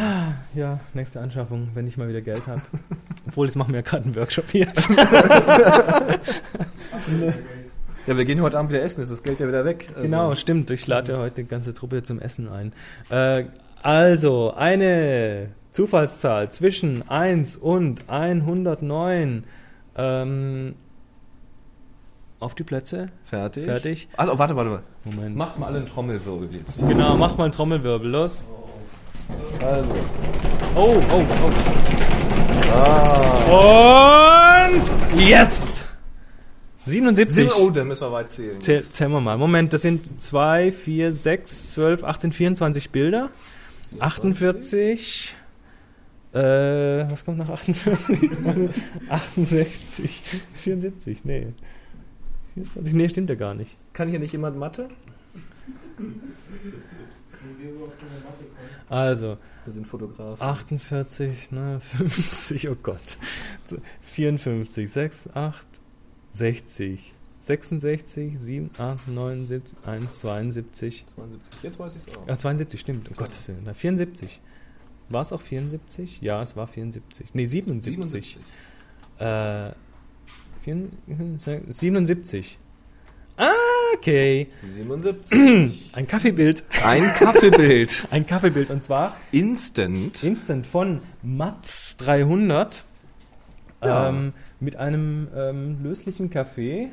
Ja, 0.55 0.79
nächste 0.93 1.19
Anschaffung, 1.19 1.69
wenn 1.73 1.85
ich 1.87 1.97
mal 1.97 2.07
wieder 2.07 2.21
Geld 2.21 2.47
habe. 2.47 2.61
Obwohl, 3.27 3.47
jetzt 3.47 3.55
machen 3.55 3.73
wir 3.73 3.79
ja 3.79 3.85
gerade 3.85 4.05
einen 4.05 4.15
Workshop 4.15 4.45
hier. 4.49 4.67
Ja, 8.07 8.17
wir 8.17 8.25
gehen 8.25 8.41
heute 8.41 8.57
Abend 8.57 8.71
wieder 8.71 8.81
essen, 8.81 9.03
ist 9.03 9.11
das 9.11 9.21
Geld 9.21 9.39
ja 9.39 9.47
wieder 9.47 9.65
weg. 9.65 9.87
Also- 9.89 10.01
Genau, 10.01 10.33
stimmt. 10.33 10.71
Ich 10.71 10.87
lade 10.87 11.11
ja 11.13 11.19
heute 11.19 11.43
die 11.43 11.47
ganze 11.47 11.75
Truppe 11.75 12.01
zum 12.01 12.19
Essen 12.19 12.47
ein. 12.47 12.73
Äh, 13.09 13.45
also, 13.83 14.53
eine 14.55 15.49
Zufallszahl 15.71 16.49
zwischen 16.51 17.07
1 17.07 17.55
und 17.57 18.09
109. 18.09 19.43
Ähm, 19.95 20.75
auf 22.39 22.55
die 22.55 22.63
Plätze. 22.63 23.07
Fertig. 23.25 23.65
Fertig. 23.65 24.07
Also, 24.17 24.39
warte, 24.39 24.55
warte, 24.55 24.71
warte. 24.71 24.83
Moment. 25.03 25.35
Macht 25.35 25.59
mal 25.59 25.67
alle 25.67 25.77
einen 25.77 25.87
Trommelwirbel 25.87 26.49
jetzt. 26.55 26.87
Genau, 26.87 27.15
mach 27.15 27.37
mal 27.37 27.45
einen 27.45 27.53
Trommelwirbel, 27.53 28.09
los. 28.09 28.39
Also. 29.61 29.93
Oh, 30.75 31.01
oh, 31.11 31.25
oh. 31.43 31.51
Ah. 32.71 34.67
Und 34.67 35.19
jetzt! 35.19 35.85
77. 36.85 37.51
Oh, 37.57 37.69
da 37.69 37.83
müssen 37.83 38.01
wir 38.01 38.11
weit 38.11 38.31
zählen. 38.31 38.59
Zähl, 38.61 38.83
zählen 38.83 39.11
wir 39.11 39.21
mal. 39.21 39.37
Moment, 39.37 39.73
das 39.73 39.81
sind 39.81 40.21
2, 40.21 40.71
4, 40.71 41.13
6, 41.13 41.73
12, 41.73 42.03
18, 42.03 42.31
24 42.31 42.89
Bilder. 42.89 43.29
48. 43.99 45.35
Äh, 46.31 46.39
was 46.39 47.25
kommt 47.25 47.39
nach 47.39 47.49
48? 47.49 48.29
68. 49.09 50.23
74, 50.55 51.25
nee. 51.25 51.47
24, 52.65 52.93
nee, 52.93 53.09
stimmt 53.09 53.29
ja 53.29 53.35
gar 53.35 53.53
nicht. 53.53 53.75
Kann 53.93 54.09
hier 54.09 54.19
nicht 54.19 54.31
jemand 54.33 54.57
Mathe? 54.57 54.89
Also, 58.89 59.37
Wir 59.65 59.73
sind 59.73 59.87
Fotografen. 59.87 60.41
48, 60.41 61.51
ne, 61.51 61.79
50, 61.79 62.69
oh 62.69 62.75
Gott. 62.81 63.17
54, 64.01 64.89
6, 64.89 65.29
8, 65.33 65.67
60, 66.31 67.13
66, 67.39 68.39
7, 68.39 68.71
8, 68.77 69.07
9, 69.07 69.47
7, 69.47 69.63
1, 69.85 70.19
72. 70.19 71.05
72. 71.15 71.63
Jetzt 71.63 71.79
weiß 71.79 71.95
ich 71.95 72.07
es 72.07 72.17
auch. 72.17 72.27
Ja, 72.27 72.37
72, 72.37 72.79
stimmt, 72.79 73.09
um 73.09 73.15
Gottes 73.15 73.47
Willen. 73.47 73.61
Na, 73.65 73.73
74. 73.73 74.41
War 75.09 75.21
es 75.21 75.31
auch 75.31 75.41
74? 75.41 76.19
Ja, 76.21 76.41
es 76.41 76.55
war 76.55 76.67
74. 76.67 77.33
Nee, 77.33 77.45
77. 77.45 77.93
77. 77.95 78.37
Äh, 79.19 79.21
74, 79.21 79.78
77. 81.69 82.57
Ah, 83.37 83.51
okay. 83.95 84.47
77. 84.65 85.89
Ein 85.93 86.07
Kaffeebild. 86.07 86.63
Ein 86.83 87.03
Kaffeebild. 87.13 88.07
Ein 88.11 88.25
Kaffeebild 88.25 88.69
und 88.69 88.83
zwar 88.83 89.15
Instant. 89.31 90.23
Instant 90.23 90.67
von 90.67 91.01
Matz 91.23 91.95
300 91.97 92.83
Ja. 93.83 94.09
ähm, 94.09 94.33
mit 94.59 94.75
einem 94.75 95.29
ähm, 95.35 95.83
löslichen 95.83 96.29
Kaffee, 96.29 96.89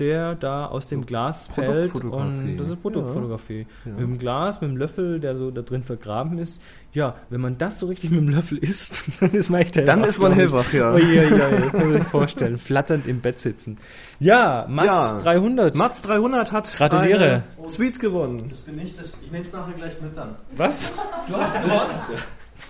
der 0.00 0.34
da 0.34 0.66
aus 0.66 0.88
dem 0.88 1.06
Glas 1.06 1.48
fällt. 1.54 1.94
Und 2.04 2.56
das 2.56 2.68
ist 2.68 2.82
Produktfotografie. 2.82 3.66
Ja. 3.84 3.90
Mit 3.92 4.00
dem 4.00 4.18
Glas, 4.18 4.60
mit 4.60 4.70
dem 4.70 4.76
Löffel, 4.76 5.20
der 5.20 5.36
so 5.36 5.50
da 5.50 5.62
drin 5.62 5.82
vergraben 5.82 6.38
ist. 6.38 6.60
Ja, 6.92 7.16
wenn 7.30 7.40
man 7.40 7.58
das 7.58 7.80
so 7.80 7.86
richtig 7.86 8.10
mit 8.10 8.20
dem 8.20 8.28
Löffel 8.30 8.58
isst, 8.58 9.10
dann 9.20 9.32
ist 9.32 9.50
man 9.50 9.60
echt 9.60 9.76
hellwach. 9.76 9.94
Dann 9.94 10.04
ist 10.04 10.18
man 10.18 10.32
hellwach, 10.32 10.72
ja. 10.72 10.92
Ui, 10.94 11.02
ui, 11.02 11.32
ui, 11.32 11.38
das 11.38 11.72
kann 11.72 11.90
man 11.90 11.92
sich 11.98 12.08
vorstellen. 12.08 12.58
Flatternd 12.58 13.06
im 13.06 13.20
Bett 13.20 13.38
sitzen. 13.38 13.78
Ja, 14.20 14.66
Matz 14.68 14.86
Ja. 14.86 15.18
300. 15.20 15.74
Matz 15.74 16.02
300 16.02 16.52
hat 16.52 16.72
Gratuliere. 16.76 17.42
Suite 17.66 17.98
gewonnen. 18.00 18.44
Das 18.48 18.60
bin 18.60 18.78
ich, 18.80 18.96
das, 18.96 19.12
ich 19.22 19.30
nehme 19.30 19.44
es 19.44 19.52
nachher 19.52 19.74
gleich 19.74 20.00
mit 20.00 20.16
dann. 20.16 20.36
Was? 20.56 20.98
Du 21.28 21.36
hast 21.36 21.58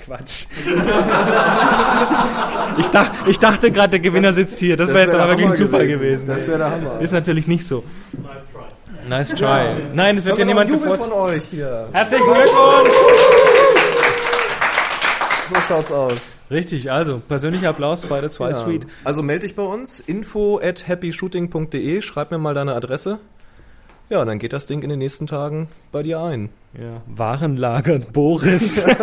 Quatsch. 0.05 0.47
ich, 2.79 2.87
dach, 2.89 3.11
ich 3.27 3.39
dachte 3.39 3.71
gerade, 3.71 3.91
der 3.91 4.01
Gewinner 4.01 4.33
sitzt 4.33 4.59
hier. 4.59 4.77
Das, 4.77 4.91
wäre 4.91 5.05
jetzt 5.05 5.15
aber 5.15 5.29
wirklich 5.29 5.49
ein 5.49 5.57
Zufall 5.57 5.87
gewesen. 5.87 6.27
Das 6.27 6.47
wäre 6.47 6.59
der 6.59 6.71
Hammer. 6.71 7.01
Ist 7.01 7.13
natürlich 7.13 7.47
nicht 7.47 7.67
so. 7.67 7.85
Nice 8.13 8.45
try. 8.53 9.09
Nice 9.09 9.35
try. 9.35 9.69
Nein, 9.95 10.19
es 10.19 10.25
wird 10.25 10.39
ja 10.39 10.45
niemand 10.45 10.71
Jubel 10.71 10.91
gefreut. 10.91 11.09
von 11.09 11.13
euch 11.13 11.45
hier. 11.45 11.89
Herzlichen 11.93 12.25
Glückwunsch! 12.25 12.95
So 15.49 15.55
schaut's 15.67 15.93
aus. 15.93 16.41
Richtig, 16.51 16.91
also 16.93 17.23
persönlicher 17.27 17.71
Applaus 17.71 18.03
bei 18.03 18.21
der 18.21 18.31
2 18.31 18.49
Ja. 18.49 18.55
Suite. 18.55 18.87
Also 19.05 19.23
melde 19.23 19.47
dich 19.47 19.57
bei 19.57 19.63
uns. 19.63 19.99
Info 19.99 20.61
at 20.63 20.87
happyshooting.de. 20.87 22.03
Schreib 22.03 22.31
mir 22.31 22.37
mal 22.39 22.53
deine 22.53 22.75
Adresse. 22.75 23.19
Ja, 24.11 24.25
dann 24.25 24.39
geht 24.39 24.53
das 24.55 24.67
Ding 24.67 24.83
in 24.83 24.89
den 24.89 24.99
nächsten 25.01 25.27
Tagen 25.27 25.69
bei 25.93 26.03
dir 26.03 26.21
ein. 26.21 26.49
Ja, 26.79 27.03
Warenlager 27.07 27.99
Boris. 27.99 28.85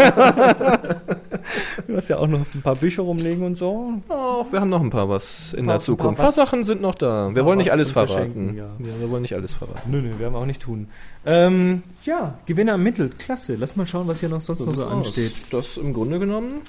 Du 1.88 1.96
hast 1.96 2.08
ja 2.10 2.18
auch 2.18 2.28
noch 2.28 2.40
ein 2.56 2.62
paar 2.64 2.76
Bücher 2.76 3.04
rumlegen 3.04 3.44
und 3.46 3.56
so. 3.56 3.94
Oh, 4.10 4.44
wir 4.50 4.60
haben 4.60 4.70
noch 4.70 4.82
ein 4.82 4.90
paar 4.90 5.08
was 5.10 5.54
in 5.54 5.66
paar- 5.66 5.76
der 5.76 5.82
Zukunft. 5.82 6.06
ein 6.06 6.10
Ein 6.14 6.16
paar 6.16 6.26
paar 6.26 6.32
Sachen 6.34 6.64
sind 6.64 6.82
noch 6.82 6.96
da. 6.96 7.34
Wir 7.36 7.46
wollen 7.46 7.60
nicht 7.60 7.72
alles 7.72 7.92
verraten. 7.92 8.14
Verschenken, 8.14 8.58
ja. 8.58 8.70
wir 8.80 9.10
wollen 9.12 9.22
nicht 9.22 9.36
alles 9.36 9.54
verraten. 9.54 9.92
Nö, 9.92 10.02
nö, 10.02 10.18
werden 10.20 10.34
wir 10.34 10.40
auch 10.40 10.46
nicht 10.48 10.62
tun. 10.62 10.88
Ähm, 11.26 11.84
ja, 12.04 12.40
Gewinner 12.48 12.74
ermittelt. 12.74 13.20
Klasse. 13.20 13.56
Lass 13.56 13.76
mal 13.76 13.86
schauen, 13.86 14.08
was 14.08 14.20
hier 14.22 14.30
noch 14.30 14.42
sonst 14.42 14.62
noch 14.62 14.74
so 14.74 14.82
aus. 14.84 14.88
ansteht. 14.92 15.34
Das 15.52 15.78
im 15.78 15.94
Grunde 15.94 16.18
genommen. 16.20 16.62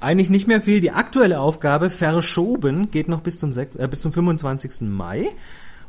Eigentlich 0.00 0.28
nicht 0.30 0.46
mehr 0.46 0.60
viel. 0.62 0.80
Die 0.80 0.90
aktuelle 0.92 1.40
Aufgabe 1.40 1.88
verschoben 1.90 2.90
geht 2.90 3.08
noch 3.08 3.20
bis 3.22 3.40
zum, 3.40 3.52
6, 3.52 3.76
äh, 3.76 3.88
bis 3.88 4.02
zum 4.02 4.12
25. 4.12 4.82
Mai. 4.82 5.28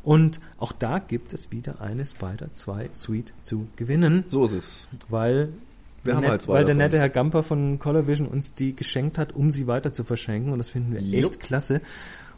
Und 0.03 0.39
auch 0.57 0.71
da 0.71 0.99
gibt 0.99 1.31
es 1.33 1.51
wieder 1.51 1.79
eine 1.81 2.05
Spider 2.05 2.53
2 2.53 2.89
Suite 2.93 3.33
zu 3.43 3.67
gewinnen, 3.75 4.23
So 4.27 4.43
ist 4.45 4.53
es. 4.53 4.87
weil, 5.09 5.49
Wir 6.03 6.15
haben 6.15 6.21
nett- 6.21 6.31
halt 6.31 6.41
zwei 6.43 6.53
weil 6.53 6.65
der 6.65 6.75
nette 6.75 6.97
Herr 6.99 7.09
Gamper 7.09 7.43
von 7.43 7.77
Colorvision 7.77 8.27
uns 8.27 8.55
die 8.55 8.75
geschenkt 8.75 9.17
hat, 9.19 9.33
um 9.33 9.51
sie 9.51 9.67
weiter 9.67 9.93
zu 9.93 10.03
verschenken. 10.03 10.51
Und 10.51 10.57
das 10.57 10.69
finden 10.69 10.93
wir 10.93 11.01
Jupp. 11.01 11.31
echt 11.31 11.39
klasse. 11.39 11.81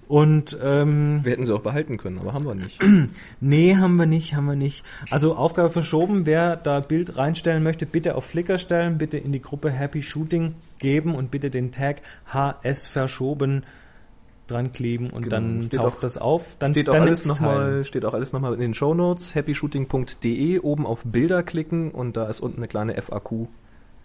Und 0.10 0.58
ähm, 0.62 1.22
Wir 1.24 1.32
hätten 1.32 1.46
sie 1.46 1.54
auch 1.56 1.62
behalten 1.62 1.98
können, 1.98 2.20
aber 2.20 2.34
haben 2.34 2.46
wir 2.46 2.56
nicht. 2.56 2.84
Nee, 3.40 3.78
haben 3.78 3.96
wir 3.96 4.06
nicht, 4.06 4.36
haben 4.36 4.46
wir 4.48 4.58
nicht. 4.58 4.84
Also 5.10 5.36
Aufgabe 5.36 5.70
verschoben, 5.70 6.26
wer 6.26 6.58
da 6.58 6.82
Bild 6.82 7.16
reinstellen 7.18 7.64
möchte, 7.64 7.86
bitte 7.86 8.16
auf 8.16 8.26
Flickr 8.26 8.58
stellen, 8.58 8.98
bitte 8.98 9.18
in 9.18 9.32
die 9.32 9.42
Gruppe 9.42 9.72
Happy 9.72 10.02
Shooting 10.04 10.56
geben 10.80 11.16
und 11.16 11.32
bitte 11.32 11.50
den 11.50 11.72
Tag 11.72 12.02
HS 12.28 12.86
verschoben 12.86 13.64
dran 14.48 14.72
kleben 14.74 15.10
und 15.10 15.24
Genau. 15.24 15.36
dann 15.38 15.62
Steht 15.64 15.80
taucht 15.80 15.98
auch- 15.98 16.02
das 16.02 16.18
auf. 16.18 16.56
Dann, 16.60 16.72
steht, 16.72 16.90
auch 16.90 16.94
dann 16.94 17.04
alles 17.04 17.26
nichts 17.26 17.28
noch 17.42 17.48
teilen. 17.48 17.76
mal, 17.78 17.84
steht 17.86 18.06
auch 18.06 18.14
alles 18.14 18.34
nochmal 18.34 18.54
in 18.54 18.60
den 18.60 18.74
Shownotes. 18.74 19.36
happyshooting.de, 19.36 20.60
oben 20.60 20.86
auf 20.86 21.04
Bilder 21.06 21.44
klicken 21.44 21.92
und 21.92 22.18
da 22.18 22.26
ist 22.28 22.40
unten 22.42 22.58
eine 22.58 22.68
kleine 22.68 22.96
FAQ, 23.02 23.48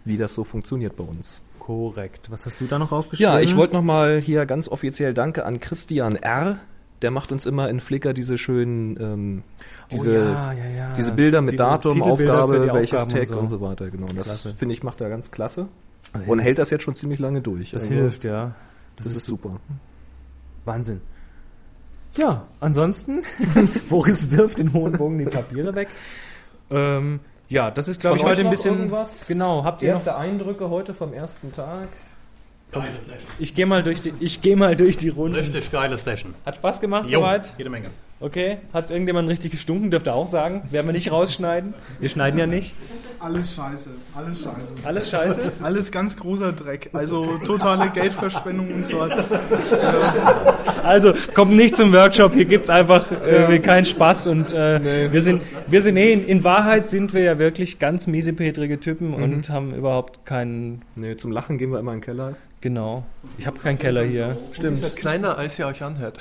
wie 0.05 0.17
das 0.17 0.33
so 0.33 0.43
funktioniert 0.43 0.95
bei 0.95 1.03
uns. 1.03 1.41
Korrekt. 1.59 2.31
Was 2.31 2.45
hast 2.45 2.61
du 2.61 2.65
da 2.65 2.79
noch 2.79 2.91
aufgeschrieben? 2.91 3.33
Ja, 3.33 3.39
ich 3.39 3.55
wollte 3.55 3.75
nochmal 3.75 4.19
hier 4.19 4.45
ganz 4.45 4.67
offiziell 4.69 5.13
Danke 5.13 5.45
an 5.45 5.59
Christian 5.59 6.15
R. 6.15 6.57
Der 7.01 7.11
macht 7.11 7.31
uns 7.31 7.45
immer 7.45 7.69
in 7.69 7.79
Flickr 7.79 8.13
diese 8.13 8.37
schönen, 8.37 8.97
ähm, 8.99 9.43
diese, 9.91 10.09
oh, 10.09 10.13
ja, 10.33 10.51
ja, 10.53 10.65
ja. 10.69 10.93
diese 10.97 11.11
Bilder 11.13 11.41
mit 11.41 11.53
Diese 11.53 11.63
Datum, 11.63 12.01
Aufgabe, 12.01 12.73
welches 12.73 13.01
Aufgaben 13.01 13.25
Tag 13.27 13.37
und 13.37 13.47
so. 13.47 13.61
weiter. 13.61 13.89
Genau, 13.89 14.07
das 14.13 14.43
finde 14.57 14.73
ich 14.73 14.83
macht 14.83 14.99
er 14.99 15.07
ganz 15.09 15.31
klasse 15.31 15.67
Also 16.11 16.29
und 16.31 16.39
hält 16.39 16.57
das 16.59 16.71
jetzt 16.71 16.83
schon 16.83 16.95
ziemlich 16.95 17.19
lange 17.19 17.39
durch. 17.41 17.71
Das 17.71 17.83
Also, 17.83 17.93
hilft, 17.95 18.25
ja. 18.25 18.53
Das, 18.97 19.05
ist 19.05 19.25
super. 19.25 19.61
Wahnsinn. 20.65 21.01
Ja, 22.15 22.47
ansonsten, 22.59 23.21
Boris 23.89 24.31
wirft 24.31 24.59
in 24.59 24.73
hohen 24.73 24.93
Bogen 24.93 25.19
die 25.19 25.25
Papiere 25.25 25.75
weg. 25.75 25.89
Ähm, 26.71 27.19
ja, 27.49 27.71
das 27.71 27.87
ist, 27.87 28.01
glaube 28.01 28.17
ich, 28.17 28.23
heute 28.23 28.41
ein 28.41 28.45
noch 28.45 28.51
bisschen. 28.51 28.75
irgendwas? 28.77 29.27
Genau, 29.27 29.63
habt 29.63 29.81
ihr 29.81 29.89
noch 29.89 29.95
Erste 29.97 30.15
Eindrücke 30.15 30.69
heute 30.69 30.93
vom 30.93 31.13
ersten 31.13 31.53
Tag. 31.53 31.87
Geile 32.71 32.93
Session. 32.93 33.31
Ich 33.39 33.55
gehe 33.55 33.65
mal 33.65 33.81
durch 33.81 34.01
die, 34.01 34.13
ich 34.19 34.41
gehe 34.41 34.55
mal 34.55 34.75
durch 34.75 34.97
die 34.97 35.09
Runde. 35.09 35.39
Richtig 35.39 35.71
geile 35.71 35.97
Session. 35.97 36.35
Hat 36.45 36.57
Spaß 36.57 36.81
gemacht 36.81 37.09
Jo, 37.09 37.19
soweit? 37.21 37.53
Jede 37.57 37.69
Menge. 37.71 37.89
Okay. 38.21 38.57
Hat's 38.73 38.91
irgendjemand 38.91 39.29
richtig 39.29 39.51
gestunken? 39.51 39.91
Dürft 39.91 40.07
ihr 40.07 40.13
auch 40.13 40.27
sagen. 40.27 40.63
Werden 40.71 40.87
wir 40.87 40.93
nicht 40.93 41.09
rausschneiden. 41.09 41.73
Wir 41.99 42.09
schneiden 42.09 42.37
ja 42.37 42.47
nicht. 42.47 42.75
Alles 43.19 43.55
scheiße, 43.55 43.89
alles 44.15 44.43
scheiße. 44.43 44.71
Alles 44.83 45.09
scheiße. 45.09 45.51
Alles 45.61 45.91
ganz 45.91 46.15
großer 46.15 46.53
Dreck. 46.53 46.89
Also 46.93 47.37
totale 47.45 47.89
Geldverschwendung 47.89 48.71
und 48.73 48.85
so 48.85 48.99
weiter. 48.99 49.25
Also 50.83 51.13
kommt 51.33 51.51
nicht 51.51 51.75
zum 51.75 51.91
Workshop. 51.91 52.33
Hier 52.33 52.45
gibt's 52.45 52.69
einfach 52.69 53.11
äh, 53.11 53.59
keinen 53.59 53.85
Spaß 53.85 54.27
und 54.27 54.53
äh, 54.53 55.11
wir 55.11 55.21
sind, 55.21 55.41
wir 55.67 55.81
sind 55.81 55.97
eh 55.97 56.13
in, 56.13 56.25
in 56.25 56.43
Wahrheit 56.45 56.87
sind 56.87 57.13
wir 57.13 57.21
ja 57.21 57.39
wirklich 57.39 57.77
ganz 57.77 58.07
miesepetrige 58.07 58.79
Typen 58.79 59.13
und 59.13 59.49
haben 59.49 59.73
überhaupt 59.73 60.25
keinen. 60.25 60.81
Nee, 60.95 61.17
zum 61.17 61.31
Lachen 61.31 61.57
gehen 61.57 61.71
wir 61.71 61.79
immer 61.79 61.91
in 61.91 61.99
den 61.99 62.05
Keller. 62.05 62.35
Genau. 62.61 63.03
Ich 63.37 63.47
habe 63.47 63.59
keinen 63.59 63.79
Keller 63.79 64.03
hier. 64.03 64.37
Ihr 64.61 64.77
seid 64.77 64.95
kleiner, 64.95 65.37
als 65.37 65.59
ihr 65.59 65.67
euch 65.67 65.83
anhört. 65.83 66.19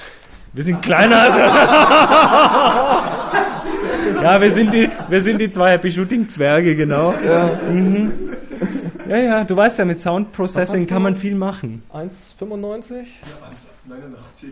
Wir 0.59 0.65
sind 0.65 0.83
kleiner 0.83 1.23
als. 1.23 1.37
ja, 4.23 4.41
wir 4.41 4.53
sind 4.53 4.75
die, 4.75 4.91
wir 5.09 5.23
sind 5.23 5.39
die 5.39 5.53
zwei 5.53 5.71
Happy 5.71 5.93
Shooting 5.93 6.29
Zwerge, 6.29 6.75
genau. 6.75 7.15
Ja. 7.25 7.49
Mhm. 7.71 8.11
ja, 9.09 9.19
ja, 9.19 9.45
du 9.45 9.55
weißt 9.55 9.79
ja, 9.79 9.85
mit 9.85 10.01
Sound 10.01 10.33
Processing 10.33 10.89
kann 10.89 11.03
man 11.03 11.15
viel 11.15 11.37
machen. 11.37 11.85
1,95? 11.95 13.07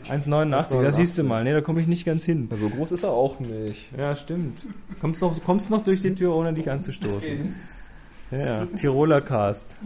1,89, 0.08 0.80
da 0.80 0.92
siehst 0.92 1.18
du 1.18 1.24
mal, 1.24 1.42
ne, 1.42 1.54
da 1.54 1.60
komme 1.60 1.80
ich 1.80 1.88
nicht 1.88 2.06
ganz 2.06 2.24
hin. 2.24 2.48
So 2.54 2.68
groß 2.68 2.92
ist 2.92 3.02
er 3.02 3.10
auch 3.10 3.40
nicht. 3.40 3.90
Ja, 3.98 4.14
stimmt. 4.14 4.60
Kommst 5.00 5.20
noch, 5.20 5.42
kommst 5.42 5.70
noch 5.70 5.82
durch 5.82 6.02
die 6.02 6.14
Tür, 6.14 6.36
ohne 6.36 6.52
dich 6.52 6.70
anzustoßen. 6.70 7.52
Ja, 8.30 8.64
Tiroler 8.76 9.22
Cast. 9.22 9.76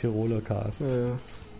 Tiroler 0.00 0.40
Cast. 0.40 0.84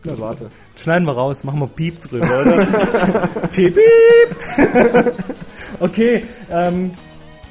Na, 0.04 0.18
warte. 0.18 0.50
Schneiden 0.76 1.06
wir 1.06 1.12
raus, 1.12 1.44
machen 1.44 1.60
wir 1.60 1.66
Piep 1.66 2.00
drüber, 2.02 2.26
oder? 2.26 3.28
Tee, 3.50 3.70
Piep! 3.70 5.14
okay, 5.80 6.24
ähm, 6.50 6.90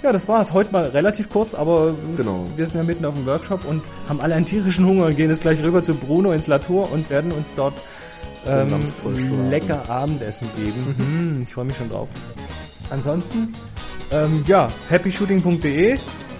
ja, 0.04 0.12
das 0.12 0.28
war's. 0.28 0.54
Heute 0.54 0.72
mal 0.72 0.86
relativ 0.86 1.30
kurz, 1.30 1.54
aber 1.56 1.94
Genau. 2.16 2.46
wir 2.56 2.66
sind 2.66 2.78
ja 2.80 2.84
mitten 2.84 3.04
auf 3.06 3.16
dem 3.16 3.26
Workshop 3.26 3.66
und 3.66 3.84
haben 4.08 4.22
alle 4.22 4.36
einen 4.36 4.46
tierischen 4.46 4.86
Hunger 4.86 5.08
und 5.08 5.18
gehen 5.18 5.30
jetzt 5.30 5.42
gleich 5.42 5.62
rüber 5.62 5.82
zu 5.84 5.94
Bruno 5.94 6.32
ins 6.32 6.48
Latour 6.48 6.92
und 6.92 7.10
werden 7.10 7.32
uns 7.32 7.54
dort 7.56 7.74
ähm, 8.46 8.70
lecker 9.50 9.90
Abendessen 9.90 10.48
geben. 10.56 10.96
Mhm, 10.98 11.42
ich 11.44 11.54
freue 11.54 11.66
mich 11.66 11.76
schon 11.78 11.90
drauf. 11.90 12.08
Ansonsten, 12.90 13.54
ähm, 14.12 14.44
ja, 14.48 14.70
happyshooting.de. 14.90 15.98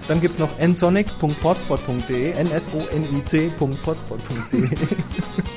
Dann 0.08 0.20
gibt's 0.20 0.38
noch 0.38 0.50
nsonic.potspot.de, 0.58 2.32
n-s-o-n-i-c.potspot.de. 2.32 4.68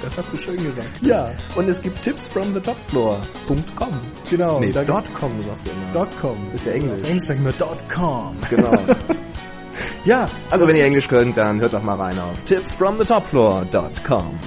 Das 0.01 0.17
hast 0.17 0.33
du 0.33 0.37
schön 0.37 0.55
gesagt. 0.57 0.99
Ja. 1.03 1.29
Und 1.55 1.69
es 1.69 1.79
gibt 1.81 2.01
Tipps 2.01 2.27
from 2.27 2.51
the 2.53 2.59
topfloor.com. 2.59 3.93
Genau. 4.31 4.59
Nee, 4.59 4.71
da 4.71 4.83
dot 4.83 5.03
.com 5.13 5.29
sagst 5.41 5.67
du 5.67 5.69
immer. 5.69 5.93
Dot 5.93 6.07
.com. 6.19 6.35
Ist 6.55 6.65
ja 6.65 6.71
Englisch. 6.71 7.01
Auf 7.03 7.09
Englisch 7.09 7.25
sagen 7.27 7.45
wir 7.45 7.51
dot 7.53 7.77
.com. 7.93 8.35
Genau. 8.49 8.71
Ja, 10.05 10.27
Also 10.49 10.67
wenn 10.67 10.75
ihr 10.75 10.83
Englisch 10.85 11.07
könnt, 11.07 11.37
dann 11.37 11.59
hört 11.61 11.73
doch 11.73 11.83
mal 11.83 11.93
rein 11.95 12.17
auf 12.19 12.41
tipsfromthetopfloor.com. 12.45 14.39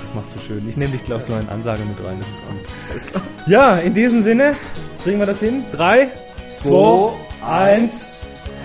das 0.00 0.14
machst 0.14 0.34
du 0.34 0.38
schön. 0.40 0.66
Ich 0.68 0.76
nehme 0.78 0.92
dich, 0.92 1.04
glaube 1.04 1.20
ich, 1.22 1.28
so 1.28 1.34
in 1.38 1.46
Ansage 1.50 1.82
mit 1.84 2.02
rein. 2.04 2.16
Das 2.18 2.28
ist 3.02 3.12
gut. 3.12 3.22
Ja, 3.46 3.76
in 3.76 3.92
diesem 3.92 4.22
Sinne, 4.22 4.54
kriegen 5.02 5.18
wir 5.18 5.26
das 5.26 5.40
hin. 5.40 5.62
Drei, 5.72 6.08
zwei, 6.58 7.12
eins. 7.46 8.12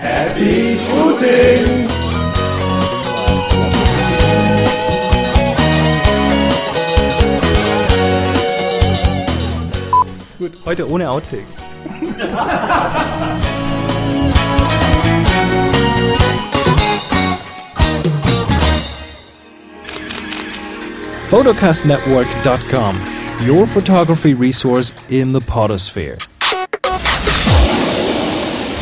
Happy 0.00 0.76
Shooting! 0.76 1.88
Gut, 10.38 10.52
heute 10.64 10.86
ohne 10.86 11.06
Outtakes. 11.06 11.56
photocastnetwork.com, 21.28 23.46
your 23.46 23.66
photography 23.66 24.34
resource 24.34 24.92
in 25.10 25.32
the 25.32 25.40
potosphere. 25.40 26.16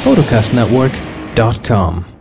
photocastnetwork.com 0.04 1.07
dot 1.38 1.62
com. 1.62 2.17